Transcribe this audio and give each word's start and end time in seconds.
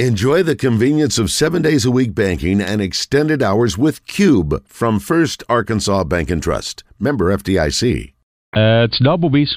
Enjoy 0.00 0.42
the 0.42 0.56
convenience 0.56 1.20
of 1.20 1.30
seven 1.30 1.62
days 1.62 1.84
a 1.84 1.90
week 1.92 2.16
banking 2.16 2.60
and 2.60 2.82
extended 2.82 3.44
hours 3.44 3.78
with 3.78 4.04
Cube 4.08 4.66
from 4.66 4.98
First 4.98 5.44
Arkansas 5.48 6.02
Bank 6.02 6.32
and 6.32 6.42
Trust. 6.42 6.82
Member 6.98 7.26
FDIC. 7.26 8.12
Uh, 8.56 8.88
it's 8.90 9.00
Doublebees. 9.00 9.56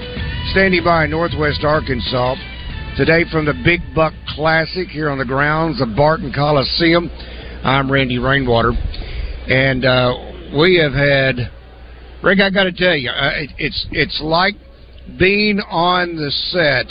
standing 0.51 0.83
by 0.83 1.07
Northwest 1.07 1.63
Arkansas. 1.63 2.35
Today 2.97 3.23
from 3.31 3.45
the 3.45 3.53
Big 3.63 3.79
Buck 3.95 4.13
Classic 4.35 4.89
here 4.89 5.09
on 5.09 5.17
the 5.17 5.25
grounds 5.25 5.81
of 5.81 5.95
Barton 5.95 6.33
Coliseum. 6.33 7.09
I'm 7.63 7.89
Randy 7.89 8.19
Rainwater. 8.19 8.71
And 9.47 9.85
uh, 9.85 10.13
we 10.57 10.77
have 10.77 10.91
had, 10.91 11.49
Rick, 12.21 12.39
I 12.41 12.49
got 12.49 12.65
to 12.65 12.73
tell 12.73 12.95
you, 12.95 13.11
uh, 13.11 13.31
it, 13.35 13.51
it's, 13.57 13.87
it's 13.91 14.19
like 14.21 14.55
being 15.17 15.59
on 15.69 16.17
the 16.17 16.31
set 16.51 16.87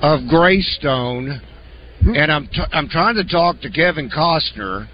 of 0.00 0.20
Yellowstone. 0.30 1.40
And 2.02 2.30
I'm, 2.30 2.46
t- 2.46 2.62
I'm 2.72 2.88
trying 2.88 3.16
to 3.16 3.24
talk 3.24 3.60
to 3.62 3.70
Kevin 3.70 4.08
Costner. 4.08 4.86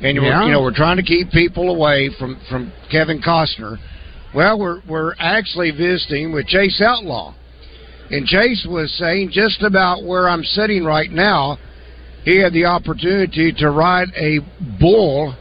And 0.00 0.16
we're, 0.18 0.28
Yeah. 0.28 0.44
you 0.44 0.52
know 0.52 0.62
we're 0.62 0.74
trying 0.76 0.96
to 0.98 1.02
keep 1.02 1.30
people 1.32 1.74
away 1.74 2.08
from, 2.20 2.40
from 2.48 2.72
Kevin 2.90 3.20
Costner. 3.20 3.78
Well, 4.36 4.58
we're 4.58 4.82
we're 4.86 5.14
actually 5.18 5.70
visiting 5.70 6.30
with 6.30 6.46
Chase 6.46 6.82
Outlaw, 6.84 7.34
and 8.10 8.26
Chase 8.26 8.66
was 8.68 8.94
saying 8.98 9.30
just 9.32 9.62
about 9.62 10.04
where 10.04 10.28
I'm 10.28 10.44
sitting 10.44 10.84
right 10.84 11.10
now. 11.10 11.56
He 12.22 12.42
had 12.42 12.52
the 12.52 12.66
opportunity 12.66 13.50
to 13.56 13.70
ride 13.70 14.08
a 14.14 14.40
bull 14.78 15.34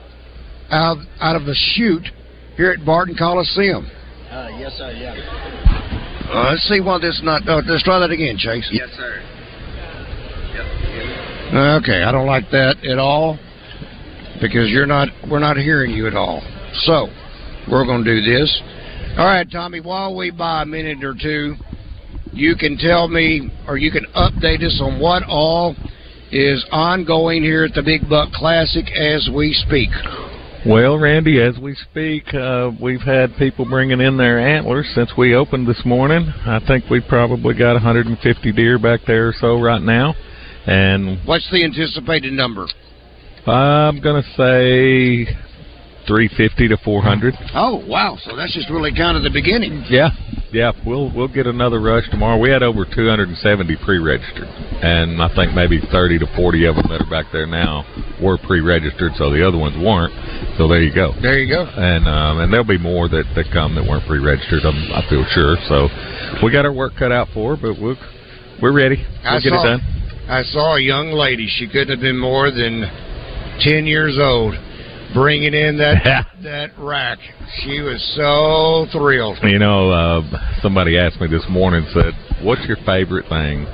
out 0.71 0.95
out 1.19 1.35
of 1.35 1.43
the 1.43 1.53
chute 1.73 2.07
here 2.55 2.71
at 2.71 2.85
Barton 2.85 3.17
Coliseum. 3.19 3.85
Uh, 4.31 4.47
yes, 4.57 4.71
sir. 4.77 4.93
Yeah. 4.93 5.11
Uh, 6.31 6.51
let's 6.51 6.63
see 6.69 6.79
why 6.79 6.97
this 6.97 7.19
not. 7.21 7.45
Uh, 7.45 7.61
let's 7.67 7.83
try 7.83 7.99
that 7.99 8.11
again, 8.11 8.37
Chase. 8.37 8.69
Yes, 8.71 8.87
sir. 8.95 9.21
Okay, 11.81 12.01
I 12.01 12.13
don't 12.13 12.27
like 12.27 12.49
that 12.51 12.77
at 12.89 12.97
all 12.97 13.37
because 14.39 14.69
you're 14.69 14.85
not. 14.85 15.09
We're 15.29 15.39
not 15.39 15.57
hearing 15.57 15.91
you 15.91 16.07
at 16.07 16.15
all. 16.15 16.41
So 16.85 17.09
we're 17.69 17.85
going 17.85 18.05
to 18.05 18.21
do 18.21 18.21
this. 18.21 18.61
All 19.17 19.25
right, 19.25 19.49
Tommy. 19.49 19.79
While 19.79 20.13
we 20.13 20.29
buy 20.29 20.63
a 20.63 20.65
minute 20.65 21.01
or 21.01 21.15
two, 21.15 21.55
you 22.33 22.57
can 22.57 22.77
tell 22.77 23.07
me 23.07 23.49
or 23.65 23.77
you 23.77 23.89
can 23.89 24.05
update 24.13 24.61
us 24.61 24.77
on 24.83 24.99
what 24.99 25.23
all 25.23 25.73
is 26.33 26.65
ongoing 26.69 27.41
here 27.41 27.63
at 27.63 27.73
the 27.73 27.81
Big 27.81 28.09
Buck 28.09 28.33
Classic 28.33 28.83
as 28.91 29.29
we 29.33 29.53
speak. 29.53 29.87
Well, 30.65 30.97
Randy, 30.97 31.41
as 31.41 31.57
we 31.57 31.75
speak, 31.75 32.33
uh, 32.33 32.71
we've 32.81 32.99
had 32.99 33.37
people 33.37 33.63
bringing 33.63 34.01
in 34.01 34.17
their 34.17 34.37
antlers 34.37 34.91
since 34.93 35.11
we 35.17 35.33
opened 35.33 35.65
this 35.65 35.85
morning. 35.85 36.27
I 36.45 36.59
think 36.67 36.89
we've 36.89 37.07
probably 37.07 37.53
got 37.53 37.73
150 37.73 38.51
deer 38.51 38.77
back 38.77 38.99
there 39.07 39.29
or 39.29 39.33
so 39.39 39.61
right 39.61 39.81
now. 39.81 40.13
And 40.67 41.25
What's 41.25 41.49
the 41.51 41.63
anticipated 41.63 42.33
number? 42.33 42.67
I'm 43.47 44.01
going 44.01 44.21
to 44.21 44.29
say 44.35 45.44
350 46.07 46.69
to 46.69 46.77
400. 46.77 47.33
Oh, 47.53 47.83
wow! 47.87 48.17
So 48.21 48.35
that's 48.35 48.53
just 48.53 48.69
really 48.69 48.93
kind 48.93 49.17
of 49.17 49.23
the 49.23 49.29
beginning. 49.29 49.83
Yeah, 49.89 50.09
yeah, 50.55 50.71
we'll 50.85 51.11
we'll 51.11 51.27
get 51.27 51.47
another 51.47 51.81
rush 51.81 52.07
tomorrow. 52.09 52.39
We 52.39 52.49
had 52.49 52.63
over 52.63 52.85
270 52.85 53.75
pre-registered, 53.83 54.47
and 54.47 55.21
I 55.21 55.27
think 55.35 55.53
maybe 55.53 55.81
30 55.91 56.19
to 56.19 56.27
40 56.35 56.65
of 56.65 56.75
them 56.75 56.87
that 56.89 57.01
are 57.03 57.09
back 57.09 57.27
there 57.33 57.45
now 57.45 57.83
were 58.23 58.37
pre-registered, 58.37 59.11
so 59.19 59.29
the 59.31 59.45
other 59.45 59.57
ones 59.57 59.75
weren't. 59.75 60.15
So 60.57 60.67
there 60.71 60.81
you 60.81 60.95
go. 60.95 61.11
There 61.21 61.37
you 61.39 61.51
go. 61.51 61.67
And 61.67 62.07
um, 62.07 62.39
and 62.39 62.53
there'll 62.53 62.63
be 62.63 62.79
more 62.79 63.09
that, 63.09 63.25
that 63.35 63.51
come 63.51 63.75
that 63.75 63.83
weren't 63.83 64.07
pre-registered. 64.07 64.63
I'm, 64.63 64.79
I 64.95 65.03
feel 65.09 65.25
sure. 65.35 65.59
So 65.67 65.91
we 66.39 66.51
got 66.51 66.63
our 66.63 66.73
work 66.73 66.93
cut 66.97 67.11
out 67.11 67.27
for, 67.33 67.57
but 67.57 67.75
we'll 67.75 67.99
we're 68.61 68.71
ready. 68.71 69.03
We'll 69.27 69.35
I 69.35 69.43
get 69.43 69.51
saw, 69.51 69.59
it 69.59 69.67
done. 69.75 69.81
I 70.31 70.43
saw 70.43 70.75
a 70.77 70.81
young 70.81 71.11
lady. 71.11 71.51
She 71.51 71.67
couldn't 71.67 71.91
have 71.91 71.99
been 71.99 72.17
more 72.17 72.47
than 72.51 72.87
ten 73.59 73.85
years 73.85 74.15
old, 74.15 74.55
bringing 75.15 75.53
in 75.55 75.77
that 75.79 76.27
that 76.43 76.71
rack. 76.77 77.17
She 77.63 77.79
was 77.81 78.03
so 78.15 78.85
thrilled. 78.91 79.39
You 79.41 79.57
know, 79.57 79.89
uh, 79.89 80.21
somebody 80.61 80.99
asked 80.99 81.19
me 81.19 81.27
this 81.27 81.45
morning, 81.49 81.87
said, 81.93 82.13
"What's 82.43 82.61
your 82.67 82.77
favorite 82.85 83.25
thing 83.29 83.65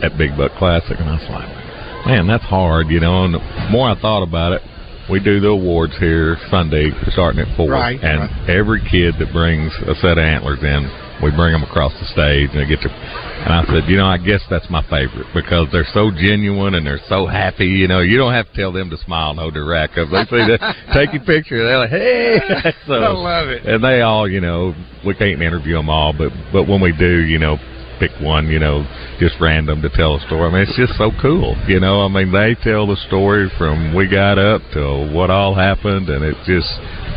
at 0.00 0.16
Big 0.16 0.36
Buck 0.38 0.52
Classic?" 0.56 0.96
And 0.98 1.10
I 1.10 1.14
was 1.18 1.28
like, 1.28 2.06
"Man, 2.06 2.26
that's 2.26 2.44
hard." 2.44 2.88
You 2.88 3.00
know, 3.00 3.24
and 3.24 3.34
the 3.34 3.42
more 3.70 3.90
I 3.90 4.00
thought 4.00 4.22
about 4.22 4.52
it, 4.52 4.62
we 5.10 5.20
do 5.20 5.40
the 5.40 5.48
awards 5.48 5.96
here 5.98 6.38
Sunday, 6.50 6.90
starting 7.10 7.40
at 7.40 7.56
four, 7.56 7.70
Right, 7.70 7.98
and 8.00 8.20
right. 8.20 8.48
every 8.50 8.80
kid 8.88 9.14
that 9.18 9.32
brings 9.32 9.72
a 9.86 9.94
set 9.96 10.16
of 10.16 10.24
antlers 10.24 10.62
in, 10.62 10.88
we 11.22 11.30
bring 11.30 11.52
them 11.52 11.62
across 11.62 11.92
the 11.98 12.06
stage, 12.06 12.50
and 12.52 12.60
they 12.60 12.66
get 12.66 12.80
to. 12.82 12.90
And 12.90 13.54
I 13.54 13.64
said, 13.66 13.88
you 13.88 13.96
know, 13.96 14.06
I 14.06 14.18
guess 14.18 14.42
that's 14.50 14.68
my 14.68 14.82
favorite 14.90 15.26
because 15.32 15.68
they're 15.70 15.88
so 15.94 16.10
genuine 16.10 16.74
and 16.74 16.86
they're 16.86 17.00
so 17.08 17.26
happy. 17.26 17.66
You 17.66 17.88
know, 17.88 18.00
you 18.00 18.18
don't 18.18 18.32
have 18.32 18.50
to 18.50 18.54
tell 18.54 18.72
them 18.72 18.90
to 18.90 18.96
smile 18.98 19.34
no 19.34 19.50
rack 19.50 19.96
up. 19.96 20.08
They 20.10 20.24
see 20.26 20.42
that, 20.42 20.74
take 20.92 21.12
your 21.12 21.24
picture, 21.24 21.62
they're 21.64 21.78
like, 21.78 21.90
hey. 21.90 22.38
so, 22.86 22.94
I 22.94 23.08
love 23.10 23.48
it. 23.48 23.64
and 23.64 23.82
they 23.82 24.02
all, 24.02 24.28
you 24.28 24.40
know, 24.40 24.74
we 25.06 25.14
can't 25.14 25.40
interview 25.40 25.76
them 25.76 25.88
all, 25.88 26.12
but 26.12 26.30
but 26.52 26.66
when 26.66 26.80
we 26.80 26.92
do, 26.96 27.24
you 27.24 27.38
know, 27.38 27.56
pick 27.98 28.10
one, 28.20 28.46
you 28.46 28.58
know, 28.58 28.86
just 29.18 29.34
random 29.40 29.82
to 29.82 29.88
tell 29.90 30.16
a 30.16 30.20
story. 30.26 30.48
I 30.48 30.52
mean, 30.52 30.62
it's 30.62 30.76
just 30.76 30.96
so 30.98 31.10
cool, 31.20 31.56
you 31.66 31.80
know. 31.80 32.02
I 32.02 32.08
mean, 32.08 32.32
they 32.32 32.54
tell 32.62 32.86
the 32.86 32.96
story 33.08 33.50
from 33.58 33.94
we 33.94 34.08
got 34.08 34.38
up 34.38 34.62
to 34.74 35.10
what 35.12 35.30
all 35.30 35.54
happened, 35.54 36.08
and 36.08 36.24
it's 36.24 36.38
just 36.46 36.68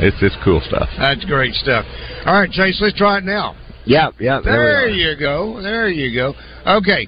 it's 0.02 0.18
just 0.20 0.38
cool 0.44 0.62
stuff. 0.66 0.90
That's 0.98 1.24
great 1.26 1.54
stuff. 1.54 1.86
All 2.26 2.40
right, 2.40 2.50
Chase, 2.50 2.80
let's 2.82 2.98
try 2.98 3.20
it 3.20 3.24
now. 3.24 3.56
Yep, 3.86 4.14
yep. 4.20 4.44
There, 4.44 4.54
There 4.54 4.90
you 4.90 5.18
go. 5.18 5.62
There 5.62 5.90
you 5.90 6.14
go. 6.16 6.34
Okay. 6.66 7.08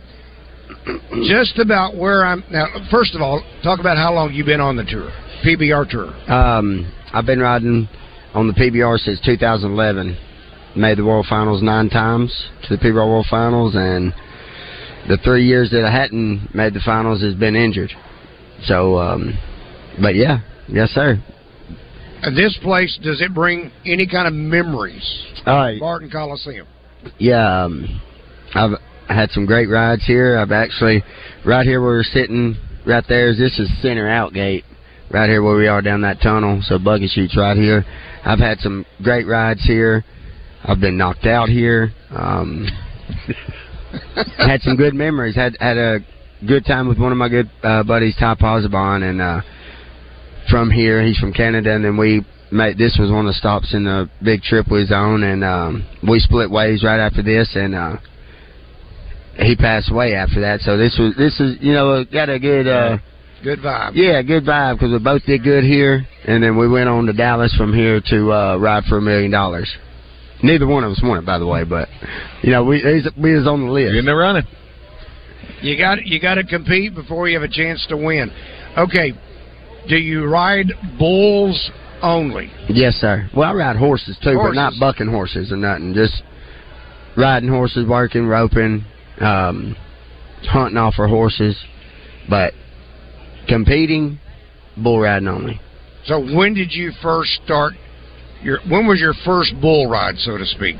Just 1.28 1.60
about 1.60 1.96
where 1.96 2.26
I'm 2.26 2.44
now. 2.52 2.66
First 2.90 3.16
of 3.16 3.22
all, 3.22 3.44
talk 3.64 3.80
about 3.80 3.98
how 3.98 4.14
long 4.14 4.34
you've 4.34 4.46
been 4.46 4.62
on 4.62 4.76
the 4.76 4.84
tour, 4.84 5.12
PBR 5.46 5.90
tour. 5.90 6.32
Um, 6.32 6.92
I've 7.14 7.26
been 7.26 7.40
riding 7.40 7.88
on 8.34 8.48
the 8.48 8.54
PBR 8.54 8.98
since 8.98 9.20
2011. 9.22 10.18
Made 10.76 10.98
the 10.98 11.06
World 11.06 11.28
Finals 11.30 11.62
nine 11.62 11.90
times 11.90 12.50
to 12.64 12.76
the 12.76 12.84
PBR 12.84 13.08
World 13.08 13.28
Finals, 13.30 13.76
and 13.76 14.12
the 15.08 15.18
three 15.24 15.46
years 15.46 15.70
that 15.70 15.86
I 15.86 15.92
hadn't 15.92 16.56
made 16.56 16.74
the 16.74 16.82
finals 16.84 17.22
has 17.22 17.36
been 17.36 17.56
injured. 17.56 17.92
So, 18.64 18.98
um, 18.98 19.38
but 20.02 20.16
yeah, 20.16 20.40
yes, 20.68 20.90
sir. 20.90 21.22
Uh, 22.24 22.30
This 22.32 22.58
place 22.62 22.98
does 23.04 23.22
it 23.22 23.34
bring 23.34 23.72
any 23.86 24.08
kind 24.08 24.28
of 24.28 24.34
memories? 24.34 25.04
All 25.46 25.56
right. 25.56 25.80
Barton 25.80 26.10
Coliseum. 26.10 26.68
Yeah, 27.18 27.64
um, 27.66 28.02
I've 28.56 28.80
had 29.08 29.30
some 29.32 29.46
great 29.46 29.68
rides 29.70 30.06
here. 30.06 30.38
I've 30.38 30.52
actually 30.52 31.04
right 31.46 31.66
here 31.66 31.82
where 31.82 31.92
we're 31.92 32.04
sitting, 32.04 32.56
right 32.86 33.04
there. 33.10 33.30
is 33.30 33.38
This 33.38 33.60
is 33.60 33.70
center 33.82 34.08
out 34.08 34.34
gate, 34.34 34.64
right 35.12 35.30
here 35.30 35.44
where 35.44 35.58
we 35.58 35.68
are 35.68 35.82
down 35.82 36.02
that 36.02 36.22
tunnel. 36.22 36.62
So 36.64 36.80
bucking 36.80 37.10
chutes 37.10 37.36
right 37.36 37.58
here. 37.58 37.84
I've 38.24 38.40
had 38.40 38.60
some 38.60 38.86
great 39.04 39.28
rides 39.28 39.64
here. 39.64 40.06
I've 40.64 40.80
been 40.80 40.98
knocked 40.98 41.26
out 41.26 41.50
here. 41.50 41.92
Um, 42.10 42.66
had 44.38 44.62
some 44.62 44.78
good 44.78 44.94
memories. 44.94 45.36
Had 45.36 45.58
had 45.60 45.78
a 45.78 46.00
good 46.48 46.66
time 46.66 46.88
with 46.88 46.98
one 46.98 47.12
of 47.12 47.18
my 47.18 47.28
good 47.28 47.50
uh, 47.64 47.84
buddies, 47.84 48.16
Ty 48.18 48.36
Pozzobon, 48.36 49.04
and 49.10 49.22
uh, 49.22 49.42
from 50.50 50.70
here. 50.72 51.02
He's 51.04 51.18
from 51.18 51.34
Canada, 51.34 51.74
and 51.76 51.84
then 51.84 51.98
we 51.98 52.26
made 52.52 52.78
this 52.78 52.98
was 53.00 53.10
one 53.10 53.26
of 53.26 53.30
the 53.30 53.34
stops 53.38 53.74
in 53.74 53.84
the 53.84 54.10
big 54.24 54.42
trip 54.42 54.68
we 54.70 54.82
was 54.82 54.92
on, 54.92 55.24
and 55.24 55.44
um, 55.44 55.86
we 56.08 56.20
split 56.20 56.50
ways 56.52 56.84
right 56.84 57.00
after 57.00 57.22
this, 57.24 57.50
and 57.56 57.74
uh, 57.76 57.98
he 59.38 59.56
passed 59.56 59.92
away 59.92 60.14
after 60.14 60.42
that. 60.42 60.62
So 60.62 60.78
this 60.78 60.96
was 61.00 61.16
this 61.18 61.40
is 61.40 61.58
you 61.62 61.74
know 61.74 62.04
got 62.06 62.30
a 62.30 62.40
good. 62.40 62.68
Uh, 62.68 62.98
Good 63.44 63.60
vibe. 63.60 63.92
yeah, 63.96 64.22
good 64.22 64.46
vibe 64.46 64.76
because 64.76 64.94
we 64.94 65.00
both 65.00 65.22
did 65.26 65.44
good 65.44 65.66
here, 65.66 66.08
and 66.26 66.42
then 66.42 66.58
we 66.58 66.70
went 66.70 66.88
on 66.88 67.06
to 67.08 67.12
Dallas 67.12 67.54
from 67.58 67.74
here 67.74 68.00
to 68.10 68.32
uh, 68.32 68.56
ride 68.56 68.86
for 68.86 69.00
a 69.00 69.02
million 69.02 69.32
dollars. 69.32 69.70
Neither 70.42 70.66
one 70.66 70.86
of 70.86 70.92
us 70.94 71.02
won 71.04 71.18
it, 71.18 71.26
by 71.26 71.40
the 71.40 71.46
way. 71.46 71.66
But 71.66 71.90
you 72.42 72.52
know, 72.52 72.64
we 72.64 72.78
he's, 72.80 73.06
we 73.22 73.36
was 73.36 73.46
on 73.46 73.66
the 73.66 73.70
list. 73.70 73.90
You're 73.92 74.00
in 74.00 74.06
there 74.06 74.16
running. 74.16 74.44
You 75.62 75.78
got 75.78 76.06
you 76.06 76.22
got 76.22 76.36
to 76.36 76.46
compete 76.46 76.96
before 76.96 77.28
you 77.28 77.38
have 77.38 77.44
a 77.44 77.54
chance 77.54 77.86
to 77.90 77.98
win. 77.98 78.32
Okay, 78.78 79.12
do 79.88 79.98
you 79.98 80.26
ride 80.26 80.72
bulls 80.98 81.72
only? 82.02 82.52
Yes, 82.70 82.96
sir. 82.96 83.30
Well, 83.36 83.50
I 83.50 83.54
ride 83.54 83.76
horses 83.76 84.18
too, 84.24 84.34
Horses. 84.36 84.50
but 84.50 84.62
not 84.62 84.74
bucking 84.80 85.08
horses 85.08 85.52
or 85.52 85.58
nothing. 85.58 85.94
Just 85.94 86.22
riding 87.18 87.50
horses, 87.50 87.88
working, 87.88 88.28
roping, 88.28 88.86
um, 89.20 89.76
hunting 90.44 90.78
off 90.78 90.96
for 90.96 91.08
horses, 91.08 91.58
but 92.30 92.54
competing, 93.48 94.20
bull 94.78 95.00
riding 95.00 95.28
only. 95.28 95.60
So 96.06 96.20
when 96.20 96.54
did 96.54 96.74
you 96.74 96.92
first 97.02 97.32
start 97.46 97.74
your? 98.42 98.60
When 98.68 98.88
was 98.88 99.00
your 99.00 99.14
first 99.26 99.54
bull 99.62 99.88
ride, 99.90 100.18
so 100.18 100.38
to 100.38 100.46
speak? 100.46 100.76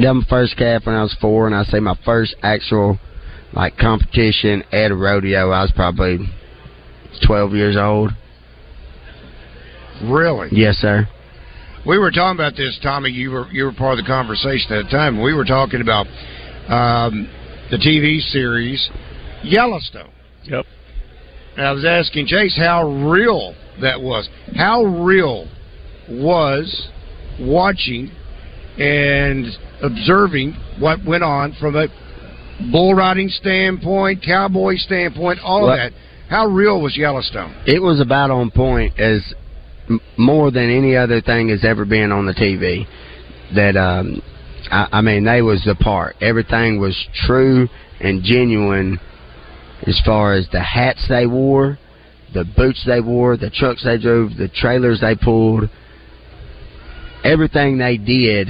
Got 0.00 0.14
my 0.14 0.24
first 0.30 0.56
calf 0.56 0.86
when 0.86 0.94
I 0.94 1.02
was 1.02 1.14
four, 1.20 1.46
and 1.46 1.54
I 1.54 1.64
say 1.64 1.80
my 1.80 1.98
first 2.04 2.34
actual 2.42 2.98
like 3.52 3.76
competition 3.76 4.62
at 4.72 4.90
a 4.90 4.94
rodeo. 4.96 5.50
I 5.50 5.62
was 5.62 5.72
probably 5.74 6.18
twelve 7.26 7.52
years 7.54 7.76
old. 7.76 8.10
Really? 10.02 10.48
Yes, 10.52 10.76
sir. 10.76 11.08
We 11.86 11.98
were 11.98 12.10
talking 12.10 12.36
about 12.36 12.56
this, 12.56 12.78
Tommy. 12.82 13.10
You 13.10 13.30
were 13.30 13.46
you 13.50 13.64
were 13.64 13.72
part 13.72 13.98
of 13.98 14.04
the 14.04 14.08
conversation 14.08 14.72
at 14.72 14.84
the 14.84 14.90
time. 14.90 15.22
We 15.22 15.34
were 15.34 15.44
talking 15.44 15.80
about 15.80 16.06
um, 16.68 17.28
the 17.70 17.76
TV 17.76 18.20
series 18.20 18.90
Yellowstone. 19.42 20.10
Yep. 20.44 20.66
And 21.56 21.66
I 21.66 21.72
was 21.72 21.84
asking 21.84 22.26
Chase 22.26 22.56
how 22.56 22.88
real 22.88 23.54
that 23.80 24.00
was. 24.00 24.28
How 24.56 24.84
real 24.84 25.48
was 26.08 26.88
watching 27.40 28.10
and 28.78 29.46
observing 29.82 30.56
what 30.78 31.04
went 31.04 31.22
on 31.24 31.54
from 31.60 31.76
a 31.76 31.86
bull 32.70 32.94
riding 32.94 33.28
standpoint, 33.28 34.22
cowboy 34.24 34.76
standpoint, 34.76 35.40
all 35.42 35.62
Well- 35.62 35.72
of 35.72 35.78
that. 35.78 35.92
How 36.30 36.46
real 36.46 36.80
was 36.80 36.96
Yellowstone? 36.96 37.52
It 37.66 37.82
was 37.82 38.00
about 38.00 38.30
on 38.30 38.52
point 38.52 39.00
as 39.00 39.34
more 40.16 40.52
than 40.52 40.70
any 40.70 40.96
other 40.96 41.20
thing 41.20 41.48
has 41.48 41.64
ever 41.64 41.84
been 41.84 42.12
on 42.12 42.24
the 42.24 42.32
TV. 42.32 42.86
That 43.56 43.76
um, 43.76 44.22
I, 44.70 44.86
I 44.92 45.00
mean, 45.00 45.24
they 45.24 45.42
was 45.42 45.64
the 45.64 45.74
part. 45.74 46.14
Everything 46.20 46.80
was 46.80 46.96
true 47.26 47.68
and 47.98 48.22
genuine, 48.22 49.00
as 49.88 50.00
far 50.06 50.34
as 50.34 50.48
the 50.52 50.62
hats 50.62 51.04
they 51.08 51.26
wore, 51.26 51.80
the 52.32 52.44
boots 52.56 52.84
they 52.86 53.00
wore, 53.00 53.36
the 53.36 53.50
trucks 53.50 53.82
they 53.82 53.98
drove, 53.98 54.36
the 54.36 54.48
trailers 54.48 55.00
they 55.00 55.16
pulled. 55.16 55.68
Everything 57.24 57.76
they 57.76 57.96
did 57.96 58.48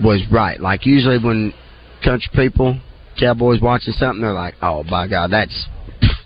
was 0.00 0.22
right. 0.30 0.60
Like 0.60 0.86
usually 0.86 1.18
when 1.18 1.52
country 2.04 2.30
people, 2.32 2.80
cowboys 3.18 3.60
watching 3.60 3.94
something, 3.94 4.22
they're 4.22 4.32
like, 4.32 4.54
"Oh 4.62 4.84
my 4.84 5.08
God, 5.08 5.32
that's 5.32 5.66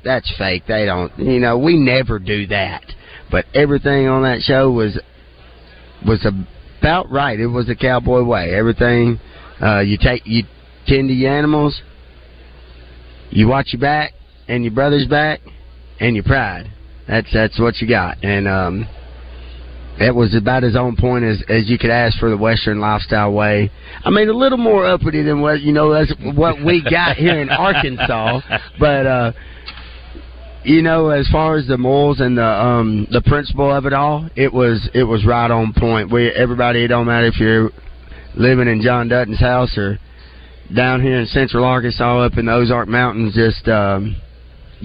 that's 0.04 0.32
fake. 0.36 0.64
They 0.68 0.86
don't, 0.86 1.16
you 1.18 1.40
know, 1.40 1.58
we 1.58 1.76
never 1.76 2.18
do 2.18 2.46
that." 2.48 2.84
But 3.30 3.46
everything 3.54 4.06
on 4.06 4.22
that 4.22 4.40
show 4.42 4.70
was 4.70 4.98
was 6.06 6.26
about 6.80 7.10
right. 7.10 7.38
It 7.38 7.46
was 7.46 7.66
the 7.66 7.74
cowboy 7.74 8.22
way. 8.22 8.54
Everything 8.54 9.18
uh, 9.62 9.80
you 9.80 9.98
take, 10.00 10.22
you 10.26 10.44
tend 10.86 11.08
to 11.08 11.14
your 11.14 11.36
animals, 11.36 11.80
you 13.30 13.48
watch 13.48 13.68
your 13.72 13.80
back 13.80 14.12
and 14.48 14.62
your 14.62 14.72
brother's 14.72 15.06
back 15.06 15.40
and 16.00 16.14
your 16.14 16.24
pride. 16.24 16.70
That's 17.08 17.28
that's 17.32 17.58
what 17.58 17.78
you 17.78 17.88
got, 17.88 18.22
and 18.22 18.48
um, 18.48 18.86
it 19.98 20.14
was 20.14 20.34
about 20.34 20.64
as 20.64 20.74
on 20.74 20.96
point 20.96 21.24
as 21.24 21.42
as 21.48 21.68
you 21.68 21.78
could 21.78 21.90
ask 21.90 22.18
for 22.18 22.30
the 22.30 22.36
Western 22.36 22.80
lifestyle 22.80 23.32
way. 23.32 23.70
I 24.04 24.10
mean, 24.10 24.28
a 24.28 24.32
little 24.32 24.58
more 24.58 24.86
uppity 24.86 25.22
than 25.22 25.40
what 25.42 25.60
you 25.60 25.72
know 25.72 25.92
that's 25.92 26.12
what 26.34 26.64
we 26.64 26.82
got 26.82 27.16
here 27.16 27.40
in 27.40 27.48
Arkansas, 27.50 28.40
but. 28.78 29.06
uh 29.06 29.32
you 30.64 30.82
know, 30.82 31.10
as 31.10 31.28
far 31.28 31.56
as 31.56 31.66
the 31.66 31.76
morals 31.76 32.20
and 32.20 32.38
the 32.38 32.44
um 32.44 33.06
the 33.10 33.20
principle 33.20 33.70
of 33.70 33.86
it 33.86 33.92
all, 33.92 34.28
it 34.34 34.52
was 34.52 34.88
it 34.94 35.04
was 35.04 35.24
right 35.26 35.50
on 35.50 35.72
point. 35.76 36.10
We 36.10 36.30
everybody, 36.30 36.84
it 36.84 36.88
don't 36.88 37.06
matter 37.06 37.26
if 37.26 37.38
you're 37.38 37.70
living 38.34 38.68
in 38.68 38.80
John 38.80 39.08
Dutton's 39.08 39.40
house 39.40 39.76
or 39.76 39.98
down 40.74 41.02
here 41.02 41.20
in 41.20 41.26
Central 41.26 41.64
Arkansas, 41.64 42.20
up 42.24 42.38
in 42.38 42.46
the 42.46 42.52
Ozark 42.52 42.88
Mountains, 42.88 43.34
just 43.34 43.68
um 43.68 44.16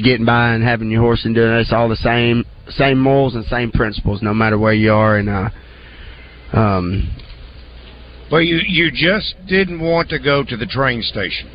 getting 0.03 0.25
by 0.25 0.53
and 0.53 0.63
having 0.63 0.91
your 0.91 1.01
horse 1.01 1.25
and 1.25 1.33
doing 1.33 1.51
it. 1.51 1.61
It's 1.61 1.73
all 1.73 1.89
the 1.89 1.95
same 1.95 2.45
same 2.69 2.99
morals 2.99 3.35
and 3.35 3.45
same 3.45 3.71
principles, 3.71 4.21
no 4.21 4.33
matter 4.33 4.57
where 4.57 4.73
you 4.73 4.91
are. 4.91 5.17
And 5.17 5.29
uh, 5.29 5.49
um, 6.53 7.09
Well, 8.31 8.41
you 8.41 8.59
you 8.67 8.91
just 8.91 9.35
didn't 9.47 9.79
want 9.81 10.09
to 10.09 10.19
go 10.19 10.43
to 10.43 10.57
the 10.57 10.65
train 10.65 11.01
station. 11.01 11.49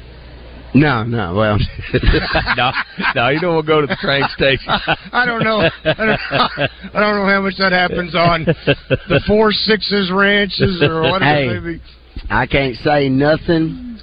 No, 0.75 1.05
no, 1.05 1.35
well, 1.35 1.59
no, 2.57 2.73
no, 3.15 3.29
you 3.29 3.41
don't 3.41 3.55
want 3.55 3.67
to 3.67 3.73
go 3.73 3.81
to 3.81 3.87
the 3.87 3.97
train 4.01 4.25
station. 4.35 4.67
I 5.13 5.25
don't 5.25 5.45
know. 5.45 5.61
I 5.85 5.95
don't, 5.95 6.21
I 6.95 7.01
don't 7.01 7.17
know 7.17 7.27
how 7.27 7.41
much 7.43 7.55
that 7.59 7.73
happens 7.73 8.15
on 8.15 8.45
the 8.45 9.21
four 9.27 9.53
sixes 9.53 10.11
ranches 10.13 10.83
or 10.83 11.03
whatever 11.03 11.25
Hey. 11.25 11.47
it 11.49 11.63
may 11.63 11.73
be. 11.75 11.83
I 12.31 12.47
can't 12.47 12.77
say 12.77 13.09
nothing, 13.09 13.99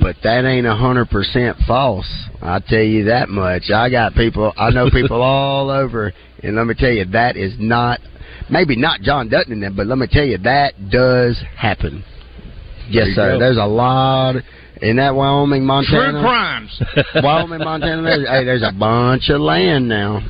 but 0.00 0.16
that 0.22 0.44
ain't 0.44 0.66
a 0.66 0.74
hundred 0.74 1.08
percent 1.10 1.56
false. 1.66 2.10
I 2.42 2.60
tell 2.66 2.82
you 2.82 3.04
that 3.04 3.28
much. 3.28 3.70
I 3.74 3.90
got 3.90 4.14
people. 4.14 4.52
I 4.56 4.70
know 4.70 4.90
people 4.90 5.22
all 5.22 5.70
over, 5.70 6.12
and 6.42 6.56
let 6.56 6.66
me 6.66 6.74
tell 6.74 6.90
you 6.90 7.04
that 7.06 7.36
is 7.36 7.54
not 7.58 8.00
maybe 8.48 8.76
not 8.76 9.00
John 9.02 9.28
Dutton 9.28 9.52
in 9.52 9.60
them, 9.60 9.76
but 9.76 9.86
let 9.86 9.98
me 9.98 10.06
tell 10.10 10.24
you 10.24 10.38
that 10.38 10.90
does 10.90 11.40
happen. 11.56 12.02
Yes, 12.90 13.06
There 13.06 13.14
sir. 13.14 13.32
go. 13.34 13.38
There's 13.38 13.56
a 13.58 13.64
lot 13.66 14.36
in 14.82 14.96
that 14.96 15.14
Wyoming, 15.14 15.64
Montana. 15.64 16.10
True 16.12 16.22
Montana. 16.22 16.28
crimes. 16.28 16.82
Wyoming, 17.24 17.58
Montana. 17.60 18.02
There's, 18.02 18.28
hey, 18.28 18.44
there's 18.44 18.62
a 18.62 18.72
bunch 18.76 19.28
of 19.30 19.40
land 19.40 19.88
now. 19.88 20.20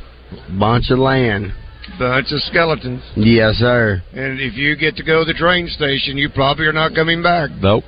Bunch 0.59 0.91
of 0.91 0.99
land. 0.99 1.53
Bunch 1.99 2.27
of 2.33 2.41
skeletons. 2.43 3.03
Yes, 3.17 3.57
sir. 3.57 4.03
And 4.13 4.41
if 4.41 4.55
you 4.55 4.77
get 4.77 4.97
to 4.97 5.03
go 5.05 5.25
to 5.25 5.33
the 5.33 5.39
train 5.39 5.67
station, 5.69 6.17
you 6.17 6.29
probably 6.31 6.67
are 6.67 6.73
not 6.73 6.95
coming 6.95 7.23
back. 7.23 7.51
Nope. 7.61 7.85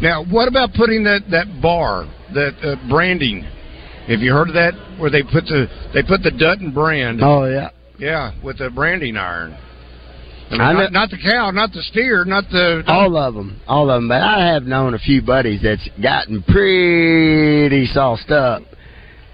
Now, 0.00 0.24
what 0.24 0.48
about 0.48 0.70
putting 0.74 1.04
that 1.04 1.20
that 1.30 1.60
bar, 1.62 2.06
that 2.34 2.54
uh, 2.62 2.88
branding? 2.88 3.42
Have 4.08 4.20
you 4.20 4.32
heard 4.32 4.48
of 4.48 4.54
that? 4.54 4.72
Where 4.98 5.10
they 5.10 5.22
put 5.22 5.44
the 5.46 5.66
they 5.94 6.02
put 6.02 6.22
the 6.22 6.30
Dutton 6.32 6.72
brand, 6.72 7.20
Oh 7.22 7.44
yeah. 7.44 7.70
yeah, 7.98 8.32
with 8.42 8.58
the 8.58 8.70
branding 8.70 9.16
iron. 9.16 9.56
I 10.50 10.52
mean, 10.52 10.60
I 10.60 10.72
know- 10.72 10.78
not, 10.80 10.92
not 10.92 11.10
the 11.10 11.16
cow, 11.18 11.50
not 11.50 11.72
the 11.72 11.82
steer, 11.82 12.24
not 12.24 12.44
the. 12.50 12.84
All 12.86 13.16
of 13.16 13.34
them, 13.34 13.60
all 13.66 13.90
of 13.90 14.00
them. 14.02 14.08
But 14.08 14.22
I 14.22 14.46
have 14.52 14.64
known 14.64 14.94
a 14.94 14.98
few 14.98 15.22
buddies 15.22 15.60
that's 15.62 15.88
gotten 16.02 16.42
pretty 16.42 17.86
sauced 17.86 18.30
up 18.30 18.62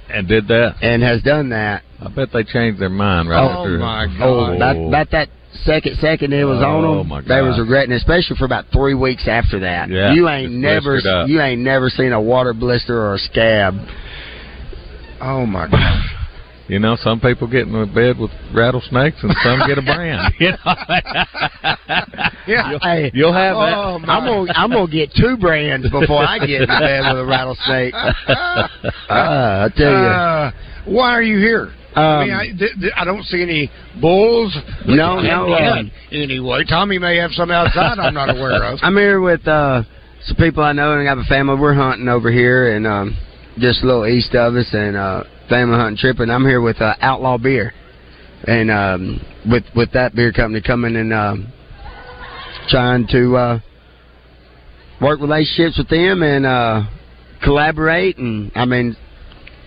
And 0.08 0.26
did 0.28 0.48
that. 0.48 0.76
and 0.82 1.02
has 1.02 1.22
done 1.22 1.50
that. 1.50 1.82
I 2.00 2.08
bet 2.08 2.28
they 2.32 2.44
changed 2.44 2.80
their 2.80 2.88
mind 2.88 3.28
right 3.28 3.44
Oh, 3.44 3.60
after. 3.60 3.76
Oh 3.76 3.78
my 3.78 4.06
God. 4.06 4.16
Oh, 4.22 4.54
about, 4.56 4.76
about 4.76 5.10
that 5.10 5.28
second 5.64 5.96
second 5.98 6.32
it 6.32 6.44
was 6.44 6.62
Oh, 6.62 6.78
on 6.90 6.98
them. 6.98 7.08
my 7.08 7.20
They 7.20 7.42
was 7.42 7.56
God. 7.56 7.62
regretting, 7.62 7.92
it, 7.92 7.96
especially 7.96 8.36
for 8.36 8.44
about 8.44 8.66
three 8.72 8.94
weeks 8.94 9.26
after 9.28 9.58
that. 9.60 9.90
Yeah, 9.90 10.12
you 10.12 10.28
ain't 10.28 10.52
never, 10.52 10.98
you 11.26 11.40
ain't 11.42 11.60
never 11.60 11.90
seen 11.90 12.12
a 12.12 12.20
water 12.20 12.54
blister 12.54 12.96
or 12.98 13.14
a 13.14 13.18
scab. 13.18 13.74
Oh 15.20 15.44
my 15.44 15.68
God! 15.68 16.04
You 16.70 16.78
know, 16.78 16.94
some 17.02 17.18
people 17.20 17.48
get 17.48 17.66
in 17.66 17.72
the 17.72 17.84
bed 17.84 18.16
with 18.18 18.30
rattlesnakes, 18.54 19.16
and 19.24 19.34
some 19.42 19.58
get 19.66 19.76
a 19.78 19.82
brand. 19.82 20.32
You 20.40 20.50
know, 20.52 20.56
Yeah. 22.46 22.70
You'll, 22.70 22.80
Hey, 22.80 23.10
you'll 23.12 23.32
have 23.32 23.56
that. 23.56 23.74
Oh, 23.76 23.98
my. 23.98 24.06
I'm 24.14 24.24
gonna, 24.24 24.52
I'm 24.54 24.70
gonna 24.70 24.90
get 24.90 25.10
two 25.14 25.36
brands 25.36 25.90
before 25.90 26.22
I 26.22 26.38
get 26.38 26.62
in 26.62 26.68
bed 26.68 27.02
with 27.12 27.22
a 27.22 27.26
rattlesnake. 27.26 27.94
Uh, 29.10 29.66
I 29.66 29.68
tell 29.76 29.90
you. 29.90 29.96
Uh, 29.96 30.52
why 30.86 31.10
are 31.10 31.22
you 31.22 31.38
here? 31.38 31.72
I 31.96 32.24
mean, 32.24 32.32
Um, 32.32 32.38
I, 32.40 32.44
th- 32.56 32.72
th- 32.80 32.92
I 32.96 33.04
don't 33.04 33.24
see 33.24 33.42
any 33.42 33.68
bulls. 34.00 34.56
No, 34.86 35.20
no, 35.20 35.52
uh, 35.52 35.82
Anyway, 36.12 36.64
Tommy 36.68 36.98
may 36.98 37.16
have 37.16 37.32
some 37.32 37.50
outside 37.50 37.98
I'm 37.98 38.14
not 38.14 38.30
aware 38.30 38.62
of. 38.64 38.78
I'm 38.82 38.96
here 38.96 39.20
with 39.20 39.46
uh 39.48 39.82
some 40.24 40.36
people 40.36 40.62
I 40.62 40.72
know 40.72 40.92
and 40.92 41.02
I 41.02 41.04
have 41.10 41.18
a 41.18 41.24
family. 41.24 41.56
We're 41.58 41.74
hunting 41.74 42.08
over 42.08 42.30
here 42.30 42.76
and 42.76 42.86
um 42.86 43.16
just 43.58 43.82
a 43.82 43.86
little 43.86 44.06
east 44.06 44.34
of 44.36 44.54
us 44.54 44.68
and 44.72 44.96
uh 44.96 45.24
family 45.50 45.76
hunting 45.76 45.98
trip 45.98 46.20
and 46.20 46.32
I'm 46.32 46.46
here 46.46 46.62
with 46.62 46.80
uh, 46.80 46.94
Outlaw 47.00 47.36
Beer. 47.36 47.74
And 48.44 48.70
um 48.70 49.20
with 49.50 49.64
with 49.76 49.92
that 49.92 50.14
beer 50.14 50.32
company 50.32 50.62
coming 50.62 50.96
and 50.96 51.12
um 51.12 51.52
trying 52.68 53.06
to 53.08 53.36
uh 53.36 53.58
work 55.02 55.20
relationships 55.20 55.76
with 55.76 55.90
them 55.90 56.22
and 56.22 56.46
uh 56.46 56.82
collaborate 57.44 58.16
and 58.16 58.50
I 58.54 58.64
mean 58.64 58.96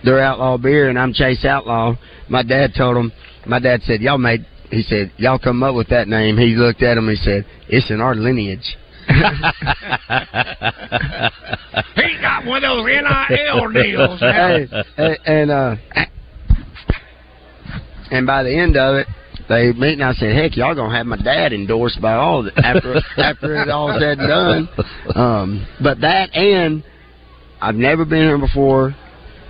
they're 0.04 0.20
Outlaw 0.20 0.56
Beer 0.56 0.88
and 0.88 0.98
I'm 0.98 1.12
Chase 1.12 1.44
Outlaw. 1.44 1.94
My 2.28 2.42
dad 2.42 2.72
told 2.76 2.96
him 2.96 3.12
my 3.46 3.60
dad 3.60 3.82
said, 3.82 4.00
Y'all 4.00 4.18
made 4.18 4.44
he 4.70 4.82
said, 4.82 5.12
Y'all 5.18 5.38
come 5.38 5.62
up 5.62 5.74
with 5.74 5.90
that 5.90 6.08
name. 6.08 6.36
He 6.36 6.56
looked 6.56 6.82
at 6.82 6.96
him 6.98 7.08
he 7.08 7.16
said, 7.16 7.46
It's 7.68 7.90
in 7.90 8.00
our 8.00 8.14
lineage. 8.16 8.76
He 11.96 12.18
got 12.20 12.44
one 12.46 12.64
of 12.64 12.76
those 12.76 12.86
NIL 12.86 13.72
deals. 13.72 14.20
hey, 14.20 14.66
and- 14.96 15.18
and 15.26 15.50
uh, 15.50 15.76
and 18.10 18.26
by 18.26 18.42
the 18.42 18.54
end 18.54 18.76
of 18.76 18.96
it, 18.96 19.06
they 19.48 19.72
meet, 19.72 19.94
and 19.94 20.04
I 20.04 20.12
said, 20.12 20.34
"Heck, 20.36 20.56
y'all 20.56 20.74
gonna 20.74 20.94
have 20.96 21.06
my 21.06 21.16
dad 21.16 21.52
endorsed 21.52 22.00
by 22.00 22.14
all 22.14 22.48
after 22.62 23.00
after 23.16 23.56
it 23.62 23.68
all 23.70 23.92
said 23.98 24.18
and 24.18 24.28
done." 24.28 24.68
Um, 25.14 25.66
but 25.82 26.00
that 26.00 26.34
and 26.34 26.82
I've 27.60 27.74
never 27.76 28.04
been 28.04 28.22
here 28.22 28.38
before. 28.38 28.94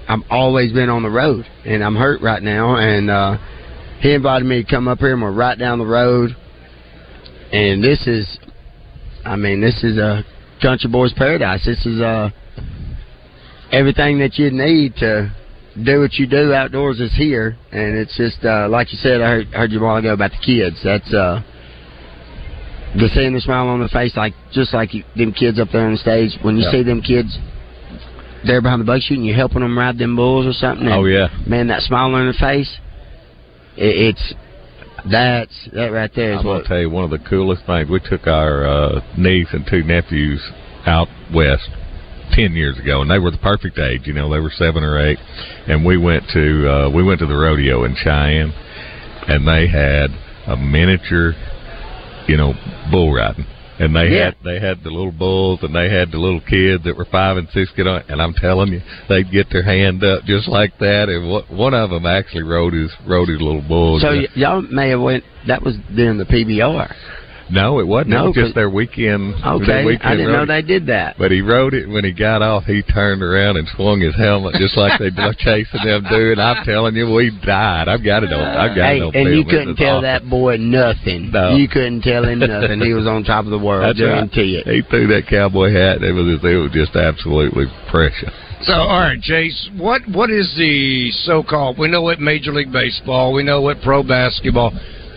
I've 0.09 0.21
always 0.31 0.73
been 0.73 0.89
on 0.91 1.03
the 1.03 1.11
road, 1.11 1.47
and 1.65 1.83
I'm 1.83 1.97
hurt 1.97 2.21
right 2.21 2.43
now. 2.43 2.77
And 2.77 3.11
uh, 3.11 3.39
he 4.01 4.13
invited 4.13 4.45
me 4.45 4.63
to 4.63 4.71
come 4.71 4.87
up 4.89 4.99
here, 4.99 5.13
and 5.15 5.23
we're 5.23 5.33
right 5.33 5.59
down 5.59 5.79
the 5.79 5.87
road. 5.87 6.37
And 7.53 7.83
this 7.83 8.07
is, 8.07 8.39
I 9.25 9.37
mean, 9.37 9.61
this 9.61 9.83
is 9.83 9.97
a 9.99 10.25
country 10.63 10.91
boys 10.91 11.13
paradise. 11.15 11.65
This 11.65 11.85
is 11.87 12.01
uh 12.01 12.31
everything 13.73 14.19
that 14.21 14.39
you 14.39 14.51
need 14.51 14.95
to 14.97 15.33
do 15.83 16.01
what 16.01 16.15
you 16.15 16.27
do 16.27 16.53
outdoors 16.53 17.01
is 17.01 17.13
here, 17.17 17.57
and 17.73 17.97
it's 17.97 18.17
just 18.17 18.45
uh, 18.45 18.69
like 18.69 18.93
you 18.93 18.99
said. 18.99 19.21
I 19.21 19.29
heard, 19.29 19.47
heard 19.49 19.73
you 19.73 19.81
a 19.81 19.83
while 19.83 19.97
ago 19.97 20.13
about 20.13 20.31
the 20.31 20.39
kids. 20.45 20.77
That's 20.85 21.13
uh, 21.13 21.43
the 22.95 23.09
seeing 23.13 23.35
the 23.35 23.41
smile 23.41 23.67
on 23.69 23.81
the 23.81 23.89
face, 23.89 24.17
like 24.17 24.35
just 24.53 24.73
like 24.73 24.95
you, 24.95 25.03
them 25.17 25.33
kids 25.33 25.59
up 25.59 25.69
there 25.73 25.85
on 25.87 25.93
the 25.93 25.99
stage. 25.99 26.31
When 26.43 26.57
you 26.57 26.63
Yeah. 26.65 26.71
see 26.71 26.83
them 26.85 27.03
kids 27.03 27.37
there 28.47 28.61
behind 28.61 28.81
the 28.83 28.85
buckshot 28.85 29.17
and 29.17 29.27
you're 29.27 29.35
helping 29.35 29.61
them 29.61 29.77
ride 29.77 29.99
them 29.99 30.15
bulls 30.17 30.47
or 30.47 30.53
something. 30.53 30.87
Oh, 30.87 31.07
yeah. 31.07 31.29
man, 31.47 31.69
that 31.69 31.81
smile 31.83 32.15
on 32.15 32.25
their 32.27 32.35
face. 32.35 32.71
It, 33.77 34.15
it's 34.15 34.35
that's 35.11 35.69
that 35.73 35.93
right 35.93 36.11
there 36.15 36.33
is 36.33 36.41
I'm 36.41 36.47
what 36.47 36.55
gonna 36.59 36.69
tell 36.69 36.81
you 36.81 36.91
one 36.91 37.05
of 37.05 37.11
the 37.11 37.19
coolest 37.19 37.67
things. 37.67 37.89
We 37.89 38.01
took 38.01 38.27
our 38.27 38.67
uh, 38.67 39.01
niece 39.19 39.49
and 39.53 39.67
two 39.69 39.83
nephews 39.83 40.41
out 40.87 41.09
west 41.33 41.69
ten 42.33 42.53
years 42.53 42.79
ago, 42.79 43.03
and 43.03 43.11
they 43.11 43.19
were 43.19 43.31
the 43.31 43.39
perfect 43.39 43.79
age. 43.79 44.03
You 44.07 44.15
know, 44.15 44.33
they 44.33 44.41
were 44.41 44.53
seven 44.55 44.83
or 44.83 44.99
eight, 44.99 45.19
and 45.67 45.85
we 45.85 45.97
went 45.97 46.25
to 46.33 46.71
uh, 46.71 46.91
we 46.91 47.03
went 47.03 47.21
to 47.21 47.27
the 47.27 47.37
rodeo 47.37 47.85
in 47.85 47.95
Cheyenne, 47.97 48.53
and 49.29 49.47
they 49.47 49.69
had 49.69 50.11
a 50.47 50.57
miniature, 50.57 51.33
you 52.27 52.37
know, 52.37 52.55
bull 52.91 53.13
riding. 53.13 53.47
And 53.79 53.95
they 53.97 54.09
Yeah. 54.09 54.25
had 54.27 54.35
they 54.45 54.61
had 54.61 54.85
the 54.85 54.91
little 54.91 55.11
bulls 55.11 55.59
and 55.63 55.75
they 55.75 55.89
had 55.91 56.13
the 56.13 56.19
little 56.19 56.41
kids 56.41 56.85
that 56.85 56.97
were 56.97 57.07
five 57.07 57.37
and 57.37 57.49
six 57.53 57.71
get 57.77 57.87
on 57.89 58.03
and 58.09 58.23
I'm 58.23 58.33
telling 58.35 58.73
you 58.73 58.81
they'd 59.09 59.29
get 59.33 59.51
their 59.51 59.65
hand 59.65 60.05
up 60.05 60.25
just 60.25 60.47
like 60.47 60.79
that 60.79 61.09
and 61.09 61.29
what, 61.29 61.51
one 61.51 61.75
of 61.75 61.91
them 61.91 62.07
actually 62.07 62.45
rode 62.45 62.73
his 62.73 62.93
rode 63.05 63.29
his 63.29 63.41
little 63.41 63.63
bull. 63.63 63.99
So 63.99 64.11
y- 64.11 64.29
y'all 64.35 64.63
may 64.63 64.91
have 64.91 65.01
went. 65.01 65.25
That 65.49 65.63
was 65.63 65.77
during 65.95 66.19
the 66.19 66.25
PBR. 66.25 66.95
No, 67.51 67.79
it 67.79 67.87
wasn't. 67.87 68.11
No, 68.11 68.25
it 68.25 68.27
was 68.29 68.35
'cause- 68.35 68.45
just 68.45 68.55
their 68.55 68.71
weekend. 68.71 69.35
their 69.35 69.53
Okay, 69.53 69.85
weekend 69.85 70.03
I 70.13 70.17
didn't 70.17 70.33
know 70.33 70.45
they 70.47 70.63
did 70.63 70.87
that. 70.87 71.17
But 71.19 71.31
he 71.31 71.43
rode 71.43 71.75
it 71.75 71.89
when 71.89 72.03
he 72.05 72.11
got 72.13 72.41
off. 72.43 72.65
He 72.67 72.83
turned 72.83 73.23
around 73.23 73.57
and 73.59 73.69
swung 73.69 74.01
his 74.01 74.15
helmet 74.17 74.55
just 74.57 74.77
like 74.77 74.99
they 74.99 75.11
were 75.11 75.35
chasing 75.35 75.85
them 75.85 76.07
dude. 76.09 76.39
I'm 76.39 76.65
telling 76.65 76.97
you, 76.97 77.13
we 77.13 77.31
died. 77.45 77.89
I've 77.89 78.03
got 78.03 78.25
it 78.25 78.33
on. 78.33 78.41
I've 78.41 78.75
got 78.75 78.87
Hey, 78.87 78.99
it 78.99 79.03
on 79.03 79.11
and 79.15 79.37
you 79.37 79.45
couldn't 79.45 79.77
tell 79.77 79.97
awesome. 79.97 80.03
that 80.05 80.29
boy 80.29 80.57
nothing. 80.59 81.31
No. 81.33 81.55
You 81.55 81.69
couldn't 81.69 82.01
tell 82.01 82.25
him 82.25 82.39
nothing. 82.39 82.81
He 82.81 82.95
was 82.95 83.07
on 83.07 83.25
top 83.25 83.45
of 83.45 83.51
the 83.51 83.59
world. 83.59 83.85
That's 83.85 84.01
right. 84.01 84.09
guarantee 84.33 84.57
it. 84.57 84.67
He 84.67 84.81
threw 84.83 85.07
that 85.09 85.27
cowboy 85.27 85.71
hat. 85.73 86.03
It 86.03 86.13
was 86.13 86.43
it 86.43 86.57
was 86.57 86.71
just 86.73 86.97
absolutely 86.97 87.67
precious. 87.89 88.33
So, 88.63 88.73
all 88.73 89.01
right, 89.01 89.21
Chase, 89.21 89.69
what 89.77 90.01
what 90.09 90.31
is 90.31 90.55
the 90.57 91.11
so-called? 91.11 91.77
We 91.77 91.89
know 91.89 92.01
what 92.01 92.19
Major 92.21 92.53
League 92.53 92.73
Baseball, 92.73 93.35
we 93.35 93.43
know 93.43 93.61
what 93.61 93.83
pro 93.83 94.03
basketball, 94.03 94.73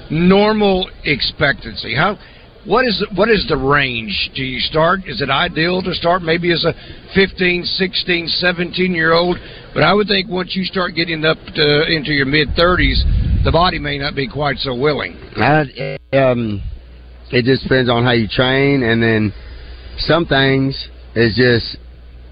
normal 0.09 0.89
expectancy. 1.03 1.95
How? 1.95 2.17
What 2.65 2.85
is 2.85 3.05
what 3.15 3.29
is 3.29 3.45
the 3.47 3.55
range? 3.55 4.31
Do 4.35 4.43
you 4.43 4.59
start? 4.59 5.01
Is 5.07 5.21
it 5.21 5.29
ideal 5.29 5.81
to 5.83 5.93
start 5.93 6.21
maybe 6.21 6.51
as 6.51 6.65
a 6.65 6.73
15, 7.15 7.63
16, 7.63 8.27
17 8.27 8.93
year 8.93 9.13
old? 9.13 9.37
But 9.73 9.83
I 9.83 9.93
would 9.93 10.07
think 10.07 10.29
once 10.29 10.53
you 10.53 10.65
start 10.65 10.93
getting 10.93 11.23
up 11.23 11.37
to, 11.55 11.85
into 11.87 12.11
your 12.11 12.25
mid 12.25 12.49
30s, 12.49 13.43
the 13.45 13.51
body 13.53 13.79
may 13.79 13.97
not 13.97 14.15
be 14.15 14.27
quite 14.27 14.57
so 14.57 14.75
willing. 14.75 15.15
I, 15.37 15.97
um, 16.11 16.61
it 17.31 17.45
just 17.45 17.63
depends 17.63 17.89
on 17.89 18.03
how 18.03 18.11
you 18.11 18.27
train, 18.27 18.83
and 18.83 19.01
then 19.01 19.33
some 19.99 20.25
things 20.25 20.89
is 21.15 21.35
just 21.37 21.77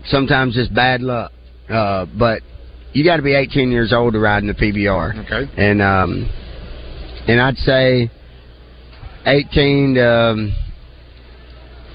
sometimes 0.08 0.56
just 0.56 0.74
bad 0.74 1.02
luck. 1.02 1.32
Uh, 1.70 2.06
but 2.18 2.42
you 2.92 3.04
got 3.04 3.18
to 3.18 3.24
be 3.24 3.36
18 3.36 3.72
years 3.72 3.94
old 3.94 4.14
to 4.14 4.20
ride 4.20 4.44
in 4.44 4.48
the 4.48 4.54
PBR. 4.54 5.26
Okay. 5.26 5.52
and 5.58 5.82
um, 5.82 6.30
and 7.28 7.42
I'd 7.42 7.58
say 7.58 8.10
eighteen. 9.26 9.96
To, 9.96 10.10
um, 10.10 10.56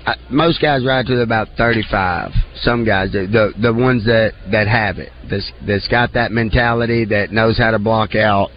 I, 0.07 0.15
most 0.31 0.61
guys 0.61 0.85
ride 0.85 1.07
to 1.07 1.21
about 1.21 1.49
thirty-five. 1.57 2.33
Some 2.57 2.85
guys, 2.85 3.13
the 3.13 3.53
the 3.61 3.73
ones 3.73 4.05
that 4.07 4.33
that 4.51 4.67
have 4.67 4.99
it, 4.99 5.13
that's 5.31 5.51
that's 5.67 5.89
got 5.89 6.13
that 6.15 6.33
mentality, 6.33 7.05
that 7.07 7.31
knows 7.31 7.59
how 7.59 7.71
to 7.71 7.79
block 7.79 8.15
out 8.15 8.51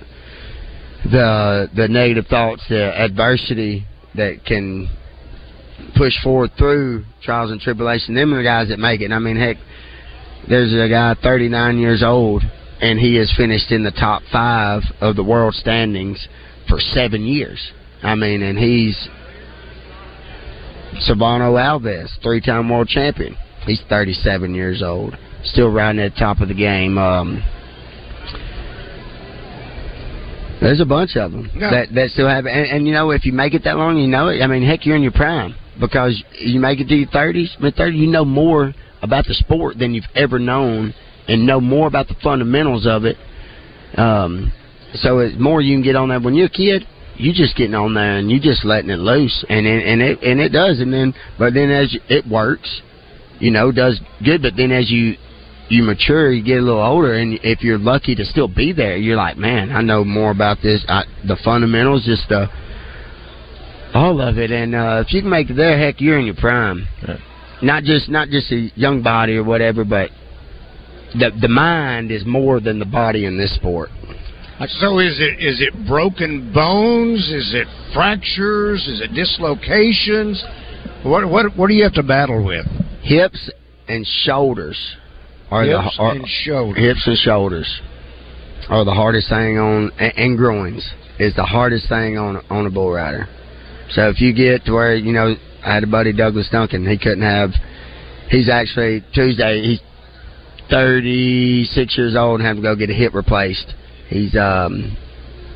the 1.05 1.69
the 1.75 1.87
negative 1.87 2.27
thoughts, 2.27 2.63
the 2.69 2.99
adversity 2.99 3.85
that 4.15 4.45
can 4.45 4.87
push 5.95 6.13
forward 6.23 6.51
through 6.57 7.03
trials 7.21 7.51
and 7.51 7.59
tribulation. 7.59 8.15
Them 8.15 8.33
are 8.33 8.37
the 8.37 8.43
guys 8.43 8.69
that 8.69 8.79
make 8.79 9.01
it. 9.01 9.05
And 9.05 9.13
I 9.13 9.19
mean, 9.19 9.35
heck, 9.35 9.57
there's 10.47 10.73
a 10.73 10.89
guy 10.89 11.15
39 11.21 11.77
years 11.77 12.03
old, 12.03 12.43
and 12.81 12.99
he 12.99 13.15
has 13.15 13.33
finished 13.35 13.71
in 13.71 13.83
the 13.83 13.91
top 13.91 14.21
five 14.31 14.81
of 15.01 15.15
the 15.15 15.23
world 15.23 15.53
standings 15.55 16.27
for 16.73 16.79
seven 16.79 17.23
years. 17.23 17.71
I 18.01 18.15
mean, 18.15 18.41
and 18.41 18.57
he's 18.57 18.97
Silvano 21.07 21.53
Alves, 21.53 22.09
three-time 22.23 22.67
world 22.67 22.87
champion. 22.87 23.37
He's 23.67 23.81
37 23.89 24.55
years 24.55 24.81
old, 24.81 25.15
still 25.43 25.69
riding 25.71 26.01
at 26.01 26.13
the 26.15 26.19
top 26.19 26.39
of 26.39 26.47
the 26.47 26.55
game. 26.55 26.97
Um, 26.97 27.43
there's 30.61 30.79
a 30.81 30.85
bunch 30.85 31.15
of 31.15 31.31
them 31.31 31.51
Yeah. 31.55 31.69
that 31.69 31.93
that 31.93 32.09
still 32.09 32.27
have, 32.27 32.45
and, 32.47 32.65
and 32.67 32.87
you 32.87 32.93
know, 32.93 33.11
if 33.11 33.23
you 33.25 33.33
make 33.33 33.53
it 33.53 33.63
that 33.65 33.77
long, 33.77 33.97
you 33.99 34.07
know 34.07 34.29
it. 34.29 34.41
I 34.41 34.47
mean, 34.47 34.63
heck, 34.63 34.85
you're 34.85 34.95
in 34.95 35.03
your 35.03 35.11
prime 35.11 35.53
because 35.79 36.23
you 36.39 36.59
make 36.59 36.79
it 36.79 36.87
to 36.87 36.95
your 36.95 37.07
30s, 37.09 37.59
mid 37.59 37.75
30s, 37.75 37.95
you 37.97 38.07
know 38.07 38.25
more 38.25 38.73
about 39.03 39.25
the 39.27 39.33
sport 39.35 39.77
than 39.77 39.93
you've 39.93 40.05
ever 40.15 40.39
known, 40.39 40.93
and 41.27 41.45
know 41.45 41.61
more 41.61 41.87
about 41.87 42.07
the 42.07 42.15
fundamentals 42.23 42.87
of 42.87 43.05
it. 43.05 43.17
Um, 43.95 44.51
so 44.95 45.19
it's 45.19 45.39
more 45.39 45.61
you 45.61 45.75
can 45.75 45.83
get 45.83 45.95
on 45.95 46.09
there. 46.09 46.19
When 46.19 46.33
you're 46.33 46.47
a 46.47 46.49
kid, 46.49 46.87
you 47.15 47.33
just 47.33 47.55
getting 47.55 47.75
on 47.75 47.93
there 47.93 48.17
and 48.17 48.29
you 48.29 48.39
just 48.39 48.65
letting 48.65 48.89
it 48.89 48.99
loose, 48.99 49.45
and 49.49 49.65
it, 49.65 49.85
and 49.85 50.01
it 50.01 50.21
and 50.23 50.39
it 50.39 50.49
does, 50.49 50.79
and 50.79 50.93
then 50.93 51.13
but 51.37 51.53
then 51.53 51.71
as 51.71 51.93
you, 51.93 51.99
it 52.09 52.27
works, 52.27 52.81
you 53.39 53.51
know, 53.51 53.71
does 53.71 53.99
good. 54.23 54.41
But 54.41 54.53
then 54.57 54.71
as 54.71 54.89
you 54.89 55.15
you 55.69 55.83
mature, 55.83 56.31
you 56.31 56.43
get 56.43 56.59
a 56.59 56.61
little 56.61 56.83
older, 56.83 57.13
and 57.13 57.39
if 57.43 57.61
you're 57.61 57.77
lucky 57.77 58.15
to 58.15 58.25
still 58.25 58.47
be 58.47 58.73
there, 58.73 58.97
you're 58.97 59.17
like, 59.17 59.37
man, 59.37 59.71
I 59.71 59.81
know 59.81 60.03
more 60.03 60.31
about 60.31 60.57
this, 60.61 60.83
I, 60.87 61.03
the 61.25 61.37
fundamentals, 61.43 62.03
just 62.05 62.27
the 62.29 62.47
all 63.93 64.19
of 64.21 64.37
it. 64.37 64.51
And 64.51 64.75
uh, 64.75 65.03
if 65.05 65.13
you 65.13 65.21
can 65.21 65.29
make 65.29 65.49
it 65.49 65.55
there, 65.55 65.77
heck, 65.77 66.01
you're 66.01 66.19
in 66.19 66.25
your 66.25 66.35
prime. 66.35 66.87
Yeah. 67.07 67.17
Not 67.61 67.83
just 67.83 68.09
not 68.09 68.29
just 68.29 68.51
a 68.51 68.71
young 68.75 69.01
body 69.03 69.37
or 69.37 69.43
whatever, 69.43 69.85
but 69.85 70.09
the 71.13 71.31
the 71.39 71.47
mind 71.47 72.11
is 72.11 72.25
more 72.25 72.59
than 72.59 72.79
the 72.79 72.85
body 72.85 73.25
in 73.25 73.37
this 73.37 73.55
sport. 73.55 73.89
So 74.67 74.99
is 74.99 75.19
it 75.19 75.43
is 75.43 75.61
it 75.61 75.87
broken 75.87 76.53
bones? 76.53 77.19
Is 77.31 77.53
it 77.53 77.67
fractures? 77.93 78.87
Is 78.87 79.01
it 79.01 79.13
dislocations? 79.13 80.43
What 81.03 81.29
what 81.29 81.55
what 81.57 81.67
do 81.67 81.73
you 81.73 81.83
have 81.83 81.93
to 81.93 82.03
battle 82.03 82.43
with? 82.45 82.65
Hips 83.01 83.49
and 83.87 84.05
shoulders 84.23 84.77
are 85.51 85.63
Hips 85.63 85.97
the 85.97 86.03
are, 86.03 86.11
and 86.11 86.27
shoulders. 86.27 86.77
hips 86.77 87.07
and 87.07 87.17
shoulders 87.17 87.81
are 88.69 88.85
the 88.85 88.93
hardest 88.93 89.29
thing 89.29 89.57
on 89.57 89.91
and, 89.99 90.13
and 90.17 90.37
groins 90.37 90.87
is 91.19 91.35
the 91.35 91.43
hardest 91.43 91.89
thing 91.89 92.17
on 92.17 92.41
on 92.49 92.65
a 92.65 92.69
bull 92.69 92.91
rider. 92.91 93.27
So 93.91 94.09
if 94.09 94.21
you 94.21 94.33
get 94.33 94.65
to 94.65 94.71
where 94.73 94.95
you 94.95 95.11
know, 95.11 95.35
I 95.63 95.73
had 95.73 95.83
a 95.83 95.87
buddy 95.87 96.13
Douglas 96.13 96.49
Duncan. 96.51 96.87
He 96.87 96.97
couldn't 96.97 97.21
have. 97.21 97.51
He's 98.29 98.49
actually 98.49 99.03
Tuesday. 99.13 99.61
He's 99.61 99.81
thirty 100.69 101.65
six 101.65 101.97
years 101.97 102.15
old 102.15 102.39
and 102.39 102.47
having 102.47 102.63
to 102.63 102.69
go 102.69 102.75
get 102.75 102.89
a 102.89 102.93
hip 102.93 103.13
replaced. 103.13 103.73
He's 104.13 104.35
um 104.35 104.95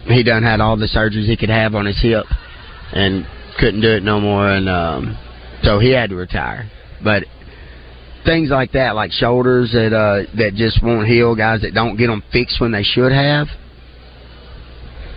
he 0.06 0.24
done 0.24 0.42
had 0.42 0.62
all 0.62 0.78
the 0.78 0.88
surgeries 0.88 1.28
he 1.28 1.38
could 1.38 1.50
have 1.50 1.76
on 1.76 1.86
his 1.86 2.02
hip 2.02 2.26
and 2.92 3.28
couldn't 3.60 3.82
do 3.82 3.92
it 3.92 4.04
no 4.04 4.20
more 4.20 4.50
and 4.50 4.68
um 4.68 5.18
so 5.64 5.80
he 5.80 5.92
had 5.92 6.10
to 6.10 6.16
retire. 6.16 6.70
But 7.04 7.24
things 8.26 8.50
like 8.50 8.72
that, 8.72 8.96
like 8.96 9.12
shoulders 9.12 9.72
that 9.74 9.94
uh 9.94 10.26
that 10.38 10.56
just 10.56 10.84
won't 10.84 11.08
heal, 11.08 11.36
guys 11.36 11.62
that 11.62 11.74
don't 11.74 11.98
get 11.98 12.08
them 12.08 12.24
fixed 12.32 12.60
when 12.60 12.72
they 12.72 12.84
should 12.84 13.12
have, 13.12 13.48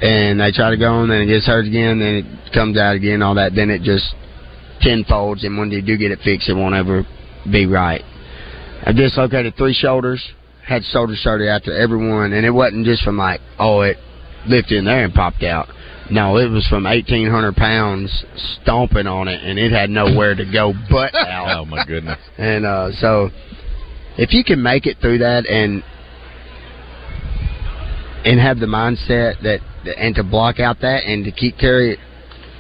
and 0.03 0.41
they 0.41 0.53
try 0.53 0.71
to 0.71 0.77
go 0.77 1.03
and 1.03 1.11
then 1.11 1.23
it 1.23 1.27
gets 1.27 1.47
hurt 1.47 1.67
again, 1.67 1.99
then 1.99 2.15
it 2.17 2.53
comes 2.53 2.77
out 2.77 2.95
again, 2.95 3.23
all 3.23 3.35
that, 3.37 3.55
then 3.55 3.71
it 3.71 3.83
just 3.83 4.15
tenfolds, 4.83 5.45
and 5.45 5.59
when 5.59 5.71
they 5.71 5.81
do 5.81 5.97
get 5.97 6.11
it 6.11 6.19
fixed, 6.25 6.49
it 6.49 6.55
won't 6.55 6.75
ever 6.75 7.07
be 7.51 7.67
right. 7.67 8.03
I've 8.85 8.97
dislocated 8.97 9.55
three 9.57 9.75
shoulders, 9.75 10.27
had 10.71 10.85
shoulder 10.85 11.17
surgery 11.17 11.51
after 11.51 11.77
every 11.77 11.99
one, 11.99 12.33
and 12.33 12.47
it 12.47 12.51
wasn't 12.51 12.87
just 12.87 13.03
from 13.03 13.19
like, 13.19 13.41
oh, 13.59 13.81
it 13.81 13.97
lifted 14.47 14.79
in 14.79 14.85
there 14.85 15.05
and 15.05 15.13
popped 15.13 15.43
out. 15.43 15.67
No, 16.13 16.37
it 16.39 16.49
was 16.49 16.67
from 16.69 16.87
eighteen 16.87 17.29
hundred 17.29 17.57
pounds 17.57 18.25
stomping 18.63 19.09
on 19.09 19.27
it, 19.27 19.43
and 19.43 19.59
it 19.59 19.73
had 19.73 19.91
nowhere 19.91 20.35
to 20.35 20.45
go 20.45 20.73
but 20.89 21.15
out. 21.15 21.59
Oh 21.59 21.65
my 21.65 21.85
goodness! 21.85 22.19
And 22.39 22.65
uh, 22.65 22.93
so, 22.93 23.31
if 24.17 24.33
you 24.33 24.45
can 24.45 24.63
make 24.63 24.87
it 24.87 24.99
through 25.01 25.19
that 25.19 25.45
and 25.47 25.83
and 28.25 28.39
have 28.41 28.59
the 28.59 28.67
mindset 28.67 29.43
that 29.43 29.61
and 29.97 30.15
to 30.15 30.23
block 30.23 30.61
out 30.61 30.81
that 30.81 31.05
and 31.05 31.25
to 31.25 31.33
keep 31.33 31.59
carry 31.59 31.99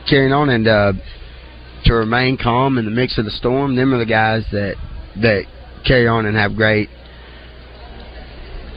carrying 0.08 0.32
on 0.32 0.48
and 0.48 0.66
uh, 0.66 0.92
to 1.84 1.94
remain 1.94 2.36
calm 2.36 2.76
in 2.78 2.84
the 2.84 2.90
mix 2.90 3.18
of 3.18 3.24
the 3.24 3.30
storm. 3.30 3.76
Them 3.76 3.94
are 3.94 3.98
the 3.98 4.06
guys 4.06 4.44
that 4.52 4.74
that 5.22 5.44
carry 5.86 6.08
on 6.08 6.26
and 6.26 6.36
have 6.36 6.56
great 6.56 6.88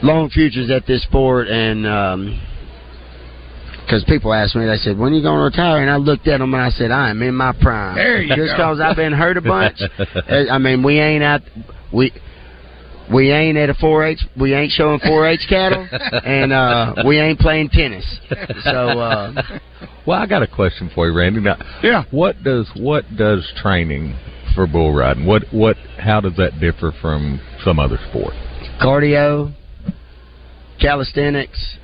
long 0.03 0.29
futures 0.29 0.69
at 0.69 0.85
this 0.85 1.03
sport 1.03 1.47
and. 1.47 1.87
Um, 1.87 2.41
because 3.85 4.05
people 4.05 4.33
ask 4.33 4.55
me, 4.55 4.65
they 4.65 4.77
said, 4.77 4.97
"When 4.97 5.11
are 5.11 5.15
you 5.17 5.21
going 5.21 5.37
to 5.39 5.43
retire?" 5.43 5.81
And 5.81 5.89
I 5.89 5.97
looked 5.97 6.25
at 6.29 6.37
them 6.37 6.53
and 6.53 6.63
I 6.63 6.69
said, 6.69 6.89
"I 6.89 7.09
am 7.09 7.21
in 7.21 7.35
my 7.35 7.51
prime." 7.51 7.95
There 7.95 8.21
you 8.21 8.33
Just 8.33 8.53
because 8.53 8.79
I've 8.79 8.95
been 8.95 9.11
hurt 9.11 9.35
a 9.35 9.41
bunch. 9.41 9.77
I 10.49 10.57
mean, 10.57 10.83
we 10.83 11.01
ain't 11.01 11.21
out. 11.21 11.41
We 11.91 12.13
we 13.11 13.31
ain't 13.31 13.57
at 13.57 13.69
a 13.69 13.73
4-H. 13.73 14.19
We 14.39 14.53
ain't 14.53 14.71
showing 14.71 14.99
4-H 15.01 15.41
cattle, 15.49 15.85
and 16.23 16.53
uh, 16.53 17.03
we 17.05 17.19
ain't 17.19 17.39
playing 17.39 17.69
tennis. 17.69 18.05
So, 18.63 18.71
uh, 18.99 19.41
Well, 20.07 20.17
I 20.17 20.25
got 20.25 20.41
a 20.41 20.47
question 20.47 20.89
for 20.95 21.07
you, 21.09 21.15
Randy. 21.15 21.41
Now, 21.41 21.57
Yeah. 21.83 22.03
what 22.11 22.41
does 22.43 22.69
what 22.75 23.03
does 23.17 23.51
training 23.57 24.15
for 24.55 24.65
bull 24.65 24.93
riding? 24.93 25.25
What 25.25 25.43
what 25.51 25.75
how 25.99 26.21
does 26.21 26.35
that 26.37 26.59
differ 26.61 26.93
from 27.01 27.41
some 27.65 27.79
other 27.79 27.99
sport? 28.09 28.33
cardio, 28.81 29.53
calisthenics, 30.83 31.77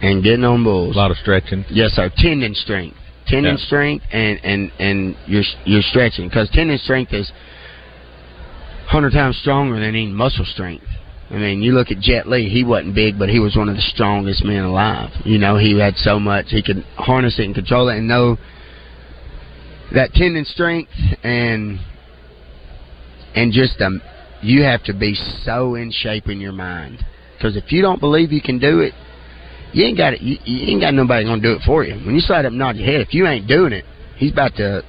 and 0.00 0.22
getting 0.22 0.44
on 0.44 0.62
bulls. 0.62 0.94
A 0.94 0.98
lot 0.98 1.10
of 1.10 1.16
stretching. 1.16 1.64
Yes, 1.68 1.92
sir. 1.92 2.10
Tendon 2.16 2.54
strength, 2.54 2.96
tendon 3.26 3.56
Yeah. 3.58 3.66
strength, 3.66 4.04
and 4.12 4.38
and 4.44 4.70
and 4.78 5.16
you're 5.26 5.42
you're 5.64 5.82
stretching 5.82 6.28
because 6.28 6.48
tendon 6.50 6.78
strength 6.78 7.12
is 7.12 7.30
hundred 8.86 9.12
times 9.12 9.36
stronger 9.38 9.74
than 9.74 9.82
any 9.82 10.06
muscle 10.06 10.44
strength. 10.44 10.86
I 11.30 11.38
mean, 11.38 11.62
you 11.62 11.72
look 11.72 11.90
at 11.90 11.98
Jet 12.00 12.28
Li; 12.28 12.48
he 12.48 12.62
wasn't 12.64 12.94
big, 12.94 13.18
but 13.18 13.28
he 13.28 13.40
was 13.40 13.56
one 13.56 13.68
of 13.68 13.74
the 13.74 13.82
strongest 13.82 14.44
men 14.44 14.62
alive. 14.62 15.10
You 15.24 15.38
know, 15.38 15.56
he 15.56 15.76
had 15.78 15.96
so 15.96 16.20
much 16.20 16.46
he 16.50 16.62
could 16.62 16.84
harness 16.96 17.38
it 17.38 17.46
and 17.46 17.54
control 17.54 17.88
it, 17.88 17.96
and 17.96 18.06
know 18.06 18.36
that 19.92 20.12
tendon 20.12 20.44
strength 20.44 20.92
and 21.24 21.80
and 23.34 23.52
just 23.52 23.80
um, 23.80 24.00
you 24.44 24.62
have 24.62 24.82
to 24.84 24.92
be 24.92 25.14
so 25.44 25.74
in 25.74 25.90
shape 25.90 26.28
in 26.28 26.40
your 26.40 26.52
mind 26.52 27.04
because 27.36 27.56
if 27.56 27.72
you 27.72 27.82
don't 27.82 28.00
believe 28.00 28.30
you 28.32 28.42
can 28.42 28.58
do 28.58 28.80
it, 28.80 28.92
you 29.72 29.84
ain't 29.84 29.98
got 29.98 30.12
it. 30.12 30.20
You, 30.22 30.36
you 30.44 30.72
ain't 30.72 30.80
got 30.80 30.94
nobody 30.94 31.24
gonna 31.24 31.42
do 31.42 31.52
it 31.52 31.62
for 31.66 31.82
you. 31.84 31.94
When 32.06 32.14
you 32.14 32.20
slide 32.20 32.44
up 32.44 32.50
and 32.50 32.58
nod 32.58 32.76
your 32.76 32.86
head, 32.86 33.00
if 33.00 33.12
you 33.12 33.26
ain't 33.26 33.48
doing 33.48 33.72
it, 33.72 33.84
he's 34.16 34.32
about 34.32 34.54
to 34.56 34.82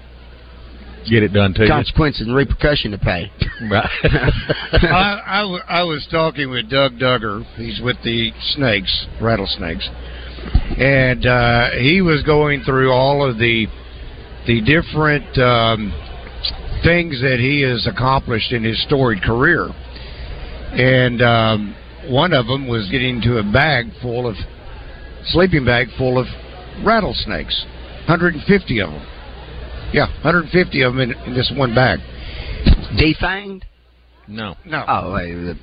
Get 1.09 1.21
it 1.21 1.33
done 1.33 1.53
to 1.53 1.67
consequences 1.67 2.25
and 2.25 2.35
repercussion 2.35 2.89
to 2.91 2.97
pay. 2.97 3.31
you. 3.39 3.69
Right. 3.71 3.89
I, 4.03 5.21
I, 5.25 5.41
w- 5.41 5.61
I 5.67 5.83
was 5.83 6.07
talking 6.09 6.49
with 6.49 6.67
Doug 6.69 6.93
Duggar. 6.93 7.45
He's 7.57 7.79
with 7.79 7.97
the 8.03 8.31
snakes, 8.55 9.05
rattlesnakes, 9.21 9.87
and 10.77 11.25
uh, 11.25 11.69
he 11.79 12.01
was 12.01 12.23
going 12.23 12.63
through 12.63 12.91
all 12.91 13.23
of 13.27 13.37
the 13.37 13.67
the 14.47 14.61
different 14.61 15.37
um, 15.37 15.91
things 16.85 17.19
that 17.21 17.37
he 17.39 17.61
has 17.61 17.85
accomplished 17.87 18.51
in 18.53 18.63
his 18.63 18.81
storied 18.83 19.21
career. 19.23 19.67
And 20.71 21.21
um, 21.21 21.75
one 22.07 22.31
of 22.33 22.47
them 22.47 22.67
was 22.67 22.87
getting 22.91 23.17
into 23.17 23.37
a 23.37 23.43
bag 23.43 23.87
full 24.01 24.27
of 24.27 24.35
sleeping 25.27 25.65
bag 25.65 25.87
full 25.97 26.17
of 26.19 26.27
rattlesnakes, 26.85 27.65
150 28.07 28.79
of 28.81 28.89
them. 28.91 29.05
Yeah, 29.93 30.07
150 30.23 30.81
of 30.83 30.93
them 30.93 31.01
in, 31.01 31.11
in 31.25 31.33
this 31.33 31.51
one 31.55 31.73
bag. 31.73 31.99
Defanged? 32.99 33.63
no. 34.27 34.55
No, 34.65 34.83
Oh, 34.87 35.13
wait. 35.13 35.33
the- 35.33 35.57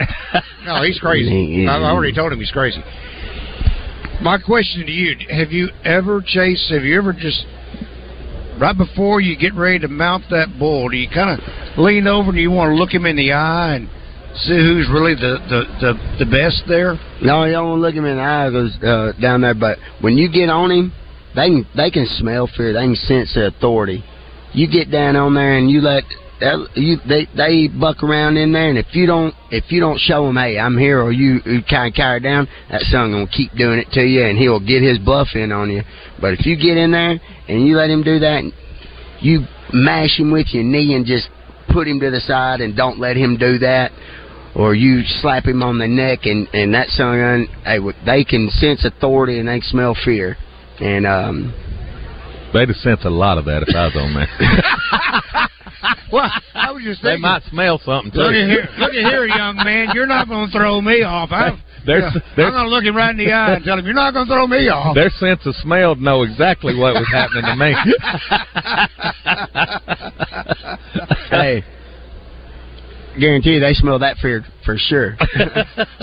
no, 0.64 0.82
he's 0.82 0.98
crazy. 1.00 1.66
I 1.66 1.76
I 1.76 1.90
already 1.90 2.12
told 2.14 2.32
him 2.32 2.38
he's 2.38 2.52
crazy. 2.52 2.80
My 4.20 4.38
question 4.38 4.86
to 4.86 4.92
you: 4.92 5.16
Have 5.30 5.50
you 5.50 5.70
ever 5.84 6.22
chased? 6.24 6.70
Have 6.70 6.84
you 6.84 6.96
ever 6.98 7.12
just 7.12 7.44
right 8.60 8.76
before 8.76 9.20
you 9.20 9.36
get 9.36 9.54
ready 9.54 9.78
to 9.80 9.88
mount 9.88 10.24
that 10.30 10.58
bull? 10.58 10.88
Do 10.88 10.96
you 10.96 11.08
kind 11.08 11.30
of 11.30 11.78
lean 11.78 12.06
over 12.06 12.30
and 12.30 12.38
you 12.38 12.50
want 12.50 12.70
to 12.70 12.74
look 12.74 12.90
him 12.90 13.06
in 13.06 13.16
the 13.16 13.32
eye 13.32 13.76
and 13.76 13.88
see 14.34 14.56
who's 14.56 14.88
really 14.92 15.14
the 15.14 15.38
the 15.48 15.60
the, 15.80 16.24
the 16.24 16.30
best 16.30 16.62
there? 16.68 16.98
No, 17.22 17.44
you 17.44 17.52
don't 17.52 17.80
look 17.80 17.94
him 17.94 18.04
in 18.04 18.16
the 18.16 18.22
eye 18.22 18.50
goes 18.50 18.76
uh, 18.82 19.12
down 19.20 19.40
there. 19.40 19.54
But 19.54 19.78
when 20.00 20.18
you 20.18 20.30
get 20.30 20.48
on 20.48 20.70
him, 20.70 20.92
they 21.34 21.48
can 21.48 21.66
they 21.76 21.90
can 21.90 22.06
smell 22.18 22.48
fear. 22.56 22.72
They 22.72 22.84
can 22.84 22.96
sense 22.96 23.34
the 23.34 23.46
authority. 23.46 24.04
You 24.52 24.70
get 24.70 24.90
down 24.90 25.16
on 25.16 25.34
there 25.34 25.58
and 25.58 25.70
you 25.70 25.80
let 25.80 26.04
that- 26.40 26.68
you 26.74 26.96
they 27.06 27.26
they 27.34 27.68
buck 27.68 28.02
around 28.02 28.36
in 28.36 28.52
there. 28.52 28.68
And 28.68 28.78
if 28.78 28.94
you 28.94 29.06
don't 29.06 29.34
if 29.50 29.70
you 29.72 29.80
don't 29.80 29.98
show 29.98 30.26
them, 30.26 30.36
hey, 30.36 30.58
I'm 30.58 30.76
here, 30.76 31.00
or 31.00 31.12
you, 31.12 31.40
you 31.44 31.62
kind 31.62 31.88
of 31.88 31.94
carry 31.94 32.20
down, 32.20 32.48
that 32.70 32.82
son 32.82 33.12
gonna 33.12 33.26
keep 33.26 33.52
doing 33.54 33.78
it 33.78 33.90
to 33.92 34.02
you, 34.02 34.24
and 34.24 34.38
he'll 34.38 34.60
get 34.60 34.82
his 34.82 34.98
bluff 34.98 35.28
in 35.34 35.52
on 35.52 35.70
you. 35.70 35.82
But 36.20 36.34
if 36.34 36.46
you 36.46 36.56
get 36.56 36.76
in 36.76 36.90
there 36.90 37.18
and 37.48 37.66
you 37.66 37.76
let 37.76 37.90
him 37.90 38.02
do 38.02 38.18
that, 38.20 38.44
you 39.20 39.46
mash 39.72 40.18
him 40.18 40.30
with 40.30 40.46
your 40.52 40.64
knee 40.64 40.94
and 40.94 41.04
just 41.04 41.28
put 41.72 41.86
him 41.86 42.00
to 42.00 42.10
the 42.10 42.20
side 42.20 42.60
and 42.60 42.76
don't 42.76 42.98
let 42.98 43.16
him 43.16 43.36
do 43.36 43.58
that 43.58 43.92
or 44.54 44.74
you 44.74 45.02
slap 45.20 45.44
him 45.44 45.62
on 45.62 45.78
the 45.78 45.86
neck 45.86 46.20
and 46.24 46.48
and 46.54 46.72
that 46.72 46.88
son 46.88 47.46
hey, 47.64 47.78
they 48.06 48.24
can 48.24 48.48
sense 48.48 48.84
authority 48.84 49.38
and 49.38 49.48
they 49.48 49.60
smell 49.60 49.94
fear 50.04 50.36
and 50.80 51.06
um 51.06 51.52
They'd 52.54 52.68
have 52.68 52.76
sense 52.78 53.00
a 53.04 53.10
lot 53.10 53.36
of 53.36 53.44
that 53.44 53.62
if 53.62 53.76
I 53.76 53.84
was 53.88 53.96
on 53.96 54.14
there. 54.14 55.48
Well, 56.12 56.30
I 56.54 56.72
was 56.72 56.82
just 56.84 57.02
they 57.02 57.18
might 57.18 57.42
smell 57.50 57.78
something 57.84 58.10
too. 58.10 58.18
Look 58.18 58.32
at 58.34 58.48
here, 58.48 58.66
look 58.78 58.94
at 58.94 59.04
here, 59.12 59.26
young 59.26 59.56
man. 59.56 59.88
You're 59.94 60.06
not 60.06 60.26
going 60.26 60.46
to 60.50 60.56
throw 60.56 60.80
me 60.80 61.02
off. 61.02 61.28
I'm, 61.30 61.60
There's- 61.86 62.10
yeah, 62.14 62.20
there's- 62.36 62.48
I'm 62.48 62.52
going 62.54 62.64
to 62.64 62.70
look 62.70 62.84
him 62.84 62.96
right 62.96 63.10
in 63.10 63.18
the 63.18 63.30
eye 63.32 63.54
and 63.54 63.64
tell 63.64 63.78
him 63.78 63.84
you're 63.84 63.94
not 63.94 64.14
going 64.14 64.26
to 64.26 64.32
throw 64.32 64.46
me 64.46 64.68
off. 64.68 64.94
Their 64.94 65.10
sense 65.10 65.44
of 65.46 65.54
smell 65.56 65.94
know 65.96 66.22
exactly 66.22 66.74
what 66.74 66.94
was 66.94 67.06
happening 67.12 67.44
to 67.44 67.56
me. 67.56 67.74
hey 71.30 71.62
guarantee 73.18 73.54
you 73.54 73.60
they 73.60 73.72
smell 73.74 73.98
that 73.98 74.16
fear 74.18 74.44
for 74.64 74.76
sure 74.78 75.16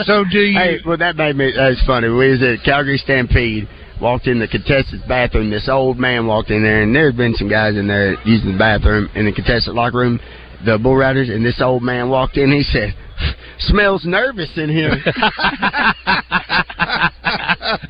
So 0.06 0.24
do 0.32 0.40
you? 0.40 0.58
hey 0.60 0.78
well 0.86 0.98
that 0.98 1.16
made 1.16 1.36
me 1.36 1.52
that's 1.56 1.82
funny 1.86 2.10
we 2.10 2.30
was 2.32 2.42
at 2.44 2.64
calgary 2.66 2.98
stampede 2.98 3.68
walked 4.02 4.28
in 4.28 4.40
the 4.40 4.48
contestant's 4.48 5.06
bathroom 5.08 5.50
this 5.50 5.70
old 5.70 5.98
man 5.98 6.28
walked 6.28 6.50
in 6.52 6.64
there 6.64 6.84
and 6.84 6.96
there's 6.96 7.16
been 7.16 7.34
some 7.36 7.50
guys 7.50 7.76
in 7.76 7.88
there 7.88 8.16
using 8.26 8.52
the 8.54 8.58
bathroom 8.58 9.10
in 9.16 9.26
the 9.26 9.32
contestant 9.32 9.76
locker 9.76 9.98
room 9.98 10.20
the 10.66 10.78
bull 10.78 10.96
riders 10.96 11.30
and 11.30 11.46
this 11.46 11.62
old 11.62 11.84
man 11.84 12.10
walked 12.10 12.38
in 12.38 12.52
he 12.52 12.64
said 12.64 12.94
smells 13.60 14.06
nervous 14.06 14.52
in 14.58 14.70
here 14.70 14.92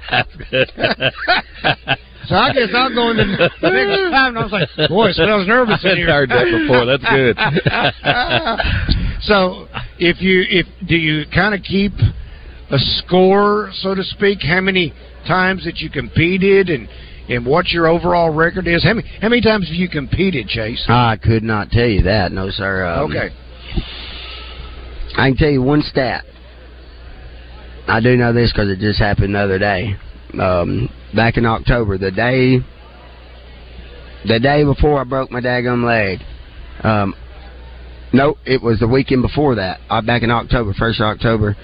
That's 0.09 0.35
good. 0.49 0.71
So 2.27 2.35
I 2.35 2.53
guess 2.53 2.69
I'll 2.73 2.93
go 2.93 3.11
in 3.11 3.17
the 3.17 3.25
next 3.37 3.59
time. 3.61 4.35
And 4.35 4.39
I 4.39 4.43
was 4.43 4.51
like, 4.51 4.89
boy, 4.89 5.09
it 5.09 5.15
smells 5.15 5.47
nervous 5.47 5.83
in 5.83 5.97
here." 5.97 6.09
I've 6.09 6.27
heard 6.27 6.29
that 6.29 6.49
before. 6.49 6.85
That's 6.85 7.05
good. 7.05 7.37
so 9.21 9.67
if 9.99 10.21
you 10.21 10.43
if 10.49 10.65
do 10.87 10.95
you 10.95 11.25
kind 11.33 11.53
of 11.53 11.61
keep 11.61 11.93
a 12.71 12.79
score, 12.79 13.69
so 13.73 13.93
to 13.93 14.03
speak? 14.03 14.39
How 14.41 14.61
many 14.61 14.93
times 15.25 15.65
that 15.65 15.77
you 15.77 15.89
competed 15.89 16.69
and 16.69 16.87
and 17.27 17.45
what 17.45 17.69
your 17.69 17.87
overall 17.87 18.29
record 18.29 18.67
is? 18.67 18.83
How 18.83 18.93
many 18.93 19.07
how 19.21 19.29
many 19.29 19.41
times 19.41 19.67
have 19.67 19.75
you 19.75 19.89
competed, 19.89 20.47
Chase? 20.47 20.83
I 20.87 21.17
could 21.17 21.43
not 21.43 21.69
tell 21.69 21.87
you 21.87 22.03
that, 22.03 22.31
no 22.31 22.49
sir. 22.49 22.85
Um, 22.85 23.11
okay. 23.11 23.29
I 25.17 25.29
can 25.29 25.37
tell 25.37 25.49
you 25.49 25.61
one 25.61 25.81
stat. 25.81 26.25
I 27.87 27.99
do 28.01 28.15
know 28.15 28.33
this 28.33 28.51
because 28.51 28.69
it 28.69 28.79
just 28.79 28.99
happened 28.99 29.35
the 29.35 29.39
other 29.39 29.59
day. 29.59 29.95
Um, 30.39 30.89
back 31.15 31.37
in 31.37 31.45
October, 31.45 31.97
the 31.97 32.11
day, 32.11 32.59
the 34.27 34.39
day 34.39 34.63
before 34.63 34.99
I 34.99 35.03
broke 35.03 35.31
my 35.31 35.39
daggum 35.39 35.85
leg. 35.85 36.19
Um, 36.83 37.15
no, 38.11 38.37
it 38.45 38.61
was 38.61 38.79
the 38.79 38.87
weekend 38.87 39.21
before 39.21 39.55
that. 39.55 39.79
Uh, 39.89 40.01
back 40.01 40.23
in 40.23 40.31
October, 40.31 40.73
first 40.73 40.99
of 40.99 41.05
October, 41.05 41.55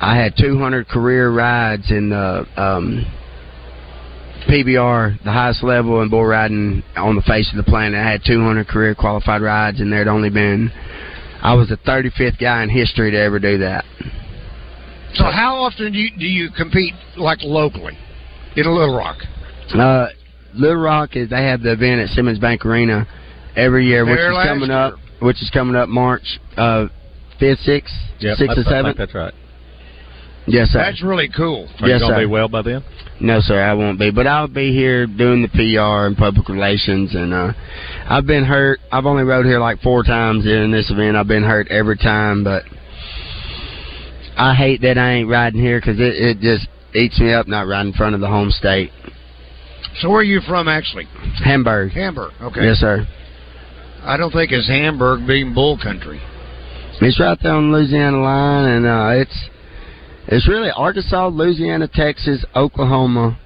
I 0.00 0.16
had 0.16 0.34
200 0.36 0.88
career 0.88 1.30
rides 1.30 1.90
in 1.90 2.10
the 2.10 2.46
um, 2.56 3.06
PBR, 4.48 5.22
the 5.24 5.32
highest 5.32 5.62
level 5.62 6.02
in 6.02 6.10
bull 6.10 6.24
riding 6.24 6.82
on 6.96 7.16
the 7.16 7.22
face 7.22 7.50
of 7.52 7.56
the 7.56 7.68
planet. 7.68 7.98
I 7.98 8.10
had 8.10 8.22
200 8.26 8.66
career 8.68 8.94
qualified 8.94 9.40
rides, 9.40 9.80
and 9.80 9.92
there'd 9.92 10.08
only 10.08 10.30
been 10.30 10.70
I 11.40 11.54
was 11.54 11.68
the 11.68 11.76
35th 11.76 12.40
guy 12.40 12.62
in 12.62 12.70
history 12.70 13.10
to 13.10 13.18
ever 13.18 13.38
do 13.38 13.58
that. 13.58 13.84
So 15.14 15.24
how 15.24 15.56
often 15.56 15.92
do 15.92 15.98
you 15.98 16.10
do 16.18 16.24
you 16.26 16.50
compete 16.50 16.94
like 17.16 17.38
locally 17.42 17.96
in 18.56 18.64
Little 18.66 18.96
Rock? 18.96 19.18
Uh, 19.72 20.06
Little 20.54 20.80
Rock 20.82 21.16
is 21.16 21.30
they 21.30 21.44
have 21.44 21.62
the 21.62 21.72
event 21.72 22.00
at 22.00 22.08
Simmons 22.08 22.38
Bank 22.38 22.64
Arena 22.64 23.06
every 23.56 23.86
year, 23.86 24.04
which 24.04 24.18
is 24.18 24.46
coming 24.48 24.70
year. 24.70 24.78
up, 24.78 24.94
which 25.20 25.40
is 25.42 25.50
coming 25.50 25.76
up 25.76 25.88
March 25.88 26.40
uh, 26.56 26.86
fifth, 27.38 27.60
sixth, 27.60 27.94
Yep, 28.20 28.38
sixth, 28.38 28.50
I- 28.50 28.52
and 28.52 28.52
I 28.52 28.54
think 28.54 28.68
seventh. 28.68 28.96
That's 28.96 29.14
right. 29.14 29.34
Yes, 30.46 30.68
sir. 30.68 30.78
That's 30.78 31.02
really 31.02 31.28
cool. 31.34 31.68
Are 31.80 31.88
Yes, 31.88 32.00
you 32.00 32.06
gonna 32.06 32.14
sir. 32.16 32.20
be 32.20 32.26
well 32.26 32.48
by 32.48 32.62
then? 32.62 32.82
No, 33.20 33.40
sir, 33.40 33.62
I 33.62 33.72
won't 33.74 33.98
be. 33.98 34.10
But 34.10 34.26
I'll 34.26 34.48
be 34.48 34.72
here 34.72 35.06
doing 35.06 35.40
the 35.42 35.48
PR 35.48 36.06
and 36.06 36.16
public 36.16 36.48
relations. 36.48 37.14
And 37.14 37.32
uh, 37.32 37.52
I've 38.08 38.26
been 38.26 38.44
hurt. 38.44 38.80
I've 38.92 39.06
only 39.06 39.22
rode 39.22 39.46
here 39.46 39.58
like 39.60 39.80
four 39.80 40.02
times 40.02 40.44
during 40.44 40.70
this 40.70 40.90
event. 40.90 41.16
I've 41.16 41.28
been 41.28 41.44
hurt 41.44 41.68
every 41.68 41.96
time, 41.96 42.44
but 42.44 42.64
I 44.36 44.54
hate 44.54 44.82
that 44.82 44.98
I 44.98 45.12
ain't 45.12 45.28
riding 45.30 45.60
here 45.60 45.80
because 45.80 45.98
it, 46.00 46.14
it 46.16 46.40
just 46.40 46.68
eats 46.94 47.18
me 47.20 47.32
up 47.32 47.46
not 47.48 47.66
riding 47.66 47.92
in 47.92 47.96
front 47.96 48.14
of 48.14 48.20
the 48.20 48.28
home 48.28 48.50
state. 48.50 48.90
So 50.00 50.10
where 50.10 50.18
are 50.18 50.24
you 50.24 50.40
from, 50.40 50.66
actually? 50.68 51.04
Hamburg. 51.44 51.92
Hamburg. 51.92 52.32
Okay. 52.42 52.64
Yes, 52.64 52.78
sir. 52.78 53.06
I 54.02 54.16
don't 54.16 54.32
think 54.32 54.50
it's 54.52 54.68
Hamburg 54.68 55.26
being 55.26 55.54
bull 55.54 55.78
country. 55.80 56.20
It's 57.00 57.18
right 57.20 57.38
there 57.42 57.52
on 57.52 57.70
the 57.70 57.78
Louisiana 57.78 58.20
line, 58.20 58.64
and 58.68 58.86
uh, 58.86 59.08
it's 59.20 59.48
it's 60.28 60.48
really 60.48 60.70
Arkansas, 60.74 61.28
Louisiana, 61.28 61.88
Texas, 61.92 62.44
Oklahoma, 62.54 63.38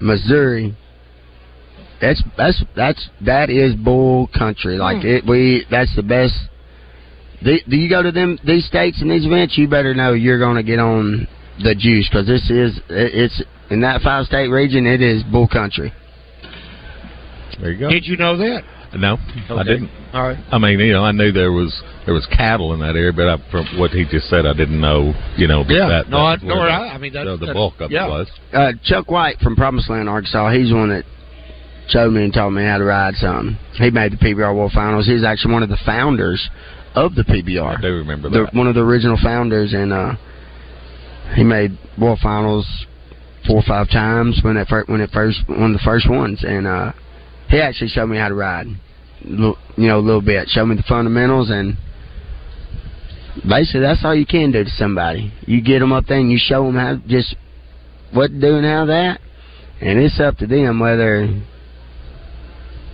Missouri. 0.00 0.76
That's 2.00 2.22
that's 2.36 2.62
that's 2.76 3.08
that 3.24 3.50
is 3.50 3.74
bull 3.74 4.28
country. 4.36 4.76
Like 4.76 5.02
hmm. 5.02 5.08
it, 5.08 5.26
we 5.26 5.66
that's 5.70 5.94
the 5.96 6.02
best. 6.02 6.34
Do, 7.42 7.56
do 7.68 7.76
you 7.76 7.88
go 7.88 8.02
to 8.02 8.12
them 8.12 8.38
these 8.44 8.66
states 8.66 9.00
and 9.00 9.10
these 9.10 9.24
events? 9.24 9.56
You 9.56 9.68
better 9.68 9.94
know 9.94 10.12
you're 10.12 10.38
going 10.38 10.56
to 10.56 10.62
get 10.62 10.78
on 10.78 11.26
the 11.62 11.74
juice 11.74 12.08
because 12.08 12.26
this 12.26 12.42
is 12.50 12.78
it, 12.88 13.14
it's 13.14 13.42
in 13.70 13.80
that 13.80 14.02
five 14.02 14.26
state 14.26 14.48
region. 14.48 14.86
It 14.86 15.02
is 15.02 15.22
bull 15.24 15.48
country. 15.48 15.92
There 17.60 17.72
you 17.72 17.78
go. 17.80 17.90
Did 17.90 18.06
you 18.06 18.16
know 18.16 18.36
that? 18.36 18.62
No, 18.96 19.18
I 19.50 19.62
didn't. 19.64 19.90
All 20.12 20.22
right. 20.22 20.38
I 20.50 20.58
mean, 20.58 20.78
you 20.78 20.92
know, 20.92 21.04
I 21.04 21.12
knew 21.12 21.32
there 21.32 21.52
was 21.52 21.82
there 22.08 22.14
was 22.14 22.24
cattle 22.34 22.72
in 22.72 22.80
that 22.80 22.96
area, 22.96 23.12
but 23.12 23.28
I, 23.28 23.36
from 23.50 23.66
what 23.78 23.90
he 23.90 24.06
just 24.10 24.30
said, 24.30 24.46
I 24.46 24.54
didn't 24.54 24.80
know. 24.80 25.12
You 25.36 25.46
know, 25.46 25.62
that, 25.64 25.70
Yeah. 25.74 25.88
that, 25.88 26.08
No, 26.08 26.16
I- 26.24 26.38
nor 26.42 26.56
where 26.60 26.70
I. 26.70 26.88
I 26.94 26.96
mean, 26.96 27.12
that- 27.12 27.24
the, 27.26 27.36
the 27.36 27.46
that- 27.46 27.52
bulk 27.54 27.82
of 27.82 27.90
yeah. 27.90 28.06
it 28.06 28.08
was. 28.08 28.28
Uh, 28.50 28.72
Chuck 28.82 29.10
White 29.10 29.38
from 29.40 29.54
Promised 29.56 29.90
Land, 29.90 30.08
Arkansas. 30.08 30.48
He's 30.52 30.70
the 30.70 30.74
one 30.76 30.88
that 30.88 31.04
showed 31.88 32.10
me 32.14 32.24
and 32.24 32.32
taught 32.32 32.48
me 32.48 32.64
how 32.64 32.78
to 32.78 32.84
ride 32.84 33.14
something. 33.16 33.58
He 33.74 33.90
made 33.90 34.12
the 34.12 34.16
PBR 34.16 34.54
World 34.54 34.72
Finals. 34.72 35.06
He's 35.06 35.22
actually 35.22 35.52
one 35.52 35.62
of 35.62 35.68
the 35.68 35.76
founders 35.84 36.48
of 36.94 37.14
the 37.14 37.24
PBR. 37.24 37.76
I 37.76 37.80
do 37.82 37.88
remember 37.96 38.30
the, 38.30 38.44
that. 38.44 38.54
one 38.54 38.66
of 38.68 38.74
the 38.74 38.80
original 38.82 39.18
founders, 39.22 39.74
and 39.74 39.92
uh, 39.92 40.14
he 41.34 41.44
made 41.44 41.76
World 41.98 42.20
Finals 42.22 42.66
four 43.46 43.56
or 43.56 43.62
five 43.68 43.90
times 43.90 44.40
when 44.42 44.56
it 44.56 44.66
fir- 44.66 44.84
when 44.86 45.02
it 45.02 45.10
first 45.12 45.40
one 45.46 45.72
of 45.74 45.78
the 45.78 45.84
first 45.84 46.08
ones, 46.08 46.42
and 46.42 46.66
uh, 46.66 46.90
he 47.50 47.60
actually 47.60 47.88
showed 47.88 48.06
me 48.06 48.16
how 48.16 48.28
to 48.28 48.34
ride, 48.34 48.66
you 49.20 49.54
know, 49.76 49.98
a 49.98 50.00
little 50.00 50.22
bit. 50.22 50.48
Showed 50.48 50.64
me 50.66 50.76
the 50.76 50.82
fundamentals, 50.88 51.50
and 51.50 51.76
basically 53.46 53.80
that's 53.80 54.04
all 54.04 54.14
you 54.14 54.26
can 54.26 54.52
do 54.52 54.64
to 54.64 54.70
somebody. 54.70 55.32
You 55.46 55.60
get 55.60 55.80
them 55.80 55.92
up 55.92 56.06
there 56.06 56.18
and 56.18 56.30
you 56.30 56.38
show 56.40 56.64
them 56.64 56.76
how 56.76 56.96
just 57.06 57.34
what 58.12 58.28
to 58.28 58.40
do 58.40 58.56
and 58.56 58.64
how 58.64 58.86
that, 58.86 59.20
and 59.80 59.98
it's 59.98 60.18
up 60.18 60.36
to 60.38 60.46
them 60.46 60.80
whether 60.80 61.28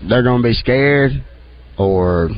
they're 0.09 0.23
going 0.23 0.43
to 0.43 0.49
be 0.49 0.55
scared 0.55 1.13
or 1.79 2.31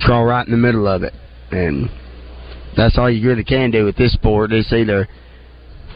crawl 0.00 0.24
right 0.24 0.46
in 0.46 0.52
the 0.52 0.58
middle 0.58 0.86
of 0.86 1.02
it. 1.02 1.12
And 1.50 1.90
that's 2.76 2.96
all 2.96 3.10
you 3.10 3.26
really 3.28 3.44
can 3.44 3.70
do 3.70 3.84
with 3.84 3.96
this 3.96 4.12
sport. 4.12 4.52
It's 4.52 4.72
either 4.72 5.08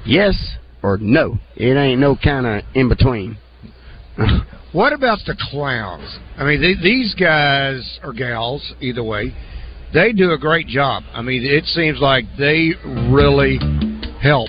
yes 0.05 0.35
or 0.83 0.99
no. 0.99 1.39
It 1.57 1.77
ain't 1.77 2.01
no 2.01 2.17
kind 2.17 2.47
of 2.47 2.63
in 2.75 2.89
between. 2.89 3.37
What 4.73 4.93
about 4.95 5.19
the 5.27 5.37
clowns? 5.51 6.19
I 6.37 6.45
mean, 6.45 6.61
th- 6.61 6.79
these 6.83 7.15
guys 7.15 8.01
or 8.03 8.15
gals, 8.15 8.73
either 8.81 9.05
way, 9.05 9.35
they 9.93 10.13
do 10.13 10.33
a 10.33 10.39
great 10.39 10.67
job. 10.67 11.03
I 11.13 11.23
mean, 11.23 11.45
it 11.45 11.65
seems 11.67 12.01
like 12.01 12.25
they 12.39 12.73
really 13.11 13.59
help. 14.21 14.49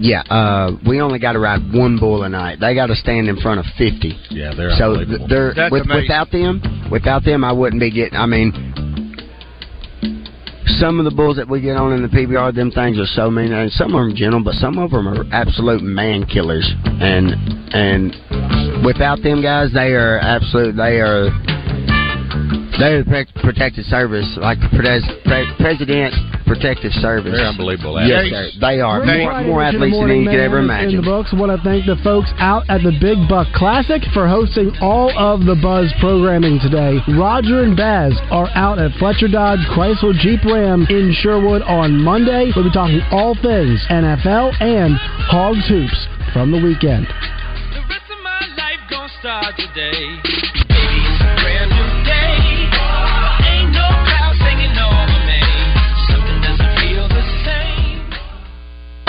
yeah, 0.00 0.22
uh, 0.30 0.72
we 0.86 1.00
only 1.00 1.18
got 1.18 1.32
to 1.32 1.38
ride 1.38 1.60
one 1.72 1.98
bull 1.98 2.22
a 2.22 2.28
night. 2.28 2.58
They 2.60 2.74
got 2.74 2.86
to 2.86 2.94
stand 2.94 3.28
in 3.28 3.36
front 3.40 3.60
of 3.60 3.66
fifty. 3.78 4.16
Yeah, 4.30 4.52
they're 4.56 4.76
so 4.78 4.96
they're 5.28 5.54
That's 5.54 5.72
with, 5.72 5.86
without 5.88 6.30
them, 6.30 6.88
without 6.90 7.24
them, 7.24 7.44
I 7.44 7.52
wouldn't 7.52 7.80
be 7.80 7.90
getting. 7.90 8.16
I 8.16 8.26
mean, 8.26 8.52
some 10.78 10.98
of 10.98 11.04
the 11.04 11.10
bulls 11.10 11.36
that 11.36 11.48
we 11.48 11.60
get 11.60 11.76
on 11.76 11.92
in 11.92 12.02
the 12.02 12.08
PBR, 12.08 12.54
them 12.54 12.70
things 12.70 12.98
are 12.98 13.06
so 13.06 13.30
mean, 13.30 13.52
and 13.52 13.70
some 13.72 13.94
of 13.94 14.06
them 14.06 14.16
gentle, 14.16 14.42
but 14.42 14.54
some 14.54 14.78
of 14.78 14.90
them 14.90 15.08
are 15.08 15.24
absolute 15.32 15.82
man 15.82 16.26
killers. 16.26 16.68
And 17.00 17.32
and 17.74 18.84
without 18.84 19.22
them 19.22 19.42
guys, 19.42 19.72
they 19.72 19.92
are 19.92 20.18
absolute. 20.20 20.76
They 20.76 21.00
are. 21.00 21.30
They're 22.78 23.02
the 23.02 23.08
pre- 23.08 23.42
protective 23.42 23.84
service, 23.86 24.26
like 24.36 24.58
pres- 24.72 25.06
pre- 25.24 25.48
president 25.58 26.14
protective 26.46 26.92
service. 27.02 27.34
They're 27.34 27.48
unbelievable. 27.48 27.98
Yes, 28.00 28.26
athletes. 28.26 28.54
sir. 28.54 28.60
They 28.60 28.80
are 28.80 29.02
Great 29.02 29.22
more, 29.22 29.32
Friday 29.32 29.48
more 29.48 29.62
athletes 29.62 29.98
than 29.98 30.22
you 30.22 30.30
could 30.30 30.40
ever 30.40 30.58
imagine. 30.58 30.90
In 30.90 30.96
the 31.02 31.08
books, 31.08 31.30
I 31.32 31.36
want 31.36 31.52
to 31.52 31.60
thank 31.66 31.84
the 31.86 31.96
folks 32.04 32.30
out 32.38 32.64
at 32.68 32.82
the 32.82 32.94
Big 33.00 33.18
Buck 33.28 33.48
Classic 33.52 34.00
for 34.14 34.28
hosting 34.28 34.72
all 34.80 35.10
of 35.18 35.44
the 35.44 35.58
Buzz 35.58 35.92
programming 36.00 36.60
today. 36.62 37.02
Roger 37.18 37.64
and 37.66 37.76
Baz 37.76 38.14
are 38.30 38.48
out 38.54 38.78
at 38.78 38.92
Fletcher 38.98 39.28
Dodge 39.28 39.60
Chrysler 39.74 40.14
Jeep 40.22 40.44
Ram 40.46 40.86
in 40.88 41.12
Sherwood 41.12 41.62
on 41.62 41.98
Monday. 42.00 42.52
We'll 42.54 42.64
be 42.64 42.72
talking 42.72 43.02
all 43.10 43.34
things 43.34 43.84
NFL 43.90 44.54
and 44.62 44.94
Hogs 45.28 45.66
Hoops 45.68 46.06
from 46.32 46.52
the 46.52 46.62
weekend. 46.62 47.06
The 49.76 50.65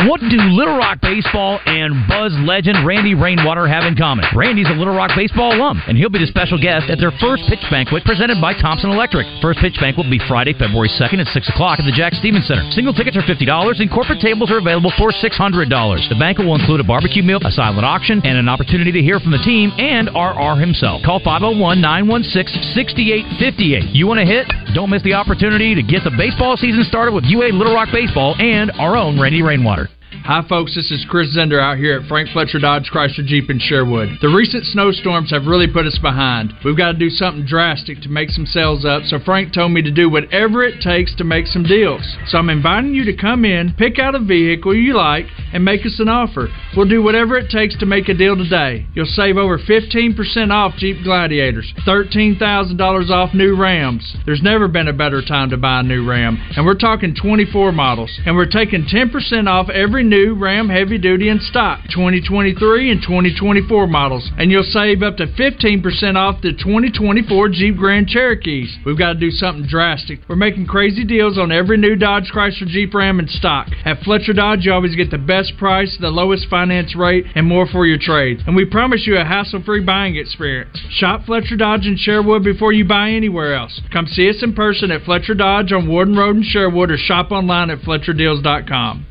What 0.08 0.24
do 0.24 0.40
Little 0.40 0.80
Rock 0.80 1.04
Baseball 1.04 1.60
and 1.68 2.08
Buzz 2.08 2.32
legend 2.48 2.88
Randy 2.88 3.12
Rainwater 3.12 3.68
have 3.68 3.84
in 3.84 4.00
common? 4.00 4.24
Randy's 4.32 4.72
a 4.72 4.78
Little 4.80 4.96
Rock 4.96 5.12
Baseball 5.20 5.52
alum, 5.52 5.84
and 5.84 6.00
he'll 6.00 6.08
be 6.08 6.24
the 6.24 6.32
special 6.32 6.56
guest 6.56 6.88
at 6.88 6.96
their 6.96 7.12
first 7.20 7.44
pitch 7.52 7.60
banquet 7.68 8.08
presented 8.08 8.40
by 8.40 8.56
Thompson 8.56 8.88
Electric. 8.88 9.28
First 9.44 9.60
pitch 9.60 9.76
banquet 9.84 10.08
will 10.08 10.16
be 10.16 10.24
Friday, 10.24 10.56
February 10.56 10.88
2nd 10.88 11.20
at 11.20 11.28
6 11.28 11.52
o'clock 11.52 11.84
at 11.84 11.84
the 11.84 11.92
Jack 11.92 12.16
Stephens 12.16 12.48
Center. 12.48 12.64
Single 12.72 12.96
tickets 12.96 13.20
are 13.20 13.28
$50, 13.28 13.44
and 13.84 13.92
corporate 13.92 14.24
tables 14.24 14.48
are 14.48 14.64
available 14.64 14.96
for 14.96 15.12
$600. 15.12 15.28
The 15.68 16.16
banquet 16.16 16.48
will 16.48 16.56
include 16.56 16.80
a 16.80 16.88
barbecue 16.88 17.20
meal, 17.20 17.44
a 17.44 17.52
silent 17.52 17.84
auction, 17.84 18.24
and 18.24 18.40
an 18.40 18.48
opportunity 18.48 18.96
to 18.96 19.04
hear 19.04 19.20
from 19.20 19.36
the 19.36 19.44
team 19.44 19.76
and 19.76 20.08
RR 20.16 20.56
himself. 20.56 21.04
Call 21.04 21.20
501 21.20 21.84
916 21.84 22.64
6858. 22.80 23.92
You 23.92 24.08
want 24.08 24.24
to 24.24 24.26
hit? 24.26 24.48
Don't 24.72 24.88
miss 24.88 25.04
the 25.04 25.20
opportunity 25.20 25.76
to 25.76 25.84
get 25.84 26.08
the 26.08 26.16
baseball 26.16 26.56
season 26.56 26.88
started 26.88 27.12
with 27.12 27.28
UA 27.28 27.52
Little 27.52 27.76
Rock 27.76 27.92
Baseball 27.92 28.40
and 28.40 28.72
our 28.80 28.96
own 28.96 29.20
Randy 29.20 29.44
Rainwater. 29.44 29.92
Hi, 30.24 30.46
folks. 30.50 30.76
This 30.76 30.92
is 30.92 31.06
Chris 31.10 31.36
Zender 31.36 31.62
out 31.62 31.78
here 31.78 32.00
at 32.00 32.08
Frank 32.08 32.30
Fletcher 32.30 32.60
Dodge 32.60 32.90
Chrysler 32.94 33.26
Jeep 33.26 33.50
in 33.50 33.60
Sherwood. 33.60 34.10
The 34.22 34.28
recent 34.28 34.66
snowstorms 34.66 35.32
have 35.32 35.46
really 35.46 35.72
put 35.72 35.86
us 35.86 35.98
behind. 36.02 36.54
We've 36.66 36.76
got 36.76 36.92
to 36.92 36.98
do 36.98 37.10
something 37.10 37.46
drastic 37.46 38.02
to 38.02 38.10
make 38.10 38.30
some 38.32 38.46
sales 38.46 38.84
up, 38.84 39.04
so 39.04 39.20
Frank 39.20 39.54
told 39.54 39.72
me 39.72 39.82
to 39.82 39.92
do 39.92 40.10
whatever 40.10 40.64
it 40.64 40.82
takes 40.82 41.16
to 41.16 41.24
make 41.24 41.48
some 41.48 41.64
deals. 41.64 42.02
So 42.28 42.38
I'm 42.38 42.50
inviting 42.50 42.94
you 42.94 43.06
to 43.06 43.16
come 43.16 43.46
in, 43.46 43.74
pick 43.78 44.00
out 44.00 44.16
a 44.16 44.20
vehicle 44.20 44.76
you 44.76 44.96
like, 44.96 45.28
and 45.54 45.64
make 45.64 45.86
us 45.86 46.00
an 46.00 46.10
offer. 46.10 46.50
We'll 46.76 46.90
do 46.90 47.02
whatever 47.02 47.38
it 47.38 47.50
takes 47.50 47.78
to 47.80 47.86
make 47.86 48.10
a 48.10 48.14
deal 48.14 48.36
today. 48.36 48.86
You'll 48.94 49.06
save 49.06 49.38
over 49.38 49.58
15% 49.58 50.52
off 50.52 50.76
Jeep 50.78 51.04
Gladiators, 51.04 51.74
$13,000 51.88 53.10
off 53.10 53.34
new 53.34 53.56
Rams. 53.56 54.18
There's 54.26 54.42
never 54.42 54.68
been 54.68 54.90
a 54.90 54.94
better 54.94 55.22
time 55.22 55.50
to 55.52 55.58
buy 55.58 55.80
a 55.80 55.84
new 55.84 56.08
Ram, 56.08 56.38
and 56.56 56.66
we're 56.66 56.76
talking 56.76 57.16
24 57.16 57.72
models. 57.72 58.12
And 58.26 58.36
we're 58.36 58.46
taking 58.46 58.84
10% 58.84 59.48
off 59.48 59.70
every 59.70 60.04
new 60.10 60.34
Ram 60.36 60.70
heavy 60.70 60.98
duty 60.98 61.30
in 61.30 61.40
stock, 61.40 61.80
2023 61.92 62.92
and 62.92 63.02
2024 63.02 63.88
models. 63.88 64.30
And 64.38 64.52
you'll 64.52 64.64
save 64.64 65.04
up 65.04 65.18
to 65.18 65.28
15% 65.28 66.16
off 66.16 66.42
the 66.42 66.54
2024 66.54 67.50
Jeep 67.50 67.78
Grand 67.78 68.08
Cherokees. 68.08 68.78
We've 68.86 68.98
got 68.98 69.14
to 69.14 69.20
do 69.20 69.32
something 69.32 69.68
drastic. 69.68 70.20
We're 70.28 70.36
making 70.36 70.68
crazy 70.68 71.04
deals 71.04 71.38
on 71.38 71.52
every 71.52 71.78
new 71.78 71.96
Dodge 71.96 72.32
Chrysler 72.34 72.68
Jeep 72.68 72.94
Ram 72.94 73.20
in 73.20 73.28
stock. 73.28 73.68
At 73.86 74.02
Fletcher 74.04 74.34
Dodge, 74.34 74.66
you 74.66 74.74
always 74.74 74.96
get 74.96 75.12
the 75.12 75.18
best 75.18 75.58
price, 75.58 75.98
the 76.00 76.10
lowest 76.10 76.48
finance 76.50 76.96
rate, 76.96 77.26
and 77.36 77.48
more 77.48 77.68
for 77.68 77.86
your 77.86 78.00
trade. 78.00 78.40
And 78.48 78.56
we 78.56 78.66
promise 78.66 79.06
you 79.06 79.18
a 79.18 79.26
hassle-free 79.26 79.84
buying 79.84 80.16
experience. 80.16 80.78
Shop 80.90 81.26
Fletcher 81.26 81.58
Dodge 81.58 81.86
in 81.86 81.98
Sherwood 81.98 82.44
before 82.44 82.74
you 82.74 82.86
buy 82.86 83.12
anywhere 83.12 83.56
else. 83.56 83.82
Come 83.92 84.08
see 84.08 84.30
us 84.30 84.42
in 84.42 84.54
person 84.54 84.92
at 84.92 85.04
Fletcher 85.04 85.34
Dodge 85.34 85.72
on 85.72 85.88
Warden 85.88 86.16
Road 86.16 86.38
in 86.38 86.44
Sherwood 86.44 86.92
or 86.92 86.98
shop 86.98 87.32
online 87.32 87.70
at 87.70 87.80
FletcherDeals.com. 87.80 89.06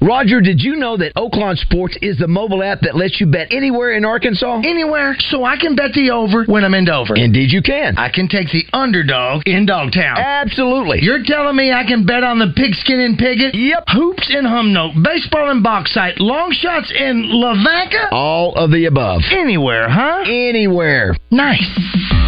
Roger, 0.00 0.40
did 0.40 0.62
you 0.62 0.76
know 0.76 0.96
that 0.96 1.12
Oaklawn 1.14 1.58
Sports 1.58 1.98
is 2.00 2.18
the 2.18 2.28
mobile 2.28 2.62
app 2.62 2.82
that 2.82 2.94
lets 2.94 3.20
you 3.20 3.26
bet 3.26 3.48
anywhere 3.50 3.98
in 3.98 4.04
Arkansas? 4.04 4.62
Anywhere, 4.62 5.16
so 5.18 5.42
I 5.42 5.56
can 5.58 5.74
bet 5.74 5.92
the 5.92 6.10
over 6.14 6.44
when 6.46 6.62
I'm 6.62 6.74
in 6.74 6.84
Dover. 6.84 7.16
Indeed, 7.16 7.50
you 7.50 7.62
can. 7.62 7.98
I 7.98 8.08
can 8.08 8.28
take 8.28 8.46
the 8.54 8.62
underdog 8.72 9.42
in 9.46 9.66
Dogtown. 9.66 10.16
Absolutely. 10.18 11.02
You're 11.02 11.24
telling 11.24 11.56
me 11.56 11.72
I 11.72 11.82
can 11.82 12.06
bet 12.06 12.22
on 12.22 12.38
the 12.38 12.54
pigskin 12.54 13.00
and 13.00 13.18
Piggott? 13.18 13.56
Yep. 13.56 13.84
Hoops 13.88 14.30
in 14.30 14.46
Humnoke, 14.46 15.02
baseball 15.02 15.50
in 15.50 15.62
Bauxite, 15.64 16.20
long 16.20 16.52
shots 16.52 16.92
in 16.94 17.26
Lavaca? 17.34 18.12
All 18.12 18.54
of 18.54 18.70
the 18.70 18.86
above. 18.86 19.22
Anywhere, 19.32 19.88
huh? 19.90 20.22
Anywhere. 20.22 21.16
Nice. 21.32 21.66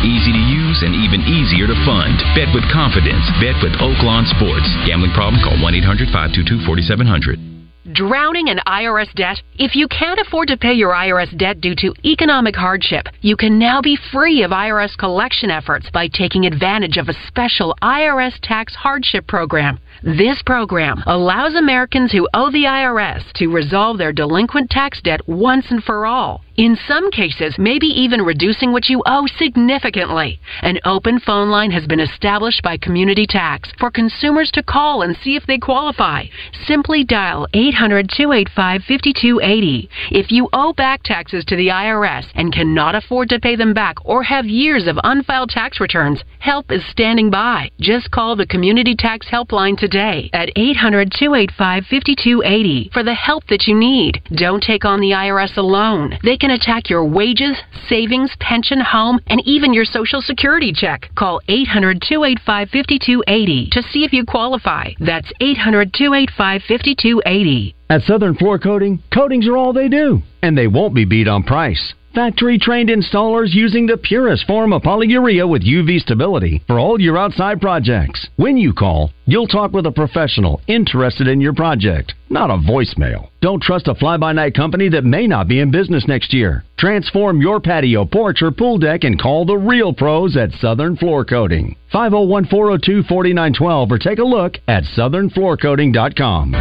Easy 0.02 0.32
to 0.34 0.42
use 0.50 0.82
and 0.82 0.90
even 1.06 1.22
easier 1.22 1.70
to 1.70 1.78
fund. 1.86 2.18
Bet 2.34 2.50
with 2.50 2.66
confidence. 2.72 3.22
Bet 3.38 3.54
with 3.62 3.78
Oaklawn 3.78 4.26
Sports. 4.34 4.66
Gambling 4.90 5.14
problem? 5.14 5.38
Call 5.44 5.54
1 5.62 5.74
800 5.74 6.10
522 6.10 6.66
4700. 6.66 7.49
Drowning 7.92 8.48
in 8.48 8.58
IRS 8.68 9.12
debt? 9.14 9.42
If 9.58 9.74
you 9.74 9.88
can't 9.88 10.20
afford 10.20 10.48
to 10.48 10.56
pay 10.56 10.74
your 10.74 10.92
IRS 10.92 11.36
debt 11.36 11.60
due 11.60 11.74
to 11.76 11.94
economic 12.04 12.54
hardship, 12.54 13.06
you 13.20 13.36
can 13.36 13.58
now 13.58 13.80
be 13.82 13.98
free 14.12 14.44
of 14.44 14.52
IRS 14.52 14.96
collection 14.96 15.50
efforts 15.50 15.90
by 15.90 16.06
taking 16.06 16.46
advantage 16.46 16.98
of 16.98 17.08
a 17.08 17.14
special 17.26 17.74
IRS 17.82 18.34
tax 18.42 18.74
hardship 18.74 19.26
program. 19.26 19.80
This 20.02 20.40
program 20.46 21.02
allows 21.04 21.54
Americans 21.54 22.10
who 22.10 22.26
owe 22.32 22.50
the 22.50 22.64
IRS 22.64 23.22
to 23.34 23.48
resolve 23.48 23.98
their 23.98 24.14
delinquent 24.14 24.70
tax 24.70 24.98
debt 25.02 25.20
once 25.28 25.66
and 25.68 25.84
for 25.84 26.06
all. 26.06 26.40
In 26.56 26.78
some 26.88 27.10
cases, 27.10 27.54
maybe 27.58 27.86
even 27.86 28.22
reducing 28.22 28.72
what 28.72 28.88
you 28.88 29.02
owe 29.06 29.26
significantly. 29.38 30.40
An 30.62 30.78
open 30.84 31.20
phone 31.20 31.50
line 31.50 31.70
has 31.70 31.86
been 31.86 32.00
established 32.00 32.62
by 32.62 32.76
Community 32.78 33.26
Tax 33.26 33.70
for 33.78 33.90
consumers 33.90 34.50
to 34.52 34.62
call 34.62 35.02
and 35.02 35.16
see 35.16 35.36
if 35.36 35.46
they 35.46 35.58
qualify. 35.58 36.24
Simply 36.66 37.04
dial 37.04 37.46
800 37.52 38.10
285 38.10 38.82
5280. 38.82 39.88
If 40.10 40.32
you 40.32 40.48
owe 40.52 40.72
back 40.72 41.02
taxes 41.02 41.44
to 41.46 41.56
the 41.56 41.68
IRS 41.68 42.26
and 42.34 42.52
cannot 42.52 42.94
afford 42.94 43.28
to 43.30 43.40
pay 43.40 43.56
them 43.56 43.74
back 43.74 43.96
or 44.04 44.22
have 44.22 44.46
years 44.46 44.86
of 44.86 44.98
unfiled 45.04 45.50
tax 45.50 45.80
returns, 45.80 46.22
help 46.40 46.70
is 46.70 46.82
standing 46.90 47.30
by. 47.30 47.70
Just 47.80 48.10
call 48.10 48.36
the 48.36 48.46
Community 48.46 48.94
Tax 48.94 49.26
Helpline 49.30 49.76
today 49.78 49.89
at 49.94 50.50
800 50.56 51.12
285 51.12 51.84
5280 51.84 52.90
for 52.92 53.02
the 53.02 53.14
help 53.14 53.46
that 53.48 53.66
you 53.66 53.74
need. 53.74 54.22
Don't 54.36 54.62
take 54.62 54.84
on 54.84 55.00
the 55.00 55.10
IRS 55.10 55.56
alone. 55.56 56.18
They 56.22 56.36
can 56.36 56.50
attack 56.50 56.88
your 56.88 57.04
wages, 57.04 57.56
savings, 57.88 58.30
pension, 58.40 58.80
home, 58.80 59.20
and 59.26 59.40
even 59.44 59.72
your 59.72 59.84
Social 59.84 60.22
Security 60.22 60.72
check. 60.72 61.08
Call 61.16 61.40
800 61.48 62.02
285 62.06 62.70
5280 62.70 63.68
to 63.72 63.82
see 63.82 64.04
if 64.04 64.12
you 64.12 64.24
qualify. 64.24 64.90
That's 65.00 65.32
800 65.40 65.92
285 65.92 66.62
5280. 66.68 67.74
At 67.90 68.02
Southern 68.02 68.36
Floor 68.36 68.58
Coating, 68.58 69.02
coatings 69.12 69.48
are 69.48 69.56
all 69.56 69.72
they 69.72 69.88
do, 69.88 70.22
and 70.42 70.56
they 70.56 70.68
won't 70.68 70.94
be 70.94 71.04
beat 71.04 71.26
on 71.26 71.42
price. 71.42 71.94
Factory 72.14 72.58
trained 72.58 72.88
installers 72.88 73.54
using 73.54 73.86
the 73.86 73.96
purest 73.96 74.44
form 74.44 74.72
of 74.72 74.82
polyurea 74.82 75.48
with 75.48 75.62
UV 75.62 76.00
stability 76.00 76.60
for 76.66 76.76
all 76.76 77.00
your 77.00 77.16
outside 77.16 77.60
projects. 77.60 78.28
When 78.34 78.56
you 78.56 78.72
call, 78.72 79.12
you'll 79.26 79.46
talk 79.46 79.72
with 79.72 79.86
a 79.86 79.92
professional 79.92 80.60
interested 80.66 81.28
in 81.28 81.40
your 81.40 81.52
project, 81.52 82.14
not 82.30 82.50
a 82.50 82.56
voicemail. 82.56 83.28
Don't 83.40 83.62
trust 83.62 83.88
a 83.88 83.94
fly 83.94 84.16
by 84.16 84.32
night 84.32 84.54
company 84.54 84.88
that 84.90 85.04
may 85.04 85.26
not 85.26 85.48
be 85.48 85.60
in 85.60 85.70
business 85.70 86.06
next 86.06 86.32
year. 86.32 86.64
Transform 86.78 87.40
your 87.40 87.58
patio, 87.60 88.04
porch, 88.04 88.42
or 88.42 88.50
pool 88.50 88.78
deck 88.78 89.04
and 89.04 89.20
call 89.20 89.44
the 89.44 89.56
real 89.56 89.92
pros 89.92 90.36
at 90.36 90.52
Southern 90.60 90.96
Floor 90.96 91.24
Coating. 91.24 91.76
501 91.92 92.46
402 92.46 93.02
4912 93.08 93.90
or 93.90 93.98
take 93.98 94.18
a 94.18 94.24
look 94.24 94.54
at 94.68 94.84
southernfloorcoating.com. 94.96 96.52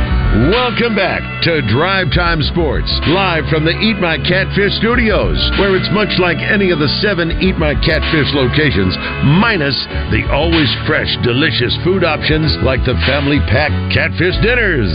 Welcome 0.49 0.95
back 0.95 1.21
to 1.43 1.61
Drive 1.67 2.13
Time 2.13 2.41
Sports, 2.53 2.89
live 3.09 3.45
from 3.49 3.65
the 3.65 3.73
Eat 3.81 3.97
My 3.97 4.17
Catfish 4.17 4.77
studios, 4.77 5.37
where 5.57 5.75
it's 5.75 5.89
much 5.91 6.13
like 6.17 6.37
any 6.37 6.69
of 6.71 6.77
the 6.77 6.89
seven 7.01 7.33
Eat 7.41 7.57
My 7.57 7.73
Catfish 7.73 8.29
locations, 8.33 8.93
minus 9.41 9.75
the 10.13 10.25
always 10.29 10.69
fresh, 10.85 11.09
delicious 11.25 11.73
food 11.83 12.03
options 12.03 12.57
like 12.61 12.81
the 12.85 12.97
family 13.05 13.41
pack 13.49 13.73
catfish 13.93 14.37
dinners. 14.41 14.93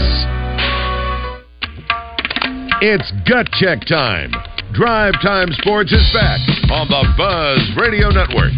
It's 2.81 3.09
gut 3.23 3.47
check 3.53 3.87
time. 3.87 4.31
Drive 4.73 5.13
Time 5.23 5.47
Sports 5.63 5.93
is 5.93 6.11
back 6.13 6.39
on 6.69 6.89
the 6.89 7.07
Buzz 7.15 7.71
Radio 7.79 8.09
Network. 8.09 8.51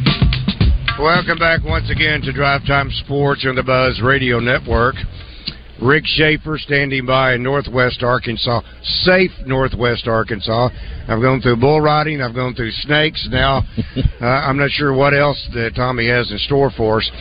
Welcome 0.99 1.37
back 1.37 1.61
once 1.63 1.91
again 1.91 2.21
to 2.21 2.33
Drive 2.33 2.65
Time 2.65 2.89
Sports 3.05 3.45
on 3.47 3.53
the 3.53 3.61
Buzz 3.61 4.01
Radio 4.01 4.39
Network. 4.39 4.95
Rick 5.79 6.05
Schaefer 6.07 6.57
standing 6.57 7.05
by 7.05 7.35
in 7.35 7.43
Northwest 7.43 8.01
Arkansas, 8.01 8.61
safe 8.81 9.29
Northwest 9.45 10.07
Arkansas. 10.07 10.69
I've 11.07 11.21
gone 11.21 11.39
through 11.39 11.57
bull 11.57 11.79
riding, 11.79 12.19
I've 12.19 12.33
gone 12.33 12.55
through 12.55 12.71
snakes. 12.71 13.27
Now, 13.29 13.61
uh, 14.19 14.25
I'm 14.25 14.57
not 14.57 14.71
sure 14.71 14.95
what 14.95 15.13
else 15.13 15.47
that 15.53 15.73
Tommy 15.75 16.07
has 16.07 16.31
in 16.31 16.39
store 16.39 16.71
for 16.75 17.01
us. 17.01 17.11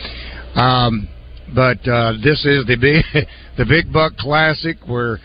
Um, 0.55 1.07
but 1.53 1.87
uh, 1.87 2.13
this 2.23 2.43
is 2.43 2.65
the 2.65 2.75
big, 2.75 3.05
the 3.57 3.65
Big 3.65 3.93
Buck 3.93 4.17
Classic 4.17 4.77
where 4.87 5.19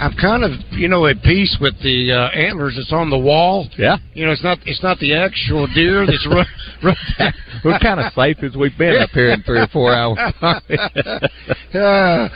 I'm 0.00 0.14
kind 0.14 0.44
of, 0.44 0.52
you 0.70 0.88
know, 0.88 1.04
at 1.04 1.22
peace 1.22 1.58
with 1.60 1.74
the 1.82 2.10
uh, 2.10 2.30
antlers 2.30 2.76
that's 2.76 2.90
on 2.90 3.10
the 3.10 3.18
wall. 3.18 3.68
Yeah. 3.76 3.98
You 4.14 4.24
know, 4.24 4.32
it's 4.32 4.42
not 4.42 4.56
it's 4.64 4.82
not 4.82 4.98
the 4.98 5.14
actual 5.14 5.66
deer 5.74 6.06
that's 6.06 6.26
run. 6.26 6.46
run 6.82 6.96
We're 7.62 7.78
kind 7.80 8.00
of 8.00 8.10
safe 8.14 8.38
as 8.42 8.56
we've 8.56 8.76
been 8.78 8.96
up 8.96 9.10
here 9.10 9.30
in 9.30 9.42
three 9.42 9.60
or 9.60 9.66
four 9.68 9.94
hours. 9.94 10.16
uh, 10.42 12.28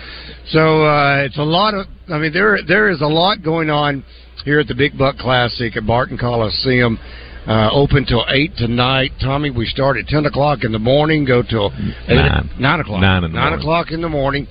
so 0.51 0.85
uh, 0.85 1.25
it's 1.25 1.39
a 1.39 1.43
lot 1.43 1.73
of. 1.73 1.87
I 2.09 2.19
mean, 2.19 2.35
there 2.35 2.59
there 2.69 2.91
is 2.91 3.01
a 3.01 3.07
lot 3.07 3.43
going 3.43 3.71
on 3.71 4.05
here 4.45 4.61
at 4.61 4.69
the 4.69 4.75
Big 4.75 4.99
Buck 4.99 5.17
Classic 5.17 5.75
at 5.75 5.87
Barton 5.87 6.19
Coliseum. 6.19 6.99
Uh, 7.47 7.71
open 7.73 8.05
till 8.05 8.27
eight 8.29 8.55
tonight. 8.57 9.13
Tommy, 9.21 9.51
we 9.51 9.65
start 9.65 9.97
at 9.97 10.07
ten 10.07 10.27
o'clock 10.27 10.65
in 10.65 10.73
the 10.73 10.79
morning. 10.79 11.25
Go 11.25 11.43
till 11.43 11.73
eight, 12.09 12.15
Nine. 12.15 12.51
nine 12.59 12.81
o'clock. 12.81 13.01
Nine 13.01 13.33
nine 13.33 13.53
o'clock 13.55 13.91
in 13.91 14.03
the 14.03 14.09
morning. 14.09 14.47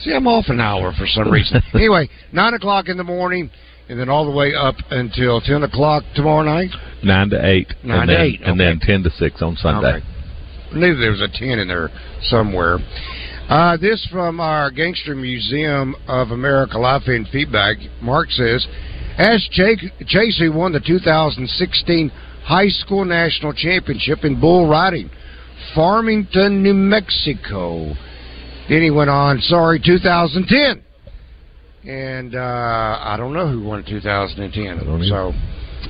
See, 0.00 0.12
I'm 0.12 0.26
off 0.26 0.46
an 0.48 0.60
hour 0.60 0.92
for 0.96 1.06
some 1.06 1.30
reason. 1.30 1.62
anyway, 1.74 2.08
nine 2.32 2.54
o'clock 2.54 2.88
in 2.88 2.96
the 2.96 3.04
morning, 3.04 3.50
and 3.88 3.98
then 3.98 4.08
all 4.08 4.24
the 4.24 4.36
way 4.36 4.54
up 4.54 4.76
until 4.90 5.40
ten 5.40 5.62
o'clock 5.62 6.04
tomorrow 6.14 6.42
night. 6.42 6.70
Nine 7.02 7.30
to 7.30 7.46
eight. 7.46 7.68
Nine 7.82 8.00
and 8.00 8.08
to 8.08 8.14
then, 8.14 8.22
eight, 8.22 8.40
And 8.42 8.60
then 8.60 8.80
ten 8.80 9.02
to 9.02 9.10
six 9.10 9.40
on 9.42 9.56
Sunday. 9.56 9.96
Okay. 9.96 10.06
I 10.72 10.78
knew 10.78 10.96
there 10.96 11.12
was 11.12 11.22
a 11.22 11.28
10 11.28 11.58
in 11.60 11.68
there 11.68 11.90
somewhere. 12.22 12.78
Uh, 13.48 13.76
this 13.76 14.06
from 14.10 14.40
our 14.40 14.70
Gangster 14.70 15.14
Museum 15.14 15.94
of 16.08 16.32
America 16.32 16.76
Life 16.78 17.04
and 17.06 17.26
Feedback. 17.28 17.76
Mark 18.02 18.30
says, 18.30 18.66
as 19.16 19.46
Chase, 19.52 19.84
Chase 20.06 20.38
who 20.38 20.52
won 20.52 20.72
the 20.72 20.80
2016 20.80 22.10
High 22.42 22.68
School 22.68 23.04
National 23.04 23.52
Championship 23.52 24.24
in 24.24 24.40
bull 24.40 24.68
riding, 24.68 25.08
Farmington, 25.74 26.62
New 26.62 26.74
Mexico. 26.74 27.94
Then 28.68 28.82
he 28.82 28.90
went 28.90 29.10
on, 29.10 29.40
sorry, 29.40 29.80
2010. 29.84 30.82
And 31.88 32.34
uh, 32.34 32.98
I 33.00 33.16
don't 33.16 33.32
know 33.32 33.48
who 33.48 33.62
won 33.62 33.84
2010. 33.84 35.06
So, 35.08 35.32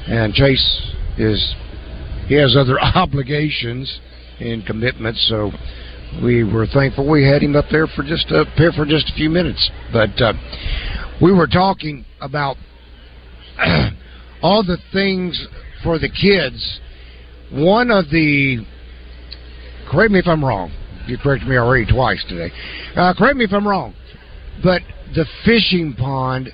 and 0.07 0.35
Chase 0.35 0.93
is 1.17 1.55
he 2.27 2.35
has 2.35 2.57
other 2.57 2.79
obligations 2.95 4.01
and 4.41 4.67
commitments, 4.67 5.27
so 5.29 5.51
we 6.23 6.45
were 6.45 6.67
thankful 6.67 7.09
we 7.09 7.25
had 7.27 7.43
him 7.43 7.57
up 7.57 7.67
there 7.71 7.87
for 7.87 8.03
just 8.03 8.31
up 8.31 8.49
here 8.57 8.73
for 8.73 8.85
just 8.85 9.11
a 9.11 9.15
few 9.15 9.31
minutes. 9.31 9.71
But 9.93 10.21
uh, 10.21 10.35
we 11.23 11.33
were 11.33 11.47
talking 11.47 12.05
about 12.21 12.57
all 14.43 14.63
the 14.63 14.79
things 14.93 15.47
for 15.83 15.99
the 15.99 16.09
kids. 16.09 16.81
One 17.51 17.91
of 17.91 18.11
the 18.11 18.67
correct 19.91 20.11
me 20.13 20.19
if 20.19 20.27
I'm 20.27 20.45
wrong. 20.45 20.73
You 21.07 21.19
corrected 21.19 21.49
me 21.49 21.57
already 21.57 21.91
twice 21.91 22.25
today. 22.29 22.53
Uh, 22.97 23.15
correct 23.17 23.37
me 23.37 23.45
if 23.45 23.53
I'm 23.53 23.67
wrong, 23.67 23.95
but 24.63 24.83
the 25.15 25.25
fishing 25.45 25.95
pond 25.97 26.49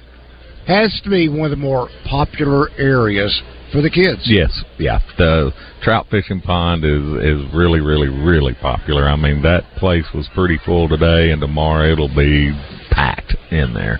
has 0.66 1.00
to 1.04 1.10
be 1.10 1.28
one 1.28 1.44
of 1.44 1.50
the 1.50 1.56
more 1.56 1.88
popular 2.08 2.70
areas 2.78 3.42
for 3.72 3.80
the 3.80 3.90
kids. 3.90 4.20
Yes, 4.24 4.62
yeah. 4.78 5.00
The 5.16 5.52
trout 5.82 6.06
fishing 6.10 6.40
pond 6.40 6.84
is 6.84 7.02
is 7.24 7.54
really, 7.54 7.80
really, 7.80 8.08
really 8.08 8.54
popular. 8.54 9.08
I 9.08 9.16
mean, 9.16 9.42
that 9.42 9.64
place 9.78 10.04
was 10.14 10.28
pretty 10.34 10.58
full 10.64 10.88
today, 10.88 11.30
and 11.30 11.40
tomorrow 11.40 11.90
it'll 11.90 12.14
be 12.14 12.52
packed 12.90 13.34
in 13.50 13.72
there. 13.72 13.98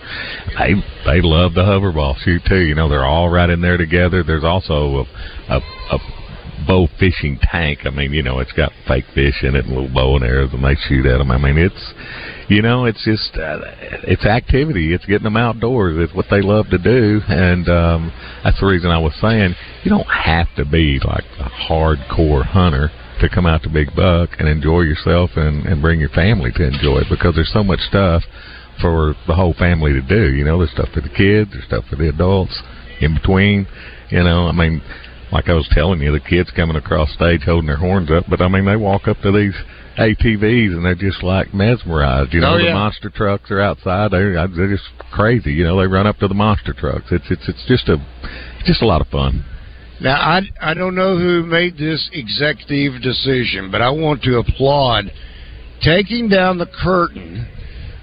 They 0.59 0.75
they 1.07 1.21
love 1.23 1.55
the 1.55 1.63
hoverball 1.63 2.17
shoot 2.19 2.43
too. 2.47 2.61
You 2.61 2.75
know, 2.75 2.89
they're 2.89 3.07
all 3.07 3.31
right 3.31 3.49
in 3.49 3.61
there 3.61 3.79
together. 3.79 4.23
There's 4.23 4.45
also 4.45 5.07
a 5.49 5.55
a, 5.55 5.61
a 5.93 5.99
bow 6.67 6.89
fishing 6.99 7.39
tank. 7.43 7.81
I 7.85 7.91
mean, 7.91 8.13
you 8.13 8.23
know, 8.23 8.39
it's 8.39 8.53
got 8.53 8.73
fake 8.87 9.05
fish 9.15 9.43
in 9.43 9.55
it 9.55 9.65
and 9.65 9.75
little 9.75 9.93
bow 9.93 10.17
and 10.17 10.25
arrows, 10.25 10.53
and 10.53 10.65
they 10.65 10.75
shoot 10.89 11.07
at 11.07 11.19
them. 11.19 11.31
I 11.31 11.39
mean, 11.39 11.59
it's 11.59 11.95
you 12.49 12.63
know, 12.63 12.85
it's 12.85 13.05
just 13.05 13.37
uh, 13.37 13.61
it's 14.05 14.25
activity. 14.25 14.93
It's 14.95 15.07
getting 15.07 15.25
them 15.25 15.37
outdoors. 15.37 15.97
It's 15.99 16.15
what 16.15 16.27
they 16.31 16.43
love 16.43 16.69
to 16.71 16.79
do, 16.79 17.21
and 17.29 17.69
um, 17.69 18.13
that's 18.45 18.61
the 18.61 18.67
reason 18.67 18.91
I 18.91 18.99
was 18.99 19.15
saying 19.21 19.55
you 19.85 19.91
don't 19.91 20.11
have 20.11 20.49
to 20.57 20.65
be 20.65 21.01
like 21.05 21.25
a 21.39 21.49
hardcore 21.49 22.45
hunter 22.45 22.91
to 23.21 23.29
come 23.29 23.47
out 23.47 23.63
to 23.63 23.69
Big 23.69 23.95
Buck 23.95 24.31
and 24.39 24.49
enjoy 24.49 24.81
yourself 24.83 25.31
and 25.37 25.67
and 25.67 25.81
bring 25.81 26.01
your 26.01 26.11
family 26.11 26.51
to 26.53 26.67
enjoy 26.67 26.99
it 26.99 27.07
because 27.11 27.35
there's 27.35 27.53
so 27.53 27.63
much 27.63 27.81
stuff 27.81 28.23
for 28.81 29.15
the 29.27 29.35
whole 29.35 29.55
family 29.55 29.93
to 29.93 30.03
do. 30.03 30.35
You 30.35 30.45
know, 30.45 30.59
there's 30.59 30.73
stuff 30.73 30.89
for 30.93 31.01
the 31.01 31.09
kids, 31.09 31.53
there's 31.53 31.65
stuff 31.65 31.85
for 31.89 31.97
the 31.97 32.09
adults 32.09 32.61
in 33.01 33.15
between. 33.15 33.67
You 34.11 34.25
know, 34.25 34.47
I 34.47 34.53
mean, 34.53 34.83
like 35.33 35.49
I 35.49 35.55
was 35.55 35.69
telling 35.73 36.01
you, 36.01 36.13
the 36.13 36.21
kids 36.21 36.51
coming 36.55 36.77
across 36.77 37.13
stage 37.15 37.43
holding 37.43 37.67
their 37.67 37.77
horns 37.77 38.11
up, 38.11 38.25
but 38.29 38.41
I 38.41 38.49
mean, 38.49 38.67
they 38.67 38.77
walk 38.77 39.09
up 39.09 39.19
to 39.23 39.33
these 39.33 39.55
ATVs 39.99 40.73
and 40.73 40.85
they're 40.85 40.95
just 40.95 41.23
like 41.23 41.53
mesmerized. 41.55 42.33
You 42.33 42.41
know, 42.41 42.55
Oh, 42.55 42.59
the 42.59 42.73
monster 42.73 43.11
trucks 43.11 43.51
are 43.51 43.61
outside. 43.61 44.11
They're 44.11 44.47
they're 44.49 44.71
just 44.71 44.89
crazy. 45.11 45.53
You 45.53 45.65
know, 45.65 45.81
they 45.81 45.87
run 45.87 46.07
up 46.07 46.19
to 46.19 46.29
the 46.29 46.35
monster 46.35 46.73
trucks. 46.73 47.07
It's 47.11 47.25
it's 47.31 47.49
it's 47.49 47.65
just 47.67 47.89
a 47.89 47.95
it's 48.59 48.69
just 48.69 48.83
a 48.83 48.87
lot 48.87 49.01
of 49.01 49.09
fun. 49.09 49.45
Now, 50.01 50.17
I, 50.17 50.41
I 50.61 50.75
don't 50.75 50.97
know 50.97 51.17
who 51.17 51.45
made 51.45 51.77
this 51.77 52.11
executive 52.13 53.01
decision, 53.03 53.71
but 53.71 53.81
I 53.81 53.91
want 53.91 54.23
to 54.25 54.39
applaud 54.39 55.13
taking 55.81 56.29
down 56.29 56.59
the 56.59 56.67
curtain 56.67 57.47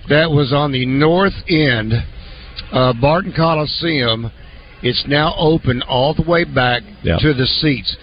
that 0.07 0.31
was 0.31 0.53
on 0.53 0.71
the 0.71 0.85
north 0.85 1.33
end 1.49 1.91
of 2.71 2.95
Barton 3.01 3.33
Coliseum. 3.35 4.31
It's 4.81 5.03
now 5.07 5.33
open 5.37 5.81
all 5.83 6.13
the 6.13 6.21
way 6.23 6.43
back 6.43 6.83
Yeah. 7.03 7.17
to 7.17 7.33
the 7.33 7.45
seats. 7.47 7.95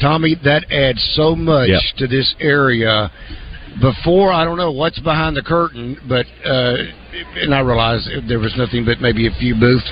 Tommy, 0.00 0.34
that 0.44 0.70
adds 0.72 1.02
so 1.14 1.36
much 1.36 1.68
Yep. 1.68 1.82
to 1.98 2.06
this 2.06 2.34
area. 2.40 3.10
before 3.80 4.30
I 4.30 4.44
don't 4.44 4.58
know 4.58 4.70
what's 4.70 4.98
behind 4.98 5.34
the 5.34 5.40
curtain, 5.42 5.96
but 6.06 6.26
uh, 6.44 6.76
and 7.40 7.54
I 7.54 7.60
realized 7.60 8.06
there 8.28 8.38
was 8.38 8.54
nothing 8.54 8.84
but 8.84 9.00
maybe 9.00 9.26
a 9.26 9.30
few 9.40 9.54
booths 9.54 9.90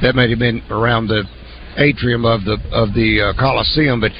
that 0.00 0.14
may 0.14 0.30
have 0.30 0.38
been 0.38 0.62
around 0.70 1.08
the 1.08 1.24
atrium 1.76 2.24
of 2.24 2.44
the 2.44 2.56
of 2.70 2.94
the 2.94 3.20
uh, 3.20 3.32
Coliseum, 3.32 4.00
but 4.00 4.12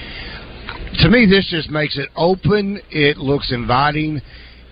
to 1.02 1.08
me 1.08 1.24
this 1.24 1.46
just 1.50 1.70
makes 1.70 1.96
it 1.98 2.08
open. 2.16 2.80
It 2.90 3.16
looks 3.16 3.52
inviting, 3.52 4.20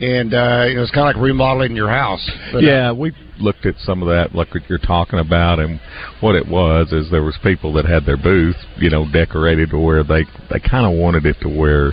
and 0.01 0.35
uh, 0.35 0.65
you 0.69 0.75
know 0.75 0.83
it's 0.83 0.91
kind 0.91 1.09
of 1.09 1.15
like 1.15 1.23
remodeling 1.25 1.77
your 1.77 1.91
house. 1.91 2.29
But, 2.51 2.65
uh, 2.65 2.67
yeah, 2.67 2.91
we 2.93 3.13
looked 3.39 3.67
at 3.67 3.75
some 3.79 4.03
of 4.03 4.09
that, 4.09 4.35
like 4.35 4.53
what 4.55 4.63
you're 4.69 4.79
talking 4.79 5.19
about, 5.19 5.59
and 5.59 5.81
what 6.21 6.35
it 6.35 6.47
was 6.47 6.93
is 6.93 7.11
there 7.11 7.23
was 7.23 7.37
people 7.43 7.73
that 7.75 7.85
had 7.85 8.05
their 8.07 8.17
booth, 8.17 8.57
you 8.77 8.91
know, 8.91 9.07
decorated 9.11 9.71
to 9.71 9.79
where 9.79 10.03
they 10.05 10.25
they 10.51 10.61
kind 10.61 10.87
of 10.87 10.93
wanted 10.99 11.27
it 11.27 11.37
to 11.43 11.49
where 11.49 11.93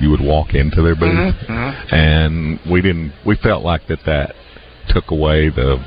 you 0.00 0.10
would 0.10 0.20
walk 0.20 0.54
into 0.54 0.80
their 0.82 0.94
booth, 0.94 1.34
Mhm, 1.34 1.46
mhm. 1.46 1.92
and 1.92 2.60
we 2.70 2.80
didn't. 2.80 3.12
We 3.26 3.34
felt 3.36 3.64
like 3.64 3.86
that 3.88 4.04
that 4.06 4.34
took 4.88 5.10
away 5.10 5.48
the 5.50 5.78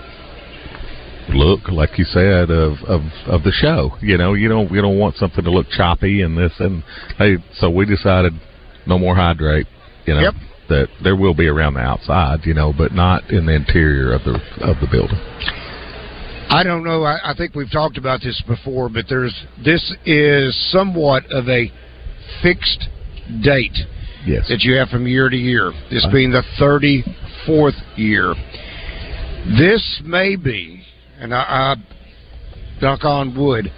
look, 1.29 1.69
like 1.69 1.97
you 1.97 2.05
said, 2.05 2.49
of 2.49 2.77
of 2.83 3.01
of 3.27 3.43
the 3.43 3.51
show. 3.51 3.93
You 4.01 4.17
know, 4.17 4.33
you 4.33 4.49
don't 4.49 4.71
you 4.71 4.81
don't 4.81 4.97
want 4.97 5.15
something 5.15 5.43
to 5.43 5.51
look 5.51 5.69
choppy 5.69 6.21
and 6.21 6.37
this 6.37 6.53
and 6.59 6.83
hey, 7.17 7.37
so 7.55 7.69
we 7.69 7.85
decided 7.85 8.33
no 8.85 8.97
more 8.97 9.15
hydrate. 9.15 9.67
You 10.05 10.15
know. 10.15 10.21
Yep. 10.21 10.33
That 10.71 10.87
there 11.03 11.17
will 11.17 11.33
be 11.33 11.47
around 11.47 11.73
the 11.73 11.81
outside, 11.81 12.45
you 12.45 12.53
know, 12.53 12.71
but 12.75 12.93
not 12.93 13.29
in 13.29 13.45
the 13.45 13.53
interior 13.53 14.13
of 14.13 14.23
the 14.23 14.39
of 14.61 14.79
the 14.79 14.87
building. 14.89 15.19
I 16.49 16.63
don't 16.63 16.83
know. 16.83 17.03
I, 17.03 17.31
I 17.31 17.33
think 17.35 17.55
we've 17.55 17.71
talked 17.71 17.97
about 17.97 18.21
this 18.21 18.41
before, 18.47 18.87
but 18.87 19.05
there's 19.09 19.35
this 19.63 19.83
is 20.05 20.71
somewhat 20.71 21.23
of 21.31 21.49
a 21.49 21.69
fixed 22.41 22.87
date 23.43 23.77
Yes. 24.25 24.47
that 24.49 24.61
you 24.61 24.75
have 24.75 24.89
from 24.89 25.07
year 25.07 25.29
to 25.29 25.35
year. 25.35 25.71
This 25.89 26.05
Right. 26.05 26.13
being 26.13 26.31
the 26.31 26.43
thirty 26.57 27.03
fourth 27.45 27.75
year. 27.97 28.33
This 29.57 30.01
may 30.05 30.35
be, 30.35 30.83
and 31.19 31.33
I, 31.33 31.39
I 31.39 31.75
knock 32.81 33.03
on 33.03 33.35
wood, 33.35 33.71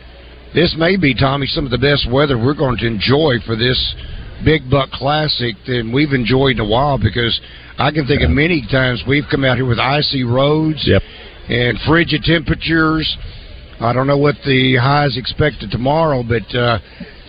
this 0.54 0.76
may 0.78 0.98
be 0.98 1.14
Tommy 1.16 1.48
some 1.48 1.66
of 1.66 1.72
the 1.72 1.78
best 1.78 2.10
weather 2.12 2.38
we're 2.38 2.54
going 2.54 2.78
to 2.78 2.86
enjoy 2.88 3.40
for 3.46 3.56
this 3.56 3.96
Big 4.44 4.70
Buck 4.70 4.92
Classic 4.92 5.56
than 5.68 5.92
we've 5.92 6.12
enjoyed 6.14 6.58
in 6.58 6.60
a 6.60 6.66
while 6.68 6.98
because 6.98 7.40
I 7.78 7.92
can 7.92 8.06
think 8.06 8.22
of 8.22 8.30
many 8.30 8.66
times 8.72 9.04
we've 9.08 9.26
come 9.30 9.44
out 9.44 9.58
here 9.58 9.66
with 9.66 9.80
icy 9.80 10.24
roads 10.24 10.84
Yep. 10.86 11.02
and 11.50 11.80
frigid 11.88 12.24
temperatures. 12.24 13.18
I 13.80 13.92
don't 13.94 14.08
know 14.08 14.18
what 14.18 14.36
the 14.46 14.78
high 14.78 15.06
is 15.06 15.18
expected 15.18 15.72
tomorrow, 15.72 16.24
but 16.24 16.56
uh, 16.56 16.80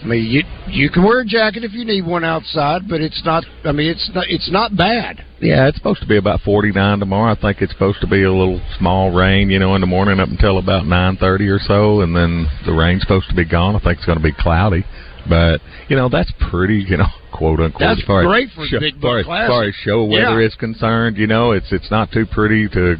I 0.02 0.06
mean, 0.06 0.24
you 0.26 0.42
you 0.68 0.90
can 0.90 1.02
wear 1.02 1.20
a 1.20 1.24
jacket 1.24 1.64
if 1.64 1.72
you 1.72 1.84
need 1.84 2.04
one 2.06 2.24
outside, 2.24 2.86
but 2.88 3.00
it's 3.00 3.22
not. 3.24 3.44
I 3.64 3.72
mean, 3.72 3.88
it's 3.90 4.10
not. 4.14 4.26
It's 4.28 4.50
not 4.50 4.76
bad. 4.76 5.24
Yeah, 5.40 5.66
it's 5.66 5.76
supposed 5.78 6.00
to 6.00 6.06
be 6.06 6.16
about 6.18 6.40
49 6.42 7.00
tomorrow. 7.00 7.32
I 7.32 7.40
think 7.40 7.60
it's 7.62 7.72
supposed 7.72 8.00
to 8.02 8.06
be 8.06 8.22
a 8.22 8.32
little 8.32 8.60
small 8.78 9.10
rain, 9.12 9.50
you 9.50 9.58
know, 9.58 9.74
in 9.74 9.80
the 9.80 9.86
morning 9.86 10.20
up 10.20 10.28
until 10.28 10.58
about 10.58 10.84
9:30 10.84 11.48
or 11.48 11.58
so, 11.58 12.02
and 12.02 12.14
then 12.14 12.46
the 12.66 12.72
rain's 12.72 13.00
supposed 13.02 13.28
to 13.30 13.34
be 13.34 13.44
gone. 13.46 13.74
I 13.76 13.78
think 13.78 13.96
it's 13.96 14.06
going 14.06 14.18
to 14.18 14.22
be 14.24 14.32
cloudy, 14.32 14.84
but 15.28 15.60
you 15.88 15.96
know 15.96 16.08
that's 16.08 16.32
pretty, 16.50 16.84
you 16.88 16.96
know, 16.96 17.06
quote 17.32 17.60
unquote. 17.60 17.80
That's 17.80 18.00
as 18.00 18.06
far 18.06 18.22
as 18.22 18.26
great 18.26 18.48
for 18.54 18.64
show, 18.66 18.80
Big 18.80 18.96
as 18.96 19.00
far 19.00 19.18
as, 19.18 19.24
Classic. 19.26 19.44
as 19.44 19.48
far 19.50 19.64
as 19.64 19.74
show 19.74 20.04
weather 20.04 20.40
Yeah. 20.40 20.46
is 20.46 20.54
concerned. 20.56 21.16
You 21.16 21.26
know, 21.26 21.52
it's 21.52 21.72
it's 21.72 21.90
not 21.90 22.10
too 22.12 22.26
pretty 22.26 22.68
to 22.70 22.96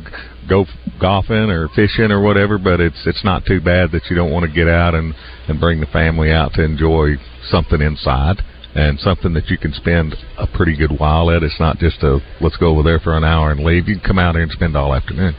go 0.49 0.67
golfing 1.01 1.51
or 1.51 1.69
fishing 1.75 2.11
or 2.13 2.21
whatever, 2.21 2.59
but 2.59 2.81
it's 2.81 3.07
it's 3.07 3.25
not 3.25 3.45
too 3.47 3.61
bad 3.61 3.93
that 3.93 4.03
you 4.11 4.17
don't 4.17 4.31
want 4.31 4.45
to 4.47 4.53
get 4.53 4.69
out 4.69 4.95
and 4.95 5.15
and 5.49 5.61
bring 5.61 5.81
the 5.81 5.87
family 5.87 6.31
out 6.33 6.53
to 6.55 6.63
enjoy 6.63 7.15
something 7.51 7.81
inside 7.81 8.43
and 8.75 8.99
something 8.99 9.33
that 9.35 9.49
you 9.49 9.57
can 9.57 9.73
spend 9.73 10.17
a 10.39 10.47
pretty 10.49 10.77
good 10.77 10.91
while 10.99 11.31
at. 11.31 11.43
It's 11.43 11.61
not 11.61 11.79
just 11.79 12.03
a 12.03 12.19
let's 12.41 12.57
go 12.57 12.69
over 12.69 12.83
there 12.83 12.99
for 12.99 13.17
an 13.17 13.25
hour 13.25 13.51
and 13.53 13.61
leave. 13.65 13.89
You 13.89 13.95
can 13.97 14.05
come 14.05 14.19
out 14.19 14.35
here 14.35 14.43
and 14.43 14.51
spend 14.53 14.77
all 14.77 14.95
afternoon. 14.95 15.35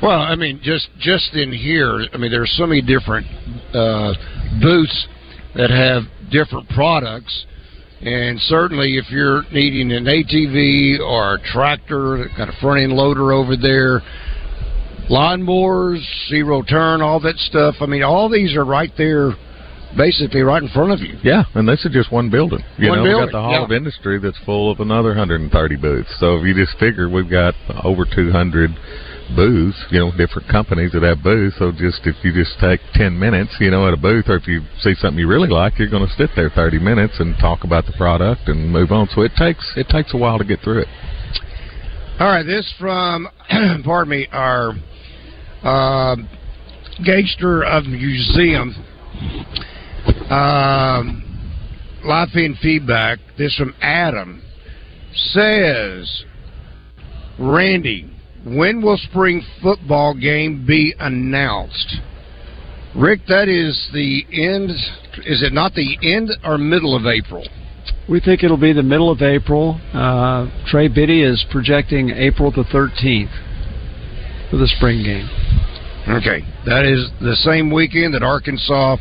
Well, 0.00 0.20
I 0.20 0.36
mean, 0.36 0.60
just 0.62 0.88
just 1.00 1.34
in 1.34 1.52
here, 1.52 2.06
I 2.12 2.16
mean, 2.18 2.30
there's 2.30 2.54
so 2.56 2.66
many 2.66 2.80
different 2.82 3.26
uh, 3.74 4.12
booths 4.62 5.08
that 5.54 5.70
have 5.70 6.02
different 6.30 6.68
products, 6.70 7.46
and 8.00 8.38
certainly 8.42 8.96
if 8.96 9.10
you're 9.10 9.42
needing 9.52 9.92
an 9.92 10.04
ATV 10.04 11.00
or 11.00 11.34
a 11.34 11.38
tractor, 11.52 12.28
got 12.36 12.48
a 12.48 12.52
front 12.60 12.80
end 12.80 12.92
loader 12.92 13.32
over 13.32 13.56
there, 13.56 14.02
lawnmowers, 15.10 16.00
zero 16.28 16.62
turn, 16.62 17.02
all 17.02 17.20
that 17.20 17.36
stuff. 17.36 17.76
I 17.80 17.86
mean, 17.86 18.02
all 18.02 18.28
these 18.28 18.54
are 18.54 18.64
right 18.64 18.92
there, 18.96 19.32
basically 19.96 20.42
right 20.42 20.62
in 20.62 20.68
front 20.68 20.92
of 20.92 21.00
you. 21.00 21.18
Yeah, 21.22 21.44
and 21.54 21.66
this 21.66 21.84
is 21.84 21.92
just 21.92 22.12
one 22.12 22.30
building. 22.30 22.60
You 22.76 22.90
One 22.90 22.98
know, 22.98 23.04
we 23.04 23.10
building, 23.10 23.26
got 23.26 23.32
the 23.32 23.42
Hall 23.42 23.52
yeah. 23.52 23.64
of 23.64 23.72
Industry 23.72 24.18
that's 24.18 24.38
full 24.44 24.70
of 24.70 24.80
another 24.80 25.08
130 25.08 25.76
booths. 25.76 26.14
So 26.20 26.36
if 26.36 26.46
you 26.46 26.54
just 26.54 26.78
figure 26.78 27.08
we've 27.08 27.30
got 27.30 27.54
over 27.82 28.04
200 28.04 28.70
booths, 29.34 29.76
you 29.90 29.98
know, 29.98 30.10
different 30.16 30.48
companies 30.48 30.92
that 30.92 31.02
have 31.02 31.22
booths. 31.22 31.56
So 31.58 31.72
just 31.72 32.00
if 32.04 32.16
you 32.22 32.32
just 32.32 32.58
take 32.60 32.80
10 32.94 33.18
minutes, 33.18 33.54
you 33.60 33.70
know, 33.70 33.86
at 33.86 33.94
a 33.94 33.96
booth, 33.96 34.28
or 34.28 34.36
if 34.36 34.46
you 34.46 34.62
see 34.80 34.94
something 34.94 35.18
you 35.18 35.28
really 35.28 35.48
like, 35.48 35.78
you're 35.78 35.90
going 35.90 36.06
to 36.06 36.14
sit 36.14 36.30
there 36.36 36.50
30 36.50 36.78
minutes 36.78 37.14
and 37.18 37.36
talk 37.38 37.64
about 37.64 37.86
the 37.86 37.92
product 37.92 38.48
and 38.48 38.70
move 38.70 38.92
on. 38.92 39.08
So 39.14 39.22
it 39.22 39.32
takes 39.36 39.72
it 39.76 39.88
takes 39.88 40.14
a 40.14 40.16
while 40.16 40.38
to 40.38 40.44
get 40.44 40.60
through 40.60 40.82
it. 40.82 40.88
All 42.20 42.26
right, 42.26 42.44
this 42.44 42.72
from, 42.78 43.28
pardon 43.84 44.10
me, 44.10 44.26
our 44.32 44.72
uh, 45.62 46.16
Gangster 47.04 47.62
of 47.62 47.84
Museum. 47.84 48.74
Um, 50.30 51.24
feed 52.32 52.56
feedback. 52.60 53.18
This 53.36 53.54
from 53.56 53.74
Adam 53.80 54.42
says, 55.14 56.24
Randy, 57.38 58.10
when 58.44 58.82
will 58.82 58.98
spring 58.98 59.42
football 59.62 60.14
game 60.14 60.64
be 60.66 60.94
announced? 60.98 61.96
Rick, 62.96 63.20
that 63.28 63.48
is 63.48 63.88
the 63.92 64.24
end. 64.32 64.70
Is 65.26 65.42
it 65.42 65.52
not 65.52 65.74
the 65.74 65.98
end 66.02 66.30
or 66.44 66.58
middle 66.58 66.96
of 66.96 67.06
April? 67.06 67.46
We 68.08 68.20
think 68.20 68.42
it'll 68.42 68.56
be 68.56 68.72
the 68.72 68.82
middle 68.82 69.10
of 69.10 69.20
April. 69.20 69.78
Uh, 69.92 70.48
Trey 70.66 70.88
Biddy 70.88 71.22
is 71.22 71.44
projecting 71.50 72.10
April 72.10 72.50
the 72.50 72.64
13th 72.64 74.50
for 74.50 74.56
the 74.56 74.66
spring 74.66 75.02
game. 75.02 75.28
Okay, 76.08 76.40
that 76.64 76.86
is 76.86 77.10
the 77.20 77.36
same 77.36 77.70
weekend 77.70 78.14
that 78.14 78.22
Arkansas 78.22 78.96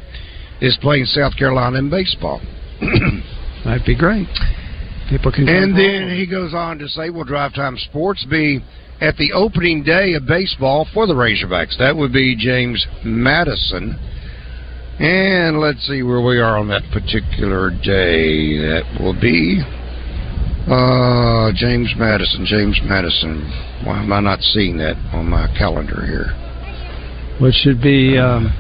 is 0.60 0.78
playing 0.82 1.06
South 1.06 1.38
Carolina 1.38 1.78
in 1.80 1.90
baseball. 1.90 2.42
That'd 3.64 3.86
be 3.86 3.96
great. 3.96 4.28
People 5.10 5.32
can. 5.32 5.48
And 5.48 5.78
then 5.78 6.10
he 6.10 6.26
goes 6.26 6.54
on 6.54 6.80
to 6.80 6.88
say, 6.88 7.10
"Will 7.10 7.24
Drive 7.24 7.54
Time 7.54 7.78
Sports 7.78 8.26
be 8.26 8.62
at 9.00 9.16
the 9.18 9.32
opening 9.34 9.84
day 9.84 10.14
of 10.14 10.26
baseball 10.26 10.88
for 10.94 11.08
the 11.08 11.14
Razorbacks?" 11.14 11.78
That 11.78 11.96
would 11.96 12.12
be 12.12 12.36
James 12.36 12.86
Madison. 13.04 13.98
And 15.00 15.60
let's 15.60 15.86
see 15.88 16.02
where 16.02 16.22
we 16.22 16.40
are 16.40 16.58
on 16.58 16.68
that 16.70 16.84
particular 16.92 17.70
day. 17.70 18.58
That 18.58 19.00
will 19.00 19.14
be 19.14 19.62
uh, 20.68 21.52
James 21.56 21.94
Madison. 21.96 22.46
James 22.46 22.80
Madison. 22.84 23.46
Why 23.86 24.02
am 24.02 24.12
I 24.12 24.20
not 24.20 24.42
seeing 24.42 24.78
that 24.78 24.98
on 25.14 25.30
my 25.30 25.48
calendar 25.58 26.06
here? 26.06 26.34
which 27.40 27.56
should 27.56 27.82
be 27.82 28.18
um, 28.18 28.52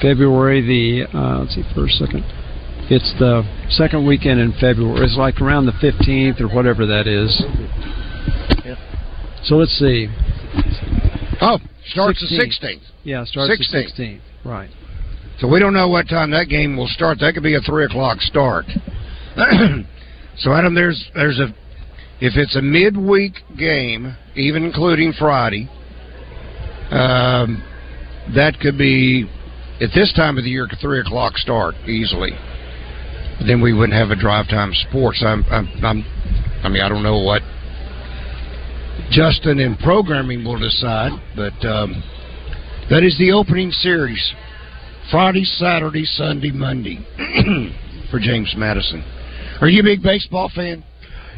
February 0.00 0.60
the 0.62 1.16
uh, 1.16 1.40
let's 1.40 1.54
see 1.54 1.62
first 1.74 1.98
second. 1.98 2.24
It's 2.90 3.14
the 3.18 3.44
second 3.70 4.06
weekend 4.06 4.40
in 4.40 4.52
February. 4.60 5.04
It's 5.06 5.16
like 5.16 5.40
around 5.40 5.66
the 5.66 5.72
fifteenth 5.80 6.40
or 6.40 6.48
whatever 6.48 6.86
that 6.86 7.06
is. 7.06 7.40
So 9.44 9.56
let's 9.56 9.72
see. 9.78 10.08
Oh, 11.40 11.58
starts 11.86 12.22
16th. 12.22 12.28
the 12.28 12.40
sixteenth. 12.40 12.82
Yeah, 13.04 13.24
starts 13.24 13.56
the 13.56 13.64
16th. 13.64 13.82
sixteenth. 13.82 14.22
Right. 14.44 14.70
So 15.38 15.48
we 15.48 15.58
don't 15.58 15.72
know 15.72 15.88
what 15.88 16.08
time 16.08 16.30
that 16.32 16.48
game 16.48 16.76
will 16.76 16.88
start. 16.88 17.18
That 17.20 17.32
could 17.34 17.42
be 17.42 17.54
a 17.54 17.60
three 17.60 17.84
o'clock 17.84 18.20
start. 18.20 18.66
so 20.38 20.52
Adam, 20.52 20.74
there's 20.74 21.10
there's 21.14 21.38
a 21.38 21.48
if 22.20 22.36
it's 22.36 22.56
a 22.56 22.62
midweek 22.62 23.34
game, 23.56 24.14
even 24.34 24.64
including 24.64 25.14
Friday, 25.18 25.70
um, 26.90 27.62
that 28.34 28.58
could 28.60 28.76
be 28.76 29.30
at 29.80 29.88
this 29.94 30.12
time 30.14 30.36
of 30.36 30.44
the 30.44 30.50
year 30.50 30.66
a 30.70 30.76
three 30.76 31.00
o'clock 31.00 31.38
start 31.38 31.74
easily. 31.86 32.32
Then 33.46 33.60
we 33.60 33.72
wouldn't 33.72 33.98
have 33.98 34.10
a 34.10 34.16
drive 34.16 34.48
time 34.48 34.72
sports. 34.88 35.22
I'm, 35.24 35.44
I'm, 35.50 35.68
I'm 35.82 36.04
I 36.62 36.68
mean 36.68 36.82
I 36.82 36.88
don't 36.88 37.02
know 37.02 37.18
what 37.18 37.42
Justin 39.10 39.58
and 39.58 39.78
programming 39.78 40.44
will 40.44 40.58
decide, 40.58 41.12
but 41.34 41.54
um, 41.66 42.02
that 42.90 43.02
is 43.02 43.16
the 43.18 43.32
opening 43.32 43.70
series. 43.70 44.34
Friday, 45.10 45.44
Saturday, 45.44 46.04
Sunday, 46.04 46.52
Monday 46.52 46.98
for 48.10 48.20
James 48.20 48.54
Madison. 48.56 49.02
Are 49.60 49.68
you 49.68 49.80
a 49.80 49.84
big 49.84 50.02
baseball 50.02 50.50
fan? 50.54 50.84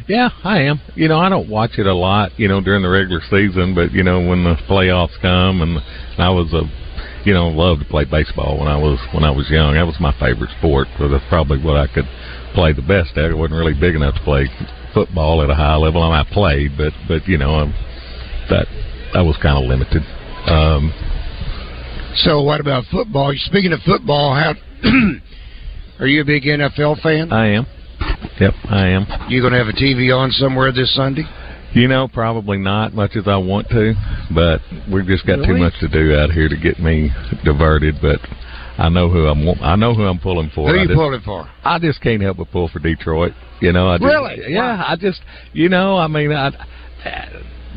Yeah, 0.07 0.29
I 0.43 0.61
am. 0.63 0.81
You 0.95 1.07
know, 1.07 1.17
I 1.17 1.29
don't 1.29 1.49
watch 1.49 1.71
it 1.77 1.87
a 1.87 1.93
lot, 1.93 2.37
you 2.37 2.47
know, 2.47 2.61
during 2.61 2.83
the 2.83 2.89
regular 2.89 3.21
season, 3.29 3.73
but 3.73 3.91
you 3.91 4.03
know, 4.03 4.19
when 4.19 4.43
the 4.43 4.55
playoffs 4.69 5.19
come, 5.21 5.61
and 5.61 5.79
I 6.17 6.29
was 6.29 6.51
a, 6.53 6.63
you 7.25 7.33
know, 7.33 7.47
loved 7.47 7.81
to 7.81 7.87
play 7.87 8.05
baseball 8.05 8.59
when 8.59 8.67
I 8.67 8.77
was 8.77 8.99
when 9.13 9.23
I 9.23 9.31
was 9.31 9.49
young. 9.49 9.75
That 9.75 9.85
was 9.85 9.95
my 9.99 10.13
favorite 10.19 10.51
sport. 10.59 10.87
So 10.97 11.07
that's 11.07 11.23
probably 11.29 11.61
what 11.61 11.77
I 11.77 11.87
could 11.87 12.07
play 12.53 12.73
the 12.73 12.81
best 12.81 13.17
at. 13.17 13.31
I 13.31 13.33
wasn't 13.33 13.57
really 13.57 13.73
big 13.73 13.95
enough 13.95 14.15
to 14.15 14.21
play 14.21 14.49
football 14.93 15.41
at 15.41 15.49
a 15.49 15.55
high 15.55 15.75
level. 15.75 16.03
I, 16.03 16.09
mean, 16.09 16.25
I 16.27 16.33
played, 16.33 16.77
but 16.77 16.93
but 17.07 17.27
you 17.27 17.37
know, 17.37 17.55
um, 17.55 17.73
that 18.49 18.67
that 19.13 19.21
was 19.21 19.37
kind 19.41 19.57
of 19.57 19.69
limited. 19.69 20.03
Um, 20.47 20.93
So, 22.15 22.43
what 22.43 22.61
about 22.61 22.85
football? 22.91 23.33
Speaking 23.35 23.73
of 23.73 23.79
football, 23.81 24.35
how 24.35 24.53
are 25.99 26.07
you 26.07 26.21
a 26.21 26.25
big 26.25 26.43
NFL 26.43 27.01
fan? 27.01 27.31
I 27.31 27.47
am. 27.47 27.65
Yep, 28.39 28.53
I 28.69 28.87
am. 28.89 29.07
You 29.29 29.41
going 29.41 29.53
to 29.53 29.59
have 29.59 29.67
a 29.67 29.73
TV 29.73 30.15
on 30.15 30.29
somewhere 30.31 30.71
this 30.71 30.93
Sunday? 30.95 31.23
You 31.73 31.87
know, 31.87 32.07
probably 32.07 32.57
not 32.59 32.93
much 32.93 33.15
as 33.15 33.27
I 33.27 33.37
want 33.37 33.67
to, 33.69 33.93
but 34.33 34.61
we've 34.91 35.07
just 35.07 35.25
got 35.25 35.37
too 35.37 35.57
much 35.57 35.73
to 35.79 35.87
do 35.87 36.15
out 36.15 36.29
here 36.31 36.47
to 36.47 36.55
get 36.57 36.79
me 36.79 37.09
diverted. 37.43 37.95
But 38.01 38.19
I 38.77 38.89
know 38.89 39.09
who 39.09 39.25
I'm. 39.27 39.47
I 39.61 39.75
know 39.75 39.93
who 39.95 40.03
I'm 40.03 40.19
pulling 40.19 40.51
for. 40.53 40.69
Who 40.69 40.77
I 40.77 40.81
you 40.81 40.87
just- 40.87 40.97
pulling 40.97 41.21
for? 41.21 41.49
I 41.63 41.79
just 41.79 41.99
can't 42.01 42.21
help 42.21 42.37
but 42.37 42.51
pull 42.51 42.67
for 42.69 42.79
Detroit. 42.79 43.33
You 43.59 43.71
know, 43.71 43.89
I 43.89 43.97
just, 43.97 44.05
Really? 44.05 44.53
Yeah, 44.53 44.83
I 44.85 44.95
just, 44.97 45.21
you 45.53 45.69
know, 45.69 45.97
I 45.97 46.07
mean, 46.07 46.31
I, 46.31 46.51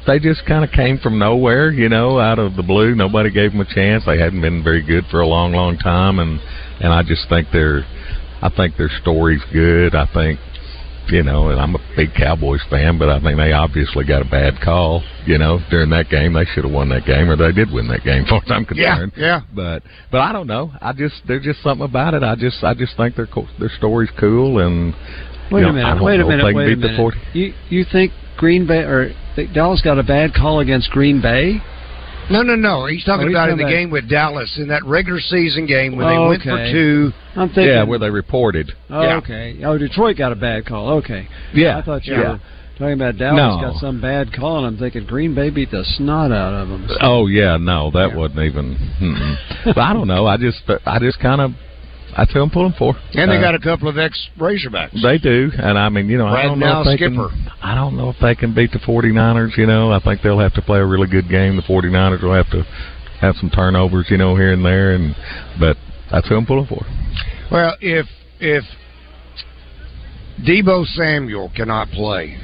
they 0.06 0.18
just 0.18 0.44
kind 0.46 0.64
of 0.64 0.70
came 0.72 0.98
from 0.98 1.18
nowhere. 1.18 1.70
You 1.70 1.88
know, 1.88 2.18
out 2.18 2.38
of 2.38 2.56
the 2.56 2.62
blue. 2.62 2.94
Nobody 2.94 3.30
gave 3.30 3.52
them 3.52 3.60
a 3.60 3.74
chance. 3.74 4.04
They 4.04 4.18
hadn't 4.18 4.40
been 4.40 4.62
very 4.62 4.82
good 4.82 5.04
for 5.10 5.20
a 5.20 5.26
long, 5.26 5.52
long 5.52 5.78
time, 5.78 6.18
and 6.18 6.40
and 6.80 6.92
I 6.92 7.02
just 7.02 7.28
think 7.28 7.48
their, 7.50 7.84
I 8.42 8.50
think 8.54 8.76
their 8.76 8.90
story's 9.00 9.42
good. 9.52 9.94
I 9.94 10.06
think. 10.12 10.38
You 11.08 11.22
know, 11.22 11.50
and 11.50 11.60
I'm 11.60 11.74
a 11.76 11.78
big 11.94 12.14
Cowboys 12.14 12.60
fan, 12.68 12.98
but 12.98 13.08
I 13.08 13.20
think 13.20 13.36
they 13.38 13.52
obviously 13.52 14.04
got 14.04 14.22
a 14.22 14.28
bad 14.28 14.60
call. 14.60 15.02
You 15.24 15.38
know, 15.38 15.60
during 15.70 15.90
that 15.90 16.08
game, 16.10 16.32
they 16.32 16.44
should 16.46 16.64
have 16.64 16.72
won 16.72 16.88
that 16.88 17.04
game, 17.06 17.30
or 17.30 17.36
they 17.36 17.52
did 17.52 17.70
win 17.70 17.86
that 17.88 18.02
game, 18.02 18.22
as 18.24 18.28
far 18.28 18.42
as 18.44 18.50
I'm 18.50 18.64
concerned. 18.64 19.12
Yeah, 19.16 19.24
yeah. 19.24 19.40
But 19.54 19.82
but 20.10 20.20
I 20.20 20.32
don't 20.32 20.46
know. 20.48 20.72
I 20.80 20.92
just 20.92 21.14
there's 21.28 21.44
just 21.44 21.62
something 21.62 21.84
about 21.84 22.14
it. 22.14 22.22
I 22.24 22.34
just 22.34 22.62
I 22.64 22.74
just 22.74 22.96
think 22.96 23.14
their 23.16 23.26
co- 23.28 23.48
their 23.58 23.70
story's 23.78 24.10
cool 24.18 24.58
and 24.58 24.94
Wait 25.52 25.60
you 25.60 25.68
a 25.68 25.72
know, 25.72 25.78
I 25.78 25.94
minute. 25.94 25.94
don't 25.94 26.04
Wait 26.04 26.14
a 26.14 26.18
know 26.18 26.24
if 26.30 26.38
minute. 26.38 26.54
Wait 26.56 26.64
a 26.72 26.76
beat 26.76 26.82
the 26.82 26.88
minute. 26.88 26.96
40. 26.98 27.18
You 27.34 27.54
you 27.70 27.84
think 27.90 28.12
Green 28.36 28.66
Bay 28.66 28.80
or 28.82 29.12
Dallas 29.54 29.80
got 29.82 29.98
a 29.98 30.02
bad 30.02 30.34
call 30.34 30.58
against 30.60 30.90
Green 30.90 31.22
Bay? 31.22 31.60
No, 32.30 32.42
no, 32.42 32.56
no. 32.56 32.86
He's 32.86 33.04
talking 33.04 33.24
Oh, 33.26 33.28
he's 33.28 33.36
about 33.36 33.50
in 33.50 33.58
the 33.58 33.64
game 33.64 33.90
with 33.90 34.08
Dallas 34.08 34.56
in 34.58 34.68
that 34.68 34.84
regular 34.84 35.20
season 35.20 35.66
game 35.66 35.96
when 35.96 36.06
they 36.08 36.18
went 36.18 36.42
for 36.42 36.70
two. 36.72 37.12
I'm 37.36 37.48
thinking. 37.48 37.66
yeah, 37.66 37.84
where 37.84 37.98
they 37.98 38.10
reported. 38.10 38.72
Oh, 38.90 39.02
Yeah. 39.02 39.16
okay. 39.18 39.62
Oh, 39.64 39.78
Detroit 39.78 40.16
got 40.16 40.32
a 40.32 40.36
bad 40.36 40.66
call. 40.66 40.90
Okay. 40.98 41.28
Yeah, 41.54 41.78
I 41.78 41.82
thought 41.82 42.04
you 42.06 42.14
yeah. 42.14 42.32
were 42.32 42.40
talking 42.78 42.94
about 42.94 43.16
Dallas 43.16 43.36
No. 43.62 43.70
got 43.72 43.80
some 43.80 44.00
bad 44.00 44.32
call, 44.32 44.58
and 44.58 44.66
I'm 44.66 44.76
thinking 44.78 45.06
Green 45.06 45.34
Bay 45.34 45.50
beat 45.50 45.70
the 45.70 45.84
snot 45.84 46.32
out 46.32 46.52
of 46.54 46.68
them. 46.68 46.88
Oh 47.00 47.26
yeah, 47.26 47.56
no, 47.58 47.90
that 47.92 48.14
wasn't 48.14 48.40
even. 48.40 49.36
But 49.64 49.78
I 49.78 49.92
don't 49.92 50.08
know. 50.08 50.26
I 50.26 50.36
just 50.36 50.62
I 50.84 50.98
just 50.98 51.20
kind 51.20 51.40
of 51.40 51.52
that's 52.16 52.32
who 52.32 52.40
I'm 52.40 52.50
pulling 52.50 52.72
for. 52.78 52.94
And 53.14 53.30
they 53.30 53.36
Uh, 53.36 53.40
got 53.40 53.54
a 53.54 53.58
couple 53.58 53.88
of 53.88 53.98
ex 53.98 54.28
Razorbacks. 54.38 55.00
They 55.02 55.18
do, 55.18 55.50
and 55.58 55.78
I 55.78 55.88
mean, 55.88 56.08
you 56.08 56.18
know, 56.18 56.26
I 56.26 56.42
don't 56.42 56.58
know 56.58 56.80
if 56.80 56.86
they 56.86 56.96
skipper. 56.96 57.28
can. 57.28 57.50
I 57.62 57.74
don't 57.74 57.96
know 57.96 58.08
if 58.10 58.16
they 58.20 58.34
can 58.34 58.52
beat 58.54 58.72
the 58.72 58.78
49ers. 58.80 59.56
You 59.56 59.66
know, 59.66 59.92
I 59.92 59.98
think 60.00 60.22
they'll 60.22 60.38
have 60.38 60.54
to 60.54 60.62
play 60.62 60.78
a 60.78 60.84
really 60.84 61.08
good 61.08 61.28
game. 61.28 61.56
The 61.56 61.62
49ers 61.62 62.22
will 62.22 62.34
have 62.34 62.50
to 62.50 62.62
have 63.20 63.36
some 63.36 63.50
turnovers, 63.50 64.06
you 64.10 64.16
know, 64.18 64.36
here 64.36 64.52
and 64.52 64.64
there, 64.64 64.92
and 64.94 65.14
but 65.58 65.76
that's 66.10 66.28
who 66.28 66.36
I'm 66.36 66.46
pulling 66.46 66.66
for. 66.66 66.84
Well, 67.50 67.76
if 67.80 68.06
if 68.40 68.64
Deebo 70.44 70.86
Samuel 70.86 71.50
cannot 71.54 71.88
play 71.90 72.36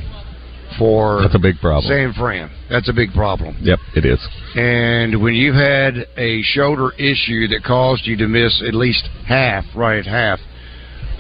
for 0.79 1.23
That's 1.23 1.35
a 1.35 1.39
big 1.39 1.59
problem. 1.61 1.89
San 1.89 2.13
Fran, 2.15 2.51
that's 2.71 2.89
a 2.89 2.93
big 2.93 3.13
problem. 3.13 3.57
Yep, 3.61 3.79
it 3.97 4.05
is. 4.05 4.19
And 4.55 5.23
when 5.23 5.35
you've 5.35 5.55
had 5.55 6.07
a 6.17 6.43
shoulder 6.43 6.93
issue 6.99 7.49
that 7.49 7.63
caused 7.65 8.07
you 8.07 8.17
to 8.19 8.29
miss 8.29 8.63
at 8.67 8.75
least 8.75 9.09
half, 9.27 9.65
right 9.75 10.05
half, 10.05 10.39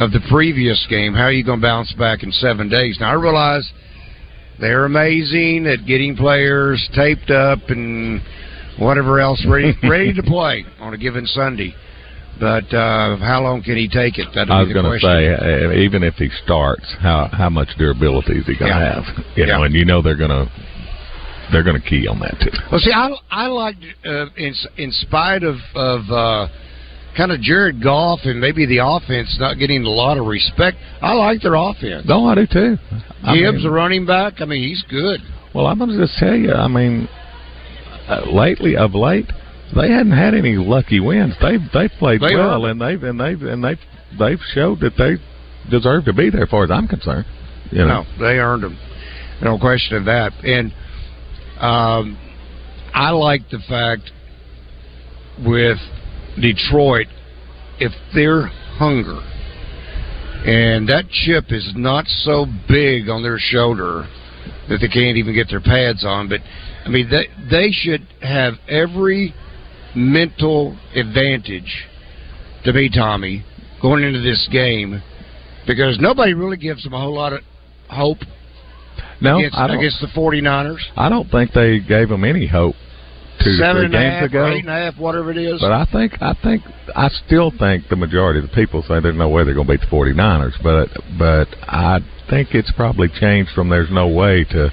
of 0.00 0.10
the 0.12 0.20
previous 0.30 0.84
game, 0.88 1.14
how 1.14 1.24
are 1.24 1.32
you 1.32 1.44
going 1.44 1.60
to 1.60 1.66
bounce 1.66 1.92
back 1.94 2.22
in 2.22 2.32
seven 2.32 2.68
days? 2.68 2.98
Now, 3.00 3.10
I 3.10 3.14
realize 3.14 3.70
they're 4.60 4.84
amazing 4.84 5.66
at 5.66 5.86
getting 5.86 6.16
players 6.16 6.88
taped 6.94 7.30
up 7.30 7.58
and 7.68 8.20
whatever 8.78 9.20
else 9.20 9.44
ready, 9.48 9.74
ready 9.82 10.12
to 10.14 10.22
play 10.22 10.64
on 10.80 10.94
a 10.94 10.98
given 10.98 11.26
Sunday. 11.26 11.74
But 12.42 12.74
uh, 12.74 13.18
how 13.18 13.40
long 13.40 13.62
can 13.62 13.76
he 13.76 13.86
take 13.86 14.18
it? 14.18 14.26
That'll 14.34 14.52
I 14.52 14.62
was 14.64 14.72
going 14.72 14.84
to 14.84 14.98
say, 14.98 15.30
uh, 15.30 15.70
even 15.78 16.02
if 16.02 16.14
he 16.16 16.28
starts, 16.44 16.82
how 16.98 17.28
how 17.30 17.48
much 17.48 17.68
durability 17.78 18.32
is 18.38 18.46
he 18.46 18.58
going 18.58 18.72
to 18.72 18.78
Yeah. 18.78 18.94
have? 18.94 19.04
You 19.36 19.46
know, 19.46 19.58
Yeah. 19.60 19.64
and 19.66 19.74
you 19.76 19.84
know 19.84 20.02
they're 20.02 20.16
going 20.16 20.30
to 20.34 20.50
they're 21.52 21.62
going 21.62 21.80
to 21.80 21.88
key 21.88 22.08
on 22.08 22.18
that 22.18 22.34
too. 22.40 22.50
Well, 22.72 22.80
see, 22.80 22.90
I 22.90 23.14
I 23.30 23.46
like 23.46 23.76
uh, 24.04 24.26
in 24.36 24.52
in 24.76 24.90
spite 24.90 25.44
of 25.44 25.54
of 25.76 26.10
uh, 26.10 26.48
kind 27.16 27.30
of 27.30 27.40
Jared 27.40 27.80
Goff 27.80 28.20
and 28.24 28.40
maybe 28.40 28.66
the 28.66 28.78
offense 28.84 29.36
not 29.38 29.58
getting 29.58 29.84
a 29.84 29.88
lot 29.88 30.18
of 30.18 30.26
respect. 30.26 30.78
I 31.00 31.12
like 31.12 31.42
their 31.42 31.54
offense. 31.54 32.06
No, 32.08 32.26
I 32.26 32.34
do 32.34 32.46
too. 32.48 32.76
I 33.22 33.36
Gibbs, 33.36 33.54
mean- 33.58 33.62
the 33.62 33.70
running 33.70 34.04
back. 34.04 34.40
I 34.40 34.46
mean, 34.46 34.66
he's 34.66 34.82
good. 34.90 35.20
Well, 35.54 35.66
I'm 35.68 35.78
going 35.78 35.90
to 35.90 35.98
just 35.98 36.18
tell 36.18 36.34
you. 36.34 36.52
I 36.54 36.66
mean, 36.66 37.08
uh, 38.08 38.22
lately 38.32 38.76
of 38.76 38.94
late, 38.96 39.30
they 39.74 39.90
hadn't 39.90 40.12
had 40.12 40.34
any 40.34 40.56
lucky 40.56 41.00
wins. 41.00 41.34
They 41.40 41.56
they 41.72 41.88
played 41.98 42.20
They 42.20 42.34
well, 42.34 42.66
and 42.66 42.80
they've 42.80 43.02
and 43.02 43.18
they've 43.18 43.40
and 43.42 43.62
they've 43.64 43.80
they've 44.18 44.40
showed 44.54 44.80
that 44.80 44.96
they 44.96 45.16
deserve 45.70 46.04
to 46.06 46.12
be 46.12 46.30
there, 46.30 46.44
as 46.44 46.50
far 46.50 46.64
as 46.64 46.70
I'm 46.70 46.88
concerned. 46.88 47.26
You 47.70 47.86
know, 47.86 48.02
No, 48.02 48.18
they 48.18 48.38
earned 48.38 48.64
them. 48.64 48.78
No 49.40 49.58
question 49.58 49.96
of 49.96 50.04
that. 50.04 50.32
And 50.44 50.72
um, 51.58 52.18
I 52.92 53.10
like 53.10 53.48
the 53.50 53.58
fact 53.68 54.10
with 55.44 55.78
Detroit, 56.40 57.06
if 57.78 57.92
their 58.14 58.46
hunger 58.46 59.20
and 60.44 60.88
that 60.88 61.08
chip 61.08 61.46
is 61.50 61.72
not 61.76 62.06
so 62.06 62.46
big 62.68 63.08
on 63.08 63.22
their 63.22 63.38
shoulder 63.38 64.08
that 64.68 64.78
they 64.80 64.88
can't 64.88 65.16
even 65.16 65.34
get 65.34 65.48
their 65.48 65.60
pads 65.60 66.04
on, 66.04 66.28
but 66.28 66.40
I 66.84 66.88
mean 66.88 67.08
they 67.08 67.28
they 67.48 67.70
should 67.70 68.02
have 68.22 68.54
every 68.68 69.34
mental 69.94 70.76
advantage 70.94 71.88
to 72.64 72.72
me, 72.72 72.88
Tommy, 72.88 73.44
going 73.80 74.04
into 74.04 74.20
this 74.20 74.48
game 74.52 75.02
because 75.66 75.98
nobody 76.00 76.34
really 76.34 76.56
gives 76.56 76.84
them 76.84 76.92
a 76.92 77.00
whole 77.00 77.14
lot 77.14 77.32
of 77.32 77.40
hope 77.88 78.18
no, 79.20 79.38
against, 79.38 79.56
I 79.56 79.74
against 79.74 80.00
the 80.00 80.08
49ers. 80.08 80.80
I 80.96 81.08
don't 81.08 81.30
think 81.30 81.52
they 81.52 81.80
gave 81.80 82.08
them 82.08 82.24
any 82.24 82.46
hope 82.46 82.74
two 83.42 83.52
Seven 83.54 83.86
and 83.86 83.94
a 83.94 83.98
games 83.98 84.14
half 84.14 84.24
ago. 84.24 84.46
eight 84.46 84.60
and 84.60 84.68
a 84.68 84.72
half, 84.72 84.98
whatever 84.98 85.30
it 85.30 85.38
is. 85.38 85.60
But 85.60 85.72
I 85.72 85.86
think 85.90 86.20
I 86.20 86.34
think 86.42 86.62
I 86.94 87.08
still 87.26 87.52
think 87.58 87.88
the 87.88 87.96
majority 87.96 88.40
of 88.40 88.48
the 88.48 88.54
people 88.54 88.82
say 88.82 89.00
there's 89.00 89.16
no 89.16 89.28
way 89.28 89.44
they're 89.44 89.54
going 89.54 89.66
to 89.66 89.72
beat 89.72 89.80
the 89.80 89.86
49ers. 89.86 90.52
But 90.62 90.88
but 91.18 91.48
I 91.62 92.00
think 92.28 92.54
it's 92.54 92.72
probably 92.72 93.08
changed 93.08 93.50
from 93.54 93.68
there's 93.68 93.90
no 93.90 94.08
way 94.08 94.44
to 94.50 94.70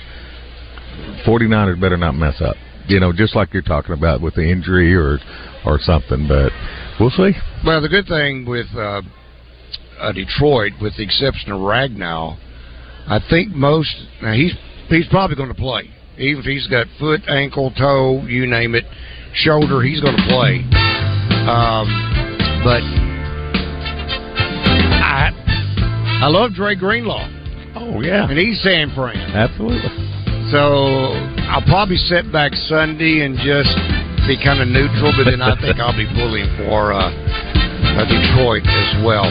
49ers 1.26 1.80
better 1.80 1.98
not 1.98 2.16
mess 2.16 2.42
up. 2.42 2.56
You 2.90 3.00
know, 3.00 3.14
just 3.14 3.36
like 3.36 3.54
you're 3.54 3.62
talking 3.62 3.94
about 3.94 4.20
with 4.20 4.36
the 4.36 4.44
injury 4.44 4.94
or 4.96 5.20
or 5.66 5.80
something. 5.80 6.28
But 6.28 6.52
we'll 7.00 7.12
see. 7.12 7.32
Well, 7.66 7.82
the 7.82 7.90
good 7.90 8.08
thing 8.08 8.46
with 8.46 8.68
uh, 8.76 9.02
uh, 10.00 10.12
Detroit, 10.12 10.74
with 10.82 10.98
the 10.98 11.04
exception 11.04 11.52
of 11.52 11.60
Ragnow, 11.60 12.38
I 13.08 13.20
think 13.30 13.54
most 13.54 13.94
now 14.22 14.34
he's 14.34 14.54
he's 14.90 15.08
probably 15.08 15.36
going 15.36 15.50
to 15.50 15.56
play, 15.56 15.90
even 16.18 16.40
if 16.42 16.46
he's 16.46 16.68
got 16.68 16.88
foot, 17.00 17.22
ankle, 17.30 17.72
toe, 17.78 18.24
you 18.26 18.48
name 18.48 18.76
it, 18.76 18.86
shoulder, 19.34 19.82
he's 19.82 20.02
going 20.02 20.18
to 20.18 20.28
play. 20.28 20.66
Um, 21.46 21.88
but 22.64 22.82
I 25.02 25.32
I 26.22 26.28
love 26.28 26.54
Dre 26.54 26.76
Greenlaw. 26.76 27.28
Oh 27.76 28.02
yeah, 28.02 28.28
and 28.28 28.38
he's 28.38 28.62
San 28.62 28.94
Fran. 28.96 29.16
Absolutely. 29.16 30.19
So 30.52 31.14
I'll 31.54 31.66
probably 31.70 31.98
sit 31.98 32.32
back 32.32 32.54
Sunday 32.66 33.22
and 33.22 33.38
just 33.38 33.70
be 34.26 34.34
kind 34.42 34.62
of 34.62 34.68
neutral, 34.68 35.14
but 35.14 35.30
then 35.30 35.42
I 35.42 35.54
think 35.62 35.78
I'll 35.78 35.96
be 35.96 36.10
pulling 36.18 36.50
for 36.58 36.94
uh, 36.94 37.06
uh, 37.06 38.06
Detroit 38.10 38.66
as 38.66 39.06
well. 39.06 39.30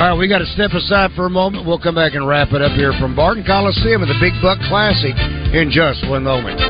All 0.00 0.12
right, 0.12 0.18
we 0.18 0.28
got 0.28 0.38
to 0.38 0.46
step 0.46 0.72
aside 0.72 1.12
for 1.16 1.26
a 1.26 1.30
moment. 1.30 1.66
We'll 1.66 1.80
come 1.80 1.94
back 1.94 2.14
and 2.14 2.26
wrap 2.26 2.52
it 2.52 2.62
up 2.62 2.72
here 2.72 2.92
from 3.00 3.14
Barton 3.16 3.44
Coliseum 3.44 4.02
at 4.02 4.08
the 4.08 4.18
Big 4.20 4.32
Buck 4.40 4.58
Classic 4.68 5.16
in 5.52 5.70
just 5.70 6.08
one 6.08 6.24
moment. 6.24 6.60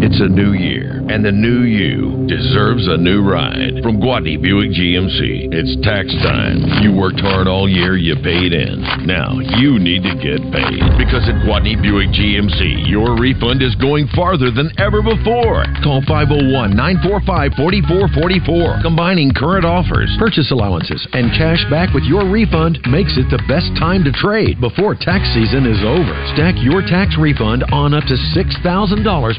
It's 0.00 0.16
a 0.16 0.32
new 0.32 0.56
year, 0.56 1.04
and 1.12 1.20
the 1.20 1.28
new 1.28 1.68
you 1.68 2.24
deserves 2.24 2.88
a 2.88 2.96
new 2.96 3.20
ride. 3.20 3.84
From 3.84 4.00
Gwatney 4.00 4.40
Buick 4.40 4.72
GMC, 4.72 5.52
it's 5.52 5.76
tax 5.84 6.08
time. 6.24 6.64
You 6.80 6.96
worked 6.96 7.20
hard 7.20 7.44
all 7.44 7.68
year, 7.68 8.00
you 8.00 8.16
paid 8.16 8.56
in. 8.56 8.80
Now, 9.04 9.36
you 9.60 9.76
need 9.76 10.00
to 10.08 10.16
get 10.16 10.40
paid. 10.56 10.80
Because 10.96 11.28
at 11.28 11.44
Gwatney 11.44 11.76
Buick 11.76 12.16
GMC, 12.16 12.88
your 12.88 13.12
refund 13.20 13.60
is 13.60 13.76
going 13.76 14.08
farther 14.16 14.48
than 14.48 14.72
ever 14.80 15.04
before. 15.04 15.68
Call 15.84 16.00
501 16.08 16.72
945 16.72 17.60
4444. 17.60 18.80
Combining 18.80 19.36
current 19.36 19.68
offers, 19.68 20.08
purchase 20.16 20.48
allowances, 20.48 21.04
and 21.12 21.28
cash 21.36 21.60
back 21.68 21.92
with 21.92 22.08
your 22.08 22.24
refund 22.24 22.80
makes 22.88 23.20
it 23.20 23.28
the 23.28 23.44
best 23.44 23.68
time 23.76 24.00
to 24.08 24.16
trade 24.16 24.64
before 24.64 24.96
tax 24.96 25.28
season 25.36 25.68
is 25.68 25.84
over. 25.84 26.16
Stack 26.32 26.56
your 26.56 26.80
tax 26.80 27.20
refund 27.20 27.68
on 27.68 27.92
up 27.92 28.08
to 28.08 28.16
$6,000 28.16 28.64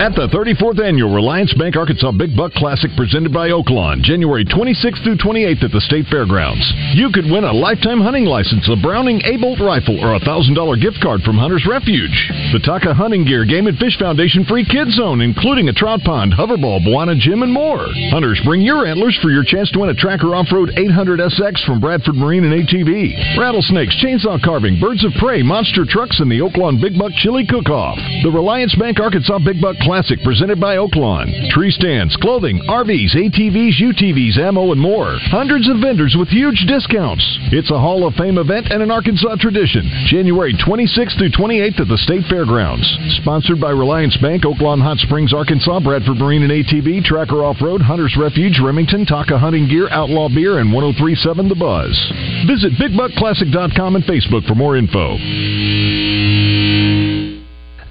At 0.00 0.16
the 0.16 0.32
34th 0.32 0.80
Annual 0.80 1.12
Reliance 1.12 1.52
Bank 1.60 1.76
Arkansas 1.76 2.16
Big 2.16 2.32
Buck 2.32 2.56
Classic 2.56 2.88
presented 2.96 3.36
by 3.36 3.52
Oaklawn, 3.52 4.00
January 4.00 4.48
26th 4.48 5.04
through 5.04 5.20
28th 5.20 5.60
at 5.68 5.76
the 5.76 5.84
State 5.84 6.08
Fairgrounds. 6.08 6.64
You 6.96 7.12
could 7.12 7.28
win 7.28 7.44
a 7.44 7.52
lifetime 7.52 8.00
hunting 8.00 8.24
license, 8.24 8.64
a 8.72 8.80
Browning 8.80 9.20
A-Bolt 9.28 9.60
rifle, 9.60 10.00
or 10.00 10.16
a 10.16 10.20
$1,000 10.24 10.56
gift 10.80 11.04
card 11.04 11.20
from 11.20 11.36
Hunter's 11.36 11.68
Refuge. 11.68 12.16
The 12.56 12.64
Taka 12.64 12.96
Hunting 12.96 13.28
Gear 13.28 13.44
Game 13.44 13.68
and 13.68 13.76
Fish 13.76 14.00
Foundation 14.00 14.48
free 14.48 14.64
kids 14.64 14.96
zone, 14.96 15.20
including 15.20 15.68
a 15.68 15.76
trout 15.76 16.00
pond, 16.00 16.32
hoverball, 16.32 16.80
Buana 16.80 17.20
gym, 17.20 17.44
and 17.44 17.52
more. 17.52 17.84
Hunters, 18.08 18.40
bring 18.40 18.64
your 18.64 18.88
antlers 18.88 19.20
for 19.20 19.28
your 19.28 19.44
chance 19.44 19.68
to 19.76 19.84
win 19.84 19.92
a 19.92 20.00
Tracker 20.00 20.32
Off-Road 20.32 20.80
800 20.80 21.20
SX 21.28 21.60
from 21.68 21.76
Bradford 21.76 22.16
Marine 22.16 22.48
and 22.48 22.56
ATV. 22.56 23.36
Rattlesnakes, 23.36 24.00
chainsaw 24.00 24.40
carving, 24.40 24.80
birds 24.80 25.04
of 25.04 25.12
prey, 25.20 25.44
monster 25.44 25.84
trucks, 25.84 26.24
and 26.24 26.32
the 26.32 26.40
Oaklawn 26.40 26.80
Big 26.80 26.96
Buck 26.96 27.12
Chili 27.20 27.44
Cook-Off. 27.44 28.00
The 28.24 28.32
Reliance 28.32 28.72
Bank 28.80 28.96
Arkansas 28.96 29.44
Big 29.44 29.60
Buck 29.60 29.76
Classic 29.76 29.89
presented 30.22 30.60
by 30.60 30.76
Oaklawn. 30.76 31.50
Tree 31.50 31.72
stands, 31.72 32.14
clothing, 32.22 32.62
RVs, 32.68 33.10
ATVs, 33.10 33.82
UTVs, 33.82 34.38
ammo, 34.38 34.70
and 34.70 34.80
more. 34.80 35.18
Hundreds 35.34 35.68
of 35.68 35.80
vendors 35.82 36.14
with 36.16 36.28
huge 36.28 36.64
discounts. 36.68 37.26
It's 37.50 37.72
a 37.72 37.78
Hall 37.78 38.06
of 38.06 38.14
Fame 38.14 38.38
event 38.38 38.70
and 38.70 38.84
an 38.84 38.90
Arkansas 38.92 39.34
tradition. 39.40 39.82
January 40.06 40.54
26th 40.54 41.18
through 41.18 41.34
28th 41.34 41.80
at 41.80 41.88
the 41.88 41.98
State 41.98 42.24
Fairgrounds. 42.30 42.86
Sponsored 43.20 43.60
by 43.60 43.70
Reliance 43.70 44.16
Bank, 44.18 44.44
Oaklawn 44.44 44.80
Hot 44.80 44.98
Springs, 44.98 45.34
Arkansas, 45.34 45.80
Bradford 45.80 46.18
Marine 46.18 46.44
and 46.44 46.52
ATV, 46.52 47.02
Tracker 47.02 47.42
Off 47.42 47.60
Road, 47.60 47.82
Hunters 47.82 48.16
Refuge, 48.16 48.60
Remington, 48.62 49.04
Taka 49.04 49.38
Hunting 49.38 49.66
Gear, 49.66 49.90
Outlaw 49.90 50.28
Beer, 50.28 50.60
and 50.60 50.72
1037 50.72 51.48
The 51.48 51.56
Buzz. 51.56 51.98
Visit 52.46 52.78
BigBuckClassic.com 52.78 53.96
and 53.96 54.04
Facebook 54.04 54.46
for 54.46 54.54
more 54.54 54.76
info. 54.76 55.18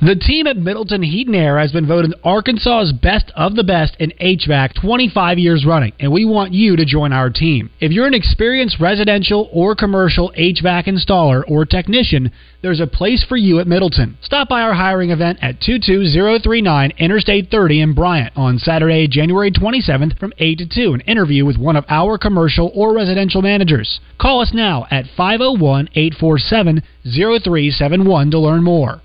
The 0.02 0.16
team 0.16 0.47
at 0.47 0.56
Middleton 0.56 1.04
Heat 1.04 1.28
and 1.28 1.36
Air 1.36 1.60
has 1.60 1.74
been 1.74 1.86
voted 1.86 2.14
Arkansas's 2.24 2.93
best 2.93 3.34
of 3.36 3.58
the 3.58 3.66
best 3.66 3.97
in 4.00 4.14
HVAC 4.22 4.80
25 4.80 5.38
years 5.38 5.66
running, 5.66 5.91
and 6.00 6.10
we 6.10 6.24
want 6.24 6.54
you 6.54 6.78
to 6.78 6.86
join 6.86 7.12
our 7.12 7.30
team. 7.30 7.70
If 7.82 7.91
you're 7.91 8.08
an 8.08 8.14
experienced 8.14 8.80
residential 8.80 9.50
or 9.52 9.76
commercial 9.76 10.32
HVAC 10.38 10.86
installer 10.86 11.43
or 11.50 11.66
technician, 11.66 12.32
there's 12.62 12.80
a 12.80 12.88
place 12.88 13.26
for 13.28 13.36
you 13.36 13.60
at 13.60 13.68
Middleton. 13.68 14.18
Stop 14.22 14.47
by 14.47 14.62
our 14.62 14.74
hiring 14.74 15.10
event 15.10 15.39
at 15.41 15.60
22039 15.60 16.93
Interstate 16.97 17.52
30 17.52 17.82
in 17.82 17.93
Bryant 17.93 18.32
on 18.38 18.58
Saturday, 18.58 19.06
January 19.06 19.52
27th 19.52 20.18
from 20.18 20.32
8 20.38 20.60
to 20.60 20.66
2 20.66 20.93
and 20.93 21.04
interview 21.08 21.45
with 21.45 21.58
one 21.58 21.76
of 21.76 21.84
our 21.89 22.18
commercial 22.18 22.72
or 22.74 22.95
residential 22.95 23.41
managers. 23.41 24.00
Call 24.18 24.39
us 24.39 24.52
now 24.54 24.88
at 24.89 25.08
501 25.18 25.89
847 25.93 26.84
0371 27.04 28.32
to 28.32 28.39
learn 28.39 28.64
more. 28.64 29.02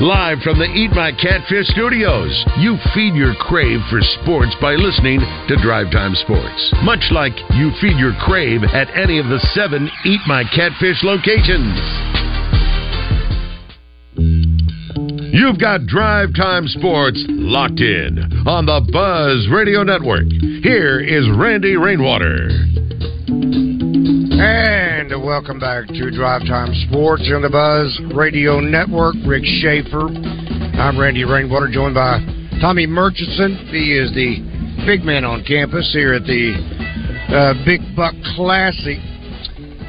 Live 0.00 0.40
from 0.42 0.58
the 0.58 0.64
Eat 0.64 0.90
My 0.90 1.12
Catfish 1.12 1.68
studios, 1.68 2.44
you 2.58 2.76
feed 2.92 3.14
your 3.14 3.32
crave 3.36 3.78
for 3.88 4.00
sports 4.20 4.50
by 4.60 4.74
listening 4.74 5.20
to 5.46 5.56
Drive 5.62 5.92
Time 5.92 6.16
Sports. 6.16 6.74
Much 6.82 7.12
like 7.12 7.32
you 7.54 7.70
feed 7.80 7.96
your 7.96 8.12
crave 8.26 8.64
at 8.64 8.90
any 8.98 9.20
of 9.20 9.26
the 9.26 9.38
seven 9.54 9.88
Eat 10.04 10.20
My 10.26 10.42
Catfish 10.50 10.98
locations. 11.04 11.78
You've 15.32 15.60
got 15.60 15.86
Drive 15.86 16.34
Time 16.34 16.66
Sports 16.66 17.22
locked 17.28 17.78
in 17.78 18.18
on 18.48 18.66
the 18.66 18.82
Buzz 18.90 19.46
Radio 19.48 19.84
Network. 19.84 20.26
Here 20.64 20.98
is 20.98 21.30
Randy 21.38 21.76
Rainwater. 21.76 22.50
And 24.36 25.10
welcome 25.22 25.60
back 25.60 25.86
to 25.86 26.10
Drive 26.10 26.42
Time 26.42 26.74
Sports 26.88 27.22
on 27.32 27.42
the 27.42 27.48
Buzz 27.48 28.00
Radio 28.16 28.58
Network. 28.58 29.14
Rick 29.24 29.44
Shaeffer. 29.62 30.10
I'm 30.74 30.98
Randy 30.98 31.22
Rainwater, 31.22 31.70
joined 31.70 31.94
by 31.94 32.18
Tommy 32.60 32.84
Murchison. 32.84 33.54
He 33.70 33.94
is 33.94 34.10
the 34.10 34.82
big 34.86 35.04
man 35.04 35.24
on 35.24 35.44
campus 35.44 35.88
here 35.92 36.14
at 36.14 36.24
the 36.24 36.50
uh, 37.30 37.54
Big 37.64 37.80
Buck 37.94 38.14
Classic. 38.34 38.98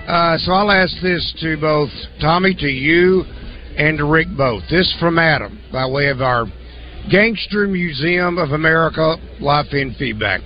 Uh, 0.05 0.37
so 0.37 0.51
I'll 0.53 0.69
ask 0.69 0.93
this 1.01 1.25
to 1.41 1.57
both 1.57 1.89
Tommy, 2.21 2.53
to 2.53 2.67
you, 2.67 3.23
and 3.77 3.97
to 3.97 4.05
Rick 4.05 4.27
both. 4.37 4.61
This 4.69 4.95
from 4.99 5.17
Adam 5.17 5.59
by 5.71 5.87
way 5.87 6.09
of 6.09 6.21
our 6.21 6.45
Gangster 7.09 7.67
Museum 7.67 8.37
of 8.37 8.51
America 8.51 9.15
live 9.41 9.65
in 9.71 9.95
feedback. 9.97 10.41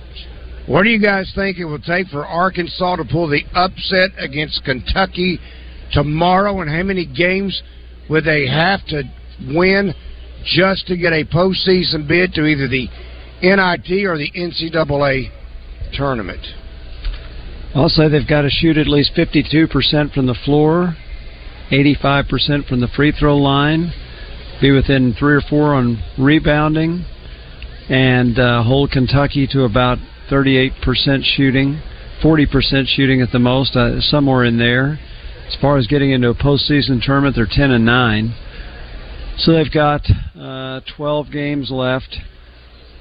What 0.70 0.84
do 0.84 0.90
you 0.90 1.02
guys 1.02 1.32
think 1.34 1.58
it 1.58 1.64
will 1.64 1.80
take 1.80 2.06
for 2.06 2.24
Arkansas 2.24 2.94
to 2.94 3.04
pull 3.04 3.26
the 3.26 3.42
upset 3.54 4.10
against 4.22 4.62
Kentucky 4.62 5.40
tomorrow? 5.90 6.60
And 6.60 6.70
how 6.70 6.84
many 6.84 7.04
games 7.06 7.60
would 8.08 8.24
they 8.24 8.46
have 8.46 8.86
to 8.86 9.02
win 9.52 9.92
just 10.44 10.86
to 10.86 10.96
get 10.96 11.12
a 11.12 11.24
postseason 11.24 12.06
bid 12.06 12.34
to 12.34 12.46
either 12.46 12.68
the 12.68 12.86
NIT 13.42 14.06
or 14.06 14.16
the 14.16 14.30
NCAA 14.30 15.30
tournament? 15.92 16.46
I'll 17.74 17.88
say 17.88 18.08
they've 18.08 18.22
got 18.24 18.42
to 18.42 18.50
shoot 18.50 18.76
at 18.76 18.86
least 18.86 19.10
52% 19.16 20.14
from 20.14 20.26
the 20.26 20.38
floor, 20.44 20.94
85% 21.72 22.68
from 22.68 22.80
the 22.80 22.88
free 22.94 23.10
throw 23.10 23.36
line, 23.36 23.92
be 24.60 24.70
within 24.70 25.16
three 25.18 25.34
or 25.34 25.42
four 25.50 25.74
on 25.74 26.00
rebounding, 26.16 27.04
and 27.88 28.38
uh, 28.38 28.62
hold 28.62 28.92
Kentucky 28.92 29.48
to 29.48 29.64
about 29.64 29.98
38% 30.30 31.24
shooting, 31.24 31.82
40% 32.22 32.86
shooting 32.86 33.20
at 33.20 33.32
the 33.32 33.38
most, 33.38 33.76
uh, 33.76 34.00
somewhere 34.00 34.44
in 34.44 34.58
there. 34.58 34.98
As 35.48 35.56
far 35.60 35.76
as 35.78 35.86
getting 35.86 36.12
into 36.12 36.28
a 36.28 36.34
postseason 36.34 37.02
tournament, 37.02 37.34
they're 37.34 37.48
10 37.50 37.70
and 37.70 37.84
9. 37.84 38.34
So 39.38 39.52
they've 39.52 39.72
got 39.72 40.02
uh, 40.38 40.80
12 40.96 41.32
games 41.32 41.70
left. 41.70 42.16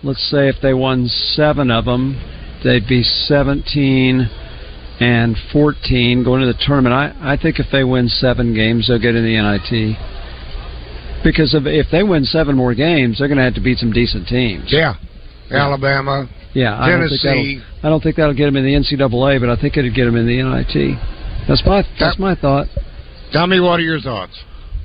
Let's 0.01 0.27
say 0.29 0.47
if 0.47 0.55
they 0.61 0.73
won 0.73 1.07
seven 1.07 1.69
of 1.69 1.85
them, 1.85 2.19
they'd 2.63 2.87
be 2.87 3.03
17 3.03 4.29
and 4.99 5.35
14 5.53 6.23
going 6.23 6.41
to 6.41 6.47
the 6.47 6.59
tournament. 6.65 6.93
I, 6.93 7.33
I 7.33 7.37
think 7.37 7.59
if 7.59 7.67
they 7.71 7.83
win 7.83 8.07
seven 8.07 8.53
games, 8.53 8.87
they'll 8.87 8.99
get 8.99 9.15
in 9.15 9.23
the 9.23 9.35
NIT. 9.35 9.97
Because 11.23 11.53
if, 11.53 11.63
if 11.65 11.91
they 11.91 12.03
win 12.03 12.23
seven 12.23 12.55
more 12.55 12.73
games, 12.73 13.19
they're 13.19 13.27
going 13.27 13.37
to 13.37 13.43
have 13.43 13.55
to 13.55 13.61
beat 13.61 13.77
some 13.77 13.91
decent 13.91 14.27
teams. 14.27 14.65
Yeah. 14.67 14.95
Alabama, 15.51 16.29
Yeah, 16.59 16.77
I 16.77 16.89
don't 16.89 17.07
think 17.07 17.23
that'll, 17.23 17.61
I 17.83 17.89
don't 17.89 18.03
think 18.03 18.15
that'll 18.17 18.33
get 18.33 18.45
them 18.45 18.57
in 18.57 18.65
the 18.65 18.75
NCAA, 18.75 19.39
but 19.39 19.49
I 19.49 19.55
think 19.55 19.77
it'd 19.77 19.95
get 19.95 20.03
them 20.03 20.17
in 20.17 20.27
the 20.27 20.43
NIT. 20.43 20.99
That's 21.47 21.63
my 21.65 21.83
that's 21.97 22.19
my 22.19 22.35
thought. 22.35 22.67
Tell 23.31 23.47
me 23.47 23.61
what 23.61 23.79
are 23.79 23.83
your 23.83 24.01
thoughts? 24.01 24.37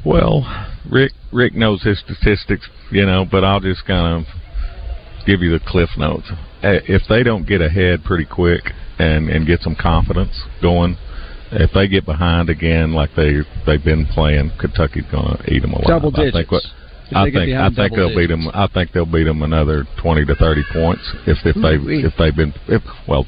Well, 0.07 0.47
Rick 0.89 1.13
Rick 1.33 1.55
knows 1.55 1.83
his 1.83 1.99
statistics, 1.99 2.69
you 2.93 3.05
know, 3.05 3.27
but 3.29 3.43
I'll 3.43 3.59
just 3.59 3.85
kind 3.87 4.23
of 4.23 5.27
give 5.27 5.43
you 5.43 5.51
the 5.51 5.65
cliff 5.67 5.91
notes. 5.97 6.31
If 6.63 7.03
they 7.09 7.25
don't 7.25 7.45
get 7.45 7.61
ahead 7.61 8.05
pretty 8.05 8.25
quick 8.25 8.71
and 9.01 9.29
and 9.29 9.45
get 9.45 9.61
some 9.61 9.75
confidence 9.75 10.41
going, 10.63 10.97
if 11.51 11.73
they 11.73 11.89
get 11.89 12.07
behind 12.07 12.51
again 12.51 12.93
like 12.93 13.11
they 13.17 13.41
they've 13.67 13.83
been 13.83 14.07
playing, 14.07 14.53
Kentucky's 14.61 15.11
going 15.11 15.39
to 15.39 15.53
eat 15.53 15.63
them 15.63 15.73
alive. 15.73 15.89
Double 15.89 16.13
I 16.15 16.31
think 16.31 16.35
digits. 16.35 16.53
what. 16.53 16.63
I 17.15 17.31
think 17.31 17.55
I 17.55 17.71
think 17.71 17.95
they'll 17.95 18.15
beat 18.15 18.29
them. 18.29 18.49
I 18.53 18.67
think 18.69 18.93
they'll 18.93 19.07
beat 19.07 19.25
them 19.25 19.43
another 19.43 19.87
twenty 20.01 20.25
to 20.27 20.35
thirty 20.35 20.65
points 20.73 21.03
if 21.27 21.39
if 21.45 21.55
they 21.57 21.77
if 22.07 22.13
they've 22.19 22.35
been 22.35 22.53
if 22.69 22.83
well 23.09 23.27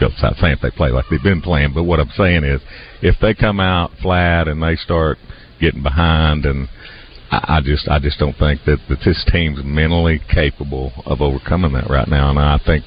without 0.00 0.36
saying 0.40 0.54
if 0.54 0.60
they 0.60 0.70
play 0.70 0.90
like 0.90 1.04
they've 1.10 1.22
been 1.22 1.42
playing. 1.42 1.72
But 1.74 1.84
what 1.84 2.00
I'm 2.00 2.10
saying 2.16 2.44
is, 2.44 2.60
if 3.02 3.16
they 3.20 3.34
come 3.34 3.60
out 3.60 3.92
flat 4.02 4.48
and 4.48 4.62
they 4.62 4.76
start 4.76 5.18
getting 5.60 5.82
behind 5.82 6.46
and 6.46 6.68
I, 7.30 7.56
I 7.56 7.60
just 7.60 7.88
I 7.88 7.98
just 7.98 8.18
don't 8.18 8.36
think 8.38 8.60
that 8.66 8.78
that 8.88 8.98
this 9.04 9.24
team's 9.32 9.60
mentally 9.64 10.20
capable 10.32 10.92
of 11.06 11.20
overcoming 11.20 11.72
that 11.72 11.88
right 11.90 12.08
now, 12.08 12.30
and 12.30 12.38
I 12.38 12.58
think 12.64 12.84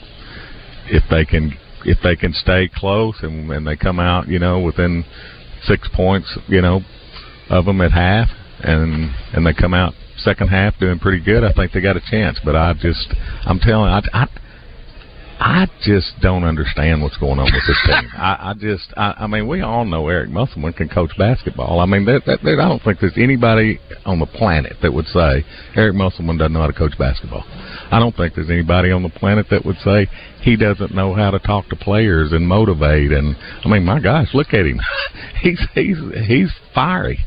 if 0.90 1.04
they 1.10 1.26
can 1.26 1.54
if 1.86 1.98
they 2.04 2.16
can 2.16 2.34
stay 2.34 2.70
close 2.74 3.16
and, 3.22 3.52
and 3.52 3.66
they 3.66 3.76
come 3.76 4.00
out, 4.00 4.28
you 4.28 4.40
know, 4.40 4.60
within 4.60 5.06
six 5.64 5.88
points, 5.94 6.38
you 6.48 6.62
know, 6.62 6.82
of 7.50 7.66
them 7.66 7.82
at 7.82 7.92
half, 7.92 8.30
and 8.60 9.14
and 9.34 9.46
they 9.46 9.54
come 9.54 9.74
out 9.74 9.94
second 10.18 10.50
half 10.50 10.78
doing 10.80 11.00
pretty 11.00 11.24
good, 11.24 11.44
I 11.44 11.54
think 11.54 11.72
they 11.72 11.82
got 11.82 11.98
a 11.98 12.02
chance. 12.10 12.40
But 12.44 12.56
I 12.56 12.74
just 12.74 13.14
I'm 13.46 13.60
telling 13.60 13.90
I. 13.90 14.02
I 14.14 14.28
I 15.40 15.68
just 15.84 16.14
don't 16.20 16.44
understand 16.44 17.02
what's 17.04 17.18
going 17.18 17.38
on 17.38 17.46
with 17.46 17.64
this 17.68 17.80
team. 17.86 18.10
I, 18.18 18.38
I 18.50 18.54
just, 18.60 18.92
I, 18.98 19.14
I 19.20 19.28
mean, 19.28 19.48
we 19.48 19.62
all 19.62 19.86
know 19.86 20.08
Eric 20.08 20.30
Musselman 20.30 20.74
can 20.74 20.90
coach 20.90 21.12
basketball. 21.18 21.80
I 21.80 21.86
mean, 21.86 22.06
that, 22.06 22.24
that, 22.26 22.42
that, 22.42 22.60
I 22.60 22.68
don't 22.68 22.82
think 22.82 23.00
there's 23.00 23.18
anybody 23.18 23.80
on 24.06 24.20
the 24.20 24.26
planet 24.26 24.78
that 24.82 24.92
would 24.92 25.06
say 25.08 25.46
Eric 25.76 25.96
Musselman 25.96 26.38
doesn't 26.38 26.54
know 26.54 26.62
how 26.62 26.68
to 26.68 26.74
coach 26.74 26.98
basketball. 26.98 27.44
I 27.92 28.00
don't 28.00 28.16
think 28.16 28.34
there's 28.34 28.50
anybody 28.50 28.92
on 28.92 29.04
the 29.04 29.10
planet 29.10 29.46
that 29.52 29.64
would 29.64 29.78
say 29.78 30.08
he 30.42 30.56
doesn't 30.56 30.94
know 30.94 31.14
how 31.14 31.30
to 31.30 31.40
talk 31.40 31.70
to 31.70 31.76
players 31.76 32.32
and 32.32 32.48
motivate. 32.48 33.12
And 33.12 33.36
I 33.64 33.70
mean, 33.70 33.86
my 33.86 34.00
gosh, 34.00 34.30
look 34.34 34.54
at 34.54 34.66
him. 34.66 34.80
he's 35.42 35.62
he's 35.76 35.98
he's 36.26 36.52
fiery. 36.74 37.20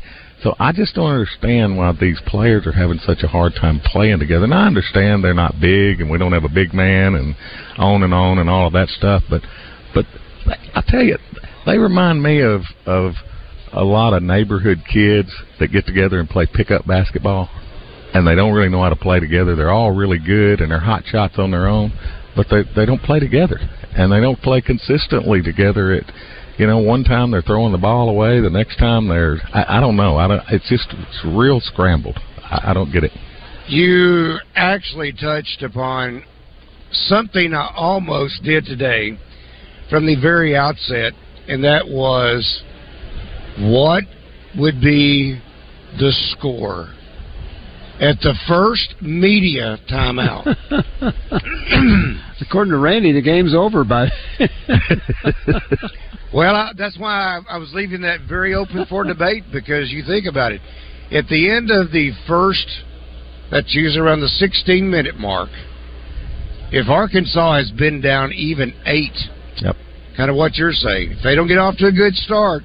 So 0.43 0.55
I 0.59 0.71
just 0.71 0.95
don't 0.95 1.11
understand 1.11 1.77
why 1.77 1.91
these 1.99 2.19
players 2.25 2.65
are 2.65 2.71
having 2.71 2.97
such 2.99 3.21
a 3.21 3.27
hard 3.27 3.53
time 3.53 3.79
playing 3.79 4.19
together. 4.19 4.45
And 4.45 4.53
I 4.53 4.65
understand 4.65 5.23
they're 5.23 5.35
not 5.35 5.59
big, 5.61 6.01
and 6.01 6.09
we 6.09 6.17
don't 6.17 6.31
have 6.31 6.43
a 6.43 6.49
big 6.49 6.73
man, 6.73 7.13
and 7.15 7.35
on 7.77 8.01
and 8.01 8.13
on 8.13 8.39
and 8.39 8.49
all 8.49 8.67
of 8.67 8.73
that 8.73 8.89
stuff. 8.89 9.23
But 9.29 9.41
but 9.93 10.05
I 10.73 10.81
tell 10.87 11.03
you, 11.03 11.17
they 11.65 11.77
remind 11.77 12.23
me 12.23 12.41
of 12.41 12.61
of 12.87 13.13
a 13.73 13.83
lot 13.83 14.13
of 14.13 14.23
neighborhood 14.23 14.83
kids 14.91 15.29
that 15.59 15.67
get 15.67 15.85
together 15.85 16.19
and 16.19 16.27
play 16.27 16.47
pickup 16.51 16.87
basketball, 16.87 17.47
and 18.13 18.25
they 18.25 18.35
don't 18.35 18.53
really 18.53 18.69
know 18.69 18.81
how 18.81 18.89
to 18.89 18.95
play 18.95 19.19
together. 19.19 19.55
They're 19.55 19.71
all 19.71 19.91
really 19.91 20.19
good, 20.19 20.59
and 20.59 20.71
they're 20.71 20.79
hot 20.79 21.03
shots 21.05 21.35
on 21.37 21.51
their 21.51 21.67
own, 21.67 21.93
but 22.35 22.47
they 22.49 22.63
they 22.75 22.87
don't 22.87 23.01
play 23.03 23.19
together, 23.19 23.59
and 23.95 24.11
they 24.11 24.19
don't 24.19 24.41
play 24.41 24.61
consistently 24.61 25.43
together 25.43 25.93
at 25.93 26.11
you 26.57 26.67
know, 26.67 26.79
one 26.79 27.03
time 27.03 27.31
they're 27.31 27.41
throwing 27.41 27.71
the 27.71 27.77
ball 27.77 28.09
away, 28.09 28.39
the 28.41 28.49
next 28.49 28.77
time 28.77 29.07
they're 29.07 29.37
I, 29.53 29.77
I 29.77 29.79
don't 29.79 29.95
know. 29.95 30.17
I 30.17 30.27
don't. 30.27 30.41
It's 30.51 30.67
just 30.69 30.87
it's 30.91 31.25
real 31.25 31.59
scrambled. 31.59 32.19
I, 32.43 32.71
I 32.71 32.73
don't 32.73 32.91
get 32.91 33.03
it. 33.03 33.11
You 33.67 34.37
actually 34.55 35.13
touched 35.13 35.63
upon 35.63 36.23
something 36.91 37.53
I 37.53 37.71
almost 37.75 38.43
did 38.43 38.65
today 38.65 39.17
from 39.89 40.05
the 40.05 40.19
very 40.19 40.55
outset, 40.55 41.13
and 41.47 41.63
that 41.63 41.87
was 41.87 42.63
what 43.59 44.03
would 44.57 44.81
be 44.81 45.39
the 45.99 46.11
score 46.31 46.93
at 48.01 48.19
the 48.21 48.33
first 48.47 48.95
media 49.01 49.77
timeout. 49.89 50.45
According 52.41 52.71
to 52.71 52.77
Randy, 52.77 53.13
the 53.13 53.21
game's 53.21 53.55
over 53.55 53.85
by. 53.85 54.09
Well, 56.33 56.55
I, 56.55 56.71
that's 56.77 56.97
why 56.97 57.11
I, 57.11 57.55
I 57.55 57.57
was 57.57 57.73
leaving 57.73 58.01
that 58.01 58.21
very 58.27 58.53
open 58.53 58.85
for 58.87 59.03
debate 59.03 59.43
because 59.51 59.91
you 59.91 60.03
think 60.03 60.25
about 60.25 60.53
it. 60.53 60.61
At 61.11 61.27
the 61.27 61.51
end 61.51 61.69
of 61.71 61.91
the 61.91 62.11
first, 62.25 62.67
that's 63.51 63.75
usually 63.75 63.99
around 63.99 64.21
the 64.21 64.29
16 64.29 64.89
minute 64.89 65.17
mark, 65.17 65.49
if 66.71 66.87
Arkansas 66.87 67.57
has 67.57 67.71
been 67.71 67.99
down 67.99 68.31
even 68.31 68.73
eight, 68.85 69.17
yep. 69.57 69.75
kind 70.15 70.29
of 70.29 70.37
what 70.37 70.55
you're 70.55 70.71
saying, 70.71 71.11
if 71.11 71.21
they 71.21 71.35
don't 71.35 71.49
get 71.49 71.57
off 71.57 71.75
to 71.77 71.87
a 71.87 71.91
good 71.91 72.15
start, 72.15 72.63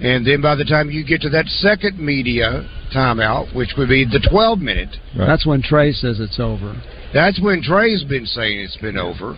and 0.00 0.26
then 0.26 0.40
by 0.40 0.54
the 0.54 0.64
time 0.64 0.90
you 0.90 1.04
get 1.04 1.20
to 1.20 1.28
that 1.28 1.44
second 1.46 1.98
media 1.98 2.66
timeout, 2.94 3.54
which 3.54 3.70
would 3.76 3.88
be 3.88 4.04
the 4.04 4.26
12 4.30 4.58
minute, 4.58 4.96
That's 5.16 5.46
when 5.46 5.62
Trey 5.62 5.92
says 5.92 6.20
it's 6.20 6.38
over. 6.40 6.80
that's 7.14 7.40
when 7.40 7.62
Trey's 7.62 8.04
been 8.04 8.26
saying 8.26 8.60
it's 8.60 8.76
been 8.76 8.96
over. 8.96 9.36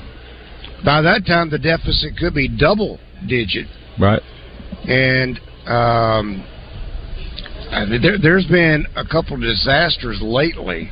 By 0.85 1.03
that 1.03 1.27
time, 1.27 1.51
the 1.51 1.59
deficit 1.59 2.17
could 2.17 2.35
be 2.35 2.49
double 2.49 2.99
digit. 3.29 3.67
Right. 3.99 4.23
And 4.89 5.39
um, 5.67 6.45
I 7.71 7.85
mean, 7.85 8.03
there, 8.03 8.19
there's 8.21 8.47
been 8.47 8.87
a 8.97 9.05
couple 9.05 9.35
of 9.35 9.43
disasters 9.43 10.21
lately 10.23 10.91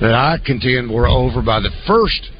that 0.00 0.12
I 0.12 0.38
contend 0.44 0.90
were 0.90 1.06
over 1.06 1.40
by 1.40 1.60
the 1.60 1.70
first. 1.86 2.30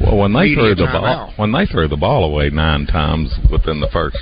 Well, 0.00 0.16
when 0.18 0.32
they 0.32 0.54
threw 0.54 0.74
the 0.74 0.84
timeout. 0.84 1.00
ball, 1.00 1.32
when 1.36 1.52
they 1.52 1.66
threw 1.66 1.88
the 1.88 1.96
ball 1.96 2.24
away 2.24 2.50
nine 2.50 2.86
times 2.86 3.32
within 3.50 3.80
the 3.80 3.88
first 3.92 4.16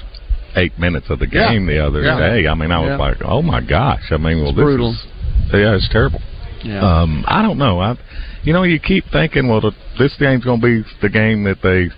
eight 0.56 0.78
minutes 0.78 1.10
of 1.10 1.18
the 1.18 1.28
Yeah. 1.30 1.50
game 1.52 1.66
the 1.66 1.78
other 1.84 2.02
Yeah. 2.02 2.18
day, 2.18 2.46
I 2.48 2.54
mean, 2.54 2.70
I 2.72 2.78
was 2.80 2.88
Yeah. 2.90 2.96
like, 2.96 3.16
oh 3.24 3.42
my 3.42 3.60
gosh! 3.60 4.10
I 4.10 4.16
mean, 4.16 4.38
well, 4.38 4.48
It's 4.48 4.56
this 4.56 4.64
brutal. 4.64 4.90
is 4.90 5.06
yeah, 5.52 5.74
it's 5.74 5.88
terrible. 5.88 6.20
Yeah. 6.62 6.80
Um, 6.80 7.24
I 7.28 7.42
don't 7.42 7.58
know. 7.58 7.80
I, 7.80 7.96
you 8.42 8.52
know, 8.52 8.64
you 8.64 8.78
keep 8.78 9.04
thinking, 9.12 9.48
well, 9.48 9.60
the, 9.60 9.72
this 9.98 10.14
game's 10.16 10.44
going 10.44 10.60
to 10.60 10.66
be 10.82 10.84
the 11.00 11.08
game 11.08 11.44
that 11.44 11.62
they 11.62 11.88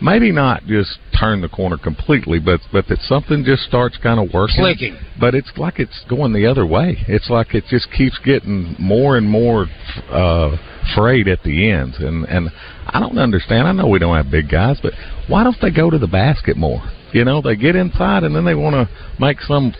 maybe 0.00 0.30
not 0.30 0.64
just 0.66 0.98
turn 1.18 1.40
the 1.40 1.48
corner 1.48 1.76
completely, 1.78 2.38
but 2.38 2.60
but 2.72 2.86
that 2.88 3.00
something 3.02 3.44
just 3.44 3.62
starts 3.64 3.96
kind 3.96 4.20
of 4.20 4.32
working, 4.32 4.56
Clicking. 4.58 4.96
But 5.18 5.34
it's 5.34 5.50
like 5.56 5.78
it's 5.80 6.04
going 6.08 6.32
the 6.32 6.46
other 6.46 6.64
way. 6.66 6.98
It's 7.08 7.30
like 7.30 7.54
it 7.54 7.64
just 7.68 7.90
keeps 7.92 8.18
getting 8.18 8.76
more 8.78 9.16
and 9.16 9.28
more 9.28 9.66
uh, 10.10 10.56
frayed 10.94 11.28
at 11.28 11.42
the 11.42 11.70
ends, 11.70 11.96
and 11.98 12.24
and 12.28 12.50
I 12.86 13.00
don't 13.00 13.18
understand. 13.18 13.66
I 13.66 13.72
know 13.72 13.88
we 13.88 13.98
don't 13.98 14.16
have 14.16 14.30
big 14.30 14.48
guys, 14.48 14.78
but 14.82 14.92
why 15.28 15.42
don't 15.44 15.56
they 15.60 15.70
go 15.70 15.90
to 15.90 15.98
the 15.98 16.06
basket 16.06 16.56
more? 16.56 16.82
You 17.12 17.24
know, 17.24 17.40
they 17.40 17.56
get 17.56 17.76
inside 17.76 18.24
and 18.24 18.34
then 18.34 18.44
they 18.44 18.54
want 18.54 18.74
to 18.74 18.88
make 19.18 19.40
some 19.42 19.72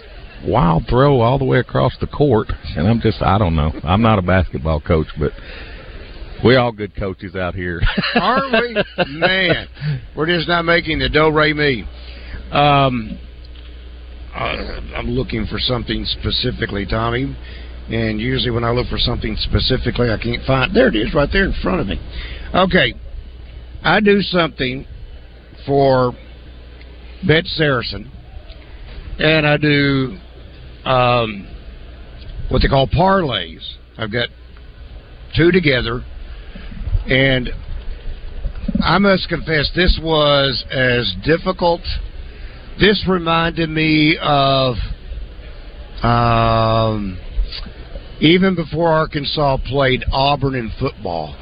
wild 0.47 0.85
throw 0.89 1.21
all 1.21 1.39
the 1.39 1.45
way 1.45 1.59
across 1.59 1.97
the 2.01 2.07
court, 2.07 2.49
and 2.77 2.87
I'm 2.87 3.01
just 3.01 3.23
I 3.23 3.39
don't 3.39 3.57
know. 3.57 3.73
I'm 3.85 4.03
not 4.03 4.19
a 4.19 4.23
basketball 4.23 4.81
coach, 4.81 5.09
but 5.19 5.33
we're 6.45 6.59
all 6.59 6.73
good 6.73 6.95
coaches 6.97 7.35
out 7.35 7.55
here. 7.55 7.81
Aren't 8.15 8.53
we? 8.53 8.83
Man, 9.09 9.69
we're 10.17 10.27
just 10.27 10.49
not 10.49 10.65
making 10.65 10.99
the 10.99 11.09
do 11.09 11.31
re 11.31 11.53
me. 11.53 11.85
Um, 12.53 13.19
I'm 14.35 15.09
looking 15.11 15.47
for 15.47 15.59
something 15.59 16.05
specifically, 16.05 16.87
Tommy. 16.87 17.37
And 17.89 18.21
usually, 18.21 18.51
when 18.51 18.65
I 18.65 18.71
look 18.71 18.89
for 18.89 18.99
something 18.99 19.37
specifically, 19.37 20.11
I 20.11 20.19
can't 20.19 20.45
find. 20.45 20.75
There 20.75 20.89
it 20.89 20.97
is, 20.97 21.15
right 21.15 21.29
there 21.33 21.45
in 21.45 21.55
front 21.63 21.81
of 21.81 21.87
me. 21.87 22.01
Okay, 22.55 22.95
I 23.83 24.01
do 24.01 24.21
something 24.21 24.87
for 25.65 26.13
Bet 27.27 27.45
Saracen, 27.47 28.11
and 29.19 29.47
I 29.47 29.57
do 29.57 30.17
um, 30.85 31.49
what 32.49 32.63
they 32.63 32.69
call 32.69 32.87
parlays. 32.87 33.61
I've 33.99 34.13
got 34.13 34.29
two 35.37 35.51
together, 35.51 36.05
and 37.09 37.51
I 38.81 38.99
must 38.99 39.29
confess, 39.29 39.71
this 39.75 39.99
was 40.03 40.65
as 40.71 41.15
difficult. 41.25 41.81
This 42.79 43.05
reminded 43.09 43.71
me 43.71 44.19
of 44.21 44.77
um, 46.03 47.19
even 48.21 48.55
before 48.55 48.91
Arkansas 48.91 49.59
played 49.67 50.05
Auburn 50.13 50.55
in 50.55 50.71
football 50.79 51.37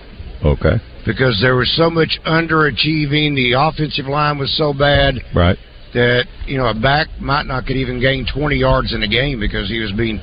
okay, 0.45 0.76
because 1.05 1.39
there 1.43 1.57
was 1.57 1.70
so 1.76 1.91
much 1.91 2.18
underachieving. 2.26 3.35
The 3.35 3.55
offensive 3.59 4.07
line 4.07 4.39
was 4.39 4.57
so 4.57 4.72
bad 4.72 5.16
right. 5.35 5.59
That 5.95 6.24
you 6.47 6.59
know 6.59 6.66
a 6.66 6.74
back 6.74 7.09
might 7.20 7.47
not 7.47 7.66
could 7.66 7.76
even 7.76 8.01
gain 8.01 8.26
20 8.32 8.57
yards 8.57 8.92
in 8.92 9.03
a 9.03 9.09
game 9.09 9.40
because 9.40 9.68
he 9.68 9.80
was 9.80 9.92
being 9.92 10.20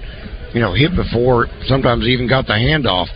you 0.53 0.59
know 0.59 0.73
hit 0.73 0.91
before 0.95 1.47
sometimes 1.65 2.05
even 2.05 2.27
got 2.27 2.45
the 2.45 2.53
handoff. 2.53 3.07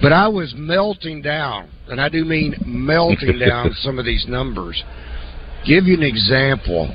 But 0.00 0.12
I 0.12 0.28
was 0.28 0.54
melting 0.56 1.22
down 1.22 1.70
and 1.88 2.00
I 2.00 2.08
do 2.08 2.24
mean 2.24 2.54
melting 2.64 3.38
down 3.46 3.72
some 3.74 3.98
of 3.98 4.04
these 4.04 4.26
numbers. 4.28 4.82
Give 5.66 5.84
you 5.84 5.94
an 5.94 6.02
example. 6.02 6.92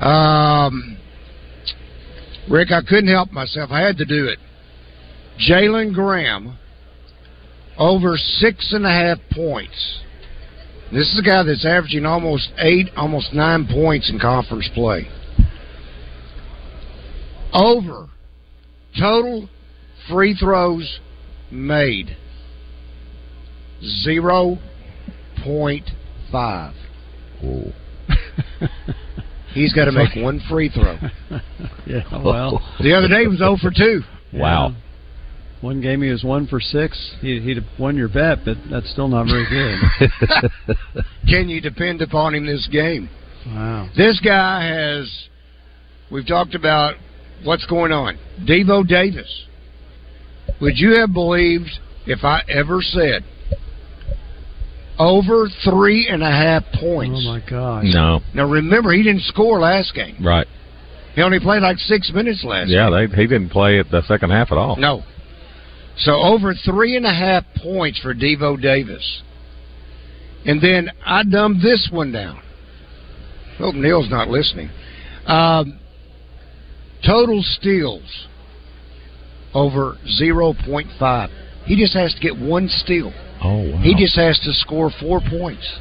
Um, 0.00 0.98
Rick 2.50 2.72
I 2.72 2.80
couldn't 2.82 3.08
help 3.08 3.30
myself. 3.30 3.70
I 3.70 3.80
had 3.80 3.96
to 3.98 4.04
do 4.04 4.26
it. 4.26 4.38
Jalen 5.48 5.94
Graham 5.94 6.58
over 7.78 8.16
six 8.16 8.72
and 8.72 8.84
a 8.84 8.90
half 8.90 9.18
points 9.32 10.00
this 10.92 11.12
is 11.12 11.18
a 11.18 11.22
guy 11.22 11.42
that's 11.42 11.64
averaging 11.64 12.04
almost 12.04 12.50
eight, 12.58 12.88
almost 12.96 13.32
nine 13.32 13.66
points 13.66 14.10
in 14.10 14.18
conference 14.18 14.68
play. 14.74 15.08
Over 17.52 18.08
total 18.98 19.48
free 20.08 20.34
throws 20.34 21.00
made 21.50 22.16
zero 23.82 24.58
point 25.44 25.88
five. 26.30 26.74
He's 29.52 29.72
got 29.72 29.86
to 29.86 29.92
make 29.92 30.14
one 30.16 30.40
free 30.48 30.68
throw. 30.68 30.96
yeah, 31.86 32.02
oh. 32.12 32.22
well. 32.24 32.76
The 32.80 32.94
other 32.94 33.08
day 33.08 33.26
was 33.26 33.38
0 33.38 33.56
for 33.60 33.70
2. 33.70 34.02
Yeah. 34.32 34.70
One 35.60 35.82
game 35.82 36.00
he 36.00 36.10
was 36.10 36.24
one 36.24 36.46
for 36.46 36.58
six. 36.58 37.16
He, 37.20 37.38
he'd 37.40 37.58
have 37.58 37.66
won 37.78 37.94
your 37.96 38.08
bet, 38.08 38.38
but 38.44 38.56
that's 38.70 38.90
still 38.90 39.08
not 39.08 39.26
very 39.26 39.46
good. 39.48 40.50
Can 41.28 41.48
you 41.50 41.60
depend 41.60 42.00
upon 42.00 42.34
him 42.34 42.46
this 42.46 42.66
game? 42.72 43.10
wow. 43.46 43.88
This 43.96 44.20
guy 44.24 44.64
has. 44.66 45.28
We've 46.10 46.26
talked 46.26 46.54
about 46.54 46.94
what's 47.44 47.66
going 47.66 47.92
on? 47.92 48.18
Devo 48.46 48.86
Davis. 48.86 49.46
Would 50.60 50.78
you 50.78 50.98
have 50.98 51.12
believed 51.12 51.70
if 52.06 52.24
I 52.24 52.42
ever 52.48 52.80
said 52.82 53.22
over 54.98 55.48
three 55.64 56.08
and 56.10 56.22
a 56.22 56.30
half 56.30 56.64
points? 56.74 57.22
Oh 57.22 57.32
my 57.32 57.40
gosh! 57.48 57.84
No. 57.86 58.20
Now 58.34 58.48
remember, 58.48 58.92
he 58.92 59.02
didn't 59.02 59.22
score 59.22 59.60
last 59.60 59.94
game. 59.94 60.16
Right. 60.24 60.46
He 61.14 61.22
only 61.22 61.40
played 61.40 61.62
like 61.62 61.78
six 61.78 62.10
minutes 62.14 62.44
last. 62.44 62.68
Yeah, 62.70 62.88
they, 62.90 63.06
he 63.14 63.26
didn't 63.26 63.50
play 63.50 63.78
it 63.78 63.90
the 63.90 64.02
second 64.06 64.30
half 64.30 64.52
at 64.52 64.58
all. 64.58 64.76
No. 64.76 65.02
So 66.00 66.12
over 66.12 66.54
three 66.54 66.96
and 66.96 67.04
a 67.04 67.12
half 67.12 67.44
points 67.62 68.00
for 68.00 68.14
Devo 68.14 68.60
Davis. 68.60 69.22
And 70.46 70.60
then 70.60 70.90
I 71.04 71.22
dumbed 71.24 71.60
this 71.62 71.88
one 71.92 72.12
down. 72.12 72.42
Hope 73.58 73.74
Neil's 73.74 74.10
not 74.10 74.28
listening. 74.28 74.70
Um, 75.26 75.78
total 77.06 77.42
steals 77.42 78.26
over 79.52 79.98
0.5. 80.20 81.28
He 81.66 81.76
just 81.76 81.94
has 81.94 82.14
to 82.14 82.20
get 82.20 82.38
one 82.38 82.68
steal. 82.68 83.12
Oh, 83.42 83.70
wow. 83.70 83.80
He 83.82 83.94
just 83.94 84.16
has 84.16 84.38
to 84.40 84.52
score 84.54 84.90
four 84.98 85.20
points. 85.20 85.78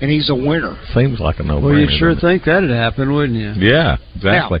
And 0.00 0.10
he's 0.10 0.28
a 0.28 0.34
winner. 0.34 0.76
Seems 0.92 1.20
like 1.20 1.38
a 1.38 1.44
no-brainer. 1.44 1.62
Well, 1.62 1.78
you'd 1.78 1.98
sure 1.98 2.14
think 2.16 2.44
that'd 2.44 2.70
happen, 2.70 3.14
wouldn't 3.14 3.38
you? 3.38 3.52
Yeah, 3.52 3.96
exactly. 4.16 4.60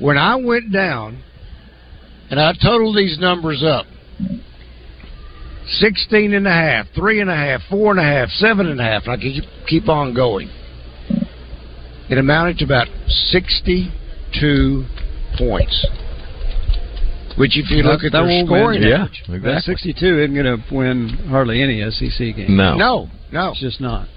When 0.00 0.18
I 0.18 0.34
went 0.36 0.72
down 0.72 1.22
and 2.36 2.40
I 2.40 2.52
totaled 2.60 2.96
these 2.96 3.16
numbers 3.20 3.62
up 3.62 3.86
16 5.66 6.34
and 6.34 6.46
a 6.48 6.50
half, 6.50 6.86
three 6.94 7.20
and 7.20 7.30
a 7.30 7.34
half, 7.36 7.60
four 7.70 7.92
and 7.92 8.00
a 8.00 8.02
half, 8.02 8.28
seven 8.30 8.66
and 8.66 8.80
a 8.80 8.82
half, 8.82 9.04
and 9.04 9.12
I 9.12 9.16
keep, 9.16 9.44
keep 9.68 9.88
on 9.88 10.14
going. 10.14 10.50
It 12.10 12.18
amounted 12.18 12.58
to 12.58 12.64
about 12.64 12.88
62 13.06 14.84
points. 15.38 15.86
Which, 17.38 17.56
if 17.56 17.70
you 17.70 17.82
That- 17.82 17.88
look 17.88 18.04
at 18.04 18.10
that 18.12 18.18
their 18.22 18.26
won't 18.28 18.48
scoring 18.48 18.80
win. 18.82 18.92
average, 18.92 19.22
That 19.42 19.62
62 19.62 20.18
isn't 20.18 20.34
going 20.34 20.44
to 20.46 20.74
win 20.74 21.08
hardly 21.28 21.62
any 21.62 21.88
SEC 21.88 22.34
game. 22.36 22.56
No. 22.56 22.74
No, 22.76 23.10
no. 23.32 23.50
It's 23.50 23.60
just 23.60 23.80
not. 23.80 24.08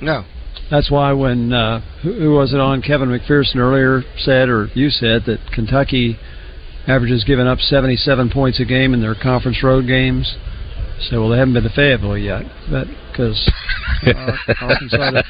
No. 0.00 0.24
That's 0.70 0.90
why 0.90 1.12
when 1.12 1.52
uh, 1.52 1.80
who, 2.02 2.12
who 2.14 2.30
was 2.32 2.54
it 2.54 2.60
on 2.60 2.80
Kevin 2.82 3.08
McPherson 3.10 3.56
earlier 3.56 4.02
said, 4.18 4.48
or 4.48 4.70
you 4.74 4.88
said 4.90 5.24
that 5.26 5.38
Kentucky 5.52 6.18
averages 6.86 7.24
giving 7.24 7.46
up 7.46 7.58
77 7.60 8.30
points 8.30 8.60
a 8.60 8.64
game 8.64 8.94
in 8.94 9.00
their 9.00 9.14
conference 9.14 9.62
road 9.62 9.86
games. 9.86 10.36
So 11.10 11.20
well, 11.22 11.30
they 11.30 11.38
haven't 11.38 11.54
been 11.54 11.64
to 11.64 11.70
Fayetteville 11.70 12.16
yet, 12.18 12.42
but 12.70 12.86
because 13.10 13.50
uh, 14.06 14.36
Arkansas, 14.60 15.22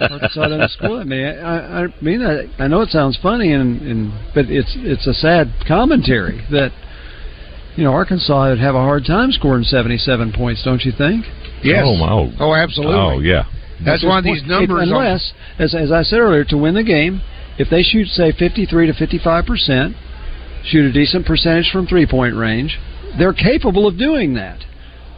Arkansas 0.00 0.48
doesn't 0.48 0.70
score. 0.72 1.00
I 1.00 1.04
mean, 1.04 1.24
I, 1.24 1.84
I 1.84 1.86
mean, 2.02 2.20
I, 2.22 2.62
I 2.62 2.68
know 2.68 2.82
it 2.82 2.90
sounds 2.90 3.18
funny, 3.22 3.52
and, 3.52 3.80
and 3.80 4.12
but 4.34 4.46
it's 4.50 4.72
it's 4.76 5.06
a 5.06 5.14
sad 5.14 5.52
commentary 5.66 6.44
that 6.50 6.72
you 7.76 7.84
know 7.84 7.92
Arkansas 7.92 8.50
would 8.50 8.58
have 8.58 8.74
a 8.74 8.80
hard 8.80 9.06
time 9.06 9.32
scoring 9.32 9.64
77 9.64 10.32
points, 10.32 10.62
don't 10.62 10.84
you 10.84 10.92
think? 10.92 11.24
Yes. 11.62 11.84
Oh, 11.86 11.96
my. 11.96 12.36
Oh, 12.38 12.54
absolutely. 12.54 12.94
Oh, 12.94 13.18
yeah. 13.20 13.44
That's 13.82 14.04
why 14.04 14.20
these 14.20 14.42
numbers 14.44 14.88
If- 14.88 14.92
are- 14.94 15.02
unless, 15.02 15.32
as, 15.58 15.74
as 15.74 15.90
I 15.90 16.02
said 16.02 16.18
earlier, 16.18 16.44
to 16.44 16.58
win 16.58 16.74
the 16.74 16.84
game, 16.84 17.22
if 17.58 17.70
they 17.70 17.82
shoot 17.82 18.08
say 18.08 18.32
53 18.32 18.88
to 18.88 18.92
55 18.92 19.46
percent, 19.46 19.96
shoot 20.64 20.84
a 20.84 20.92
decent 20.92 21.26
percentage 21.26 21.70
from 21.70 21.86
three 21.86 22.06
point 22.06 22.36
range, 22.36 22.78
they're 23.18 23.34
capable 23.34 23.86
of 23.86 23.98
doing 23.98 24.34
that. 24.34 24.60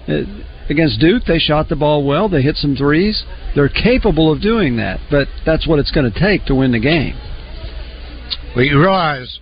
Uh, 0.08 0.22
against 0.68 1.00
Duke, 1.00 1.22
they 1.26 1.38
shot 1.38 1.68
the 1.68 1.76
ball 1.76 2.04
well. 2.04 2.28
They 2.28 2.42
hit 2.42 2.56
some 2.56 2.76
threes. 2.76 3.24
They're 3.54 3.68
capable 3.68 4.32
of 4.32 4.40
doing 4.40 4.76
that, 4.76 5.00
but 5.10 5.28
that's 5.44 5.66
what 5.66 5.78
it's 5.78 5.90
going 5.90 6.10
to 6.10 6.18
take 6.18 6.44
to 6.46 6.54
win 6.54 6.72
the 6.72 6.80
game. 6.80 7.16
Well, 8.54 8.64
you 8.64 8.80
realize 8.80 9.40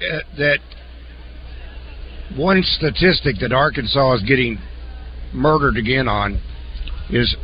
uh, 0.00 0.18
that 0.38 0.58
one 2.36 2.62
statistic 2.62 3.36
that 3.40 3.52
Arkansas 3.52 4.14
is 4.14 4.22
getting 4.22 4.58
murdered 5.32 5.76
again 5.76 6.08
on 6.08 6.40
is 7.10 7.36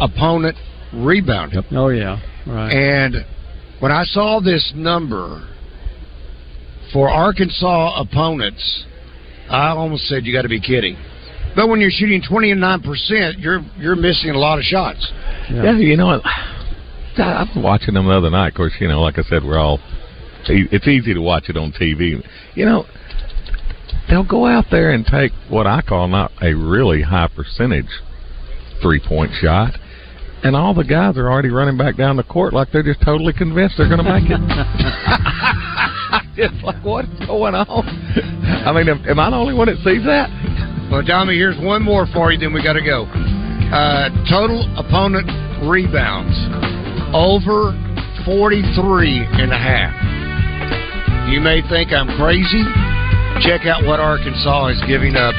opponent 0.00 0.56
rebounding. 0.92 1.62
Oh 1.70 1.88
yeah, 1.88 2.20
right. 2.46 2.72
And 2.72 3.26
when 3.80 3.92
I 3.92 4.04
saw 4.04 4.40
this 4.40 4.72
number 4.74 5.48
for 6.92 7.08
Arkansas 7.08 8.00
opponents, 8.00 8.84
I 9.48 9.68
almost 9.68 10.06
said, 10.08 10.24
"You 10.24 10.32
got 10.32 10.42
to 10.42 10.48
be 10.48 10.60
kidding." 10.60 10.96
But 11.54 11.68
when 11.68 11.80
you're 11.80 11.90
shooting 11.90 12.22
twenty 12.22 12.50
and 12.50 12.60
nine 12.60 12.80
percent, 12.80 13.38
you're 13.38 13.60
you're 13.78 13.96
missing 13.96 14.30
a 14.30 14.38
lot 14.38 14.58
of 14.58 14.64
shots. 14.64 15.12
Yeah, 15.50 15.76
you 15.76 15.96
know 15.96 16.06
what? 16.06 16.22
God, 17.16 17.36
I 17.36 17.42
was 17.42 17.62
watching 17.62 17.94
them 17.94 18.06
the 18.06 18.12
other 18.12 18.30
night. 18.30 18.48
Of 18.48 18.54
course, 18.54 18.72
you 18.80 18.88
know, 18.88 19.00
like 19.00 19.18
I 19.18 19.22
said, 19.22 19.44
we're 19.44 19.58
all. 19.58 19.78
It's 20.48 20.88
easy 20.88 21.14
to 21.14 21.20
watch 21.20 21.48
it 21.48 21.56
on 21.56 21.72
TV. 21.72 22.20
You 22.54 22.64
know, 22.64 22.84
they'll 24.08 24.26
go 24.26 24.46
out 24.46 24.64
there 24.70 24.92
and 24.92 25.06
take 25.06 25.30
what 25.48 25.66
I 25.66 25.82
call 25.82 26.08
not 26.08 26.32
a 26.40 26.52
really 26.54 27.02
high 27.02 27.28
percentage 27.28 28.00
three 28.80 29.00
point 29.00 29.30
shot, 29.40 29.74
and 30.42 30.56
all 30.56 30.74
the 30.74 30.84
guys 30.84 31.16
are 31.16 31.30
already 31.30 31.50
running 31.50 31.76
back 31.76 31.96
down 31.96 32.16
the 32.16 32.24
court 32.24 32.52
like 32.52 32.72
they're 32.72 32.82
just 32.82 33.02
totally 33.02 33.32
convinced 33.32 33.76
they're 33.78 33.88
going 33.88 34.04
to 34.04 34.12
make 34.12 34.24
it. 34.28 34.40
it's 36.36 36.62
like 36.64 36.82
what's 36.84 37.08
going 37.26 37.54
on? 37.54 37.84
I 38.66 38.72
mean, 38.72 38.88
am, 38.88 39.04
am 39.08 39.18
I 39.20 39.30
the 39.30 39.36
only 39.36 39.54
one 39.54 39.68
that 39.68 39.76
sees 39.84 40.04
that? 40.04 40.28
Well, 40.90 41.02
Tommy, 41.04 41.34
here's 41.36 41.58
one 41.60 41.82
more 41.82 42.06
for 42.12 42.32
you. 42.32 42.38
Then 42.38 42.52
we 42.52 42.62
got 42.62 42.74
to 42.74 42.84
go. 42.84 43.04
Uh, 43.72 44.08
total 44.28 44.68
opponent 44.76 45.24
rebounds 45.64 46.36
over 47.16 47.72
43 48.24 49.24
and 49.40 49.52
a 49.52 49.56
half. 49.58 49.92
You 51.32 51.40
may 51.40 51.62
think 51.68 51.92
I'm 51.92 52.08
crazy. 52.20 52.64
Check 53.40 53.64
out 53.64 53.84
what 53.84 54.00
Arkansas 54.00 54.68
is 54.68 54.80
giving 54.86 55.16
up 55.16 55.34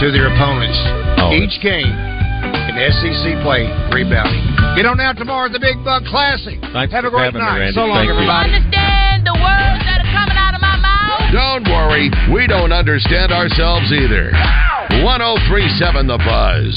to 0.00 0.10
their 0.10 0.32
opponents 0.32 0.78
Oh. 1.18 1.32
each 1.32 1.60
game 1.62 1.92
in 1.92 2.74
SEC 2.92 3.42
play 3.42 3.68
rebounding. 3.92 4.65
Get 4.76 4.84
on 4.84 5.00
out 5.00 5.16
tomorrow 5.16 5.46
at 5.48 5.52
the 5.56 5.58
Big 5.58 5.80
Buck 5.82 6.04
Classic. 6.04 6.60
Thanks 6.76 6.92
Have 6.92 7.08
a 7.08 7.10
great 7.10 7.32
having 7.32 7.40
me, 7.40 7.48
night. 7.48 7.72
So 7.72 7.88
long, 7.88 7.96
Thank 8.04 8.12
you. 8.12 8.20
everybody. 8.20 8.52
Understand 8.52 9.24
the 9.24 9.32
words 9.40 9.80
that 9.88 10.04
are 10.04 10.12
coming 10.12 10.36
out 10.36 10.52
of 10.52 10.60
my 10.60 10.76
mouth? 10.76 11.32
Don't 11.32 11.64
worry, 11.64 12.12
we 12.28 12.44
don't 12.46 12.72
understand 12.76 13.32
ourselves 13.32 13.88
either. 13.88 14.30
1037 15.00 16.06
The 16.06 16.18
Buzz. 16.20 16.76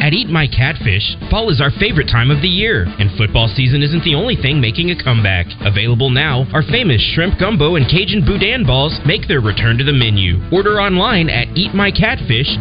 At 0.00 0.14
Eat 0.14 0.30
My 0.30 0.46
Catfish, 0.46 1.02
fall 1.28 1.50
is 1.50 1.60
our 1.60 1.72
favorite 1.74 2.06
time 2.06 2.30
of 2.30 2.38
the 2.40 2.46
year, 2.48 2.86
and 2.86 3.10
football 3.18 3.50
season 3.50 3.82
isn't 3.82 4.04
the 4.06 4.14
only 4.14 4.36
thing 4.38 4.60
making 4.62 4.94
a 4.94 4.96
comeback. 4.96 5.44
Available 5.66 6.08
now, 6.08 6.46
our 6.54 6.62
famous 6.62 7.02
shrimp 7.14 7.34
gumbo 7.36 7.74
and 7.74 7.82
Cajun 7.90 8.22
boudin 8.24 8.62
balls 8.64 8.94
make 9.04 9.26
their 9.26 9.40
return 9.42 9.76
to 9.76 9.82
the 9.82 9.92
menu. 9.92 10.38
Order 10.54 10.78
online 10.80 11.28
at 11.28 11.48
eatmycatfish 11.58 12.54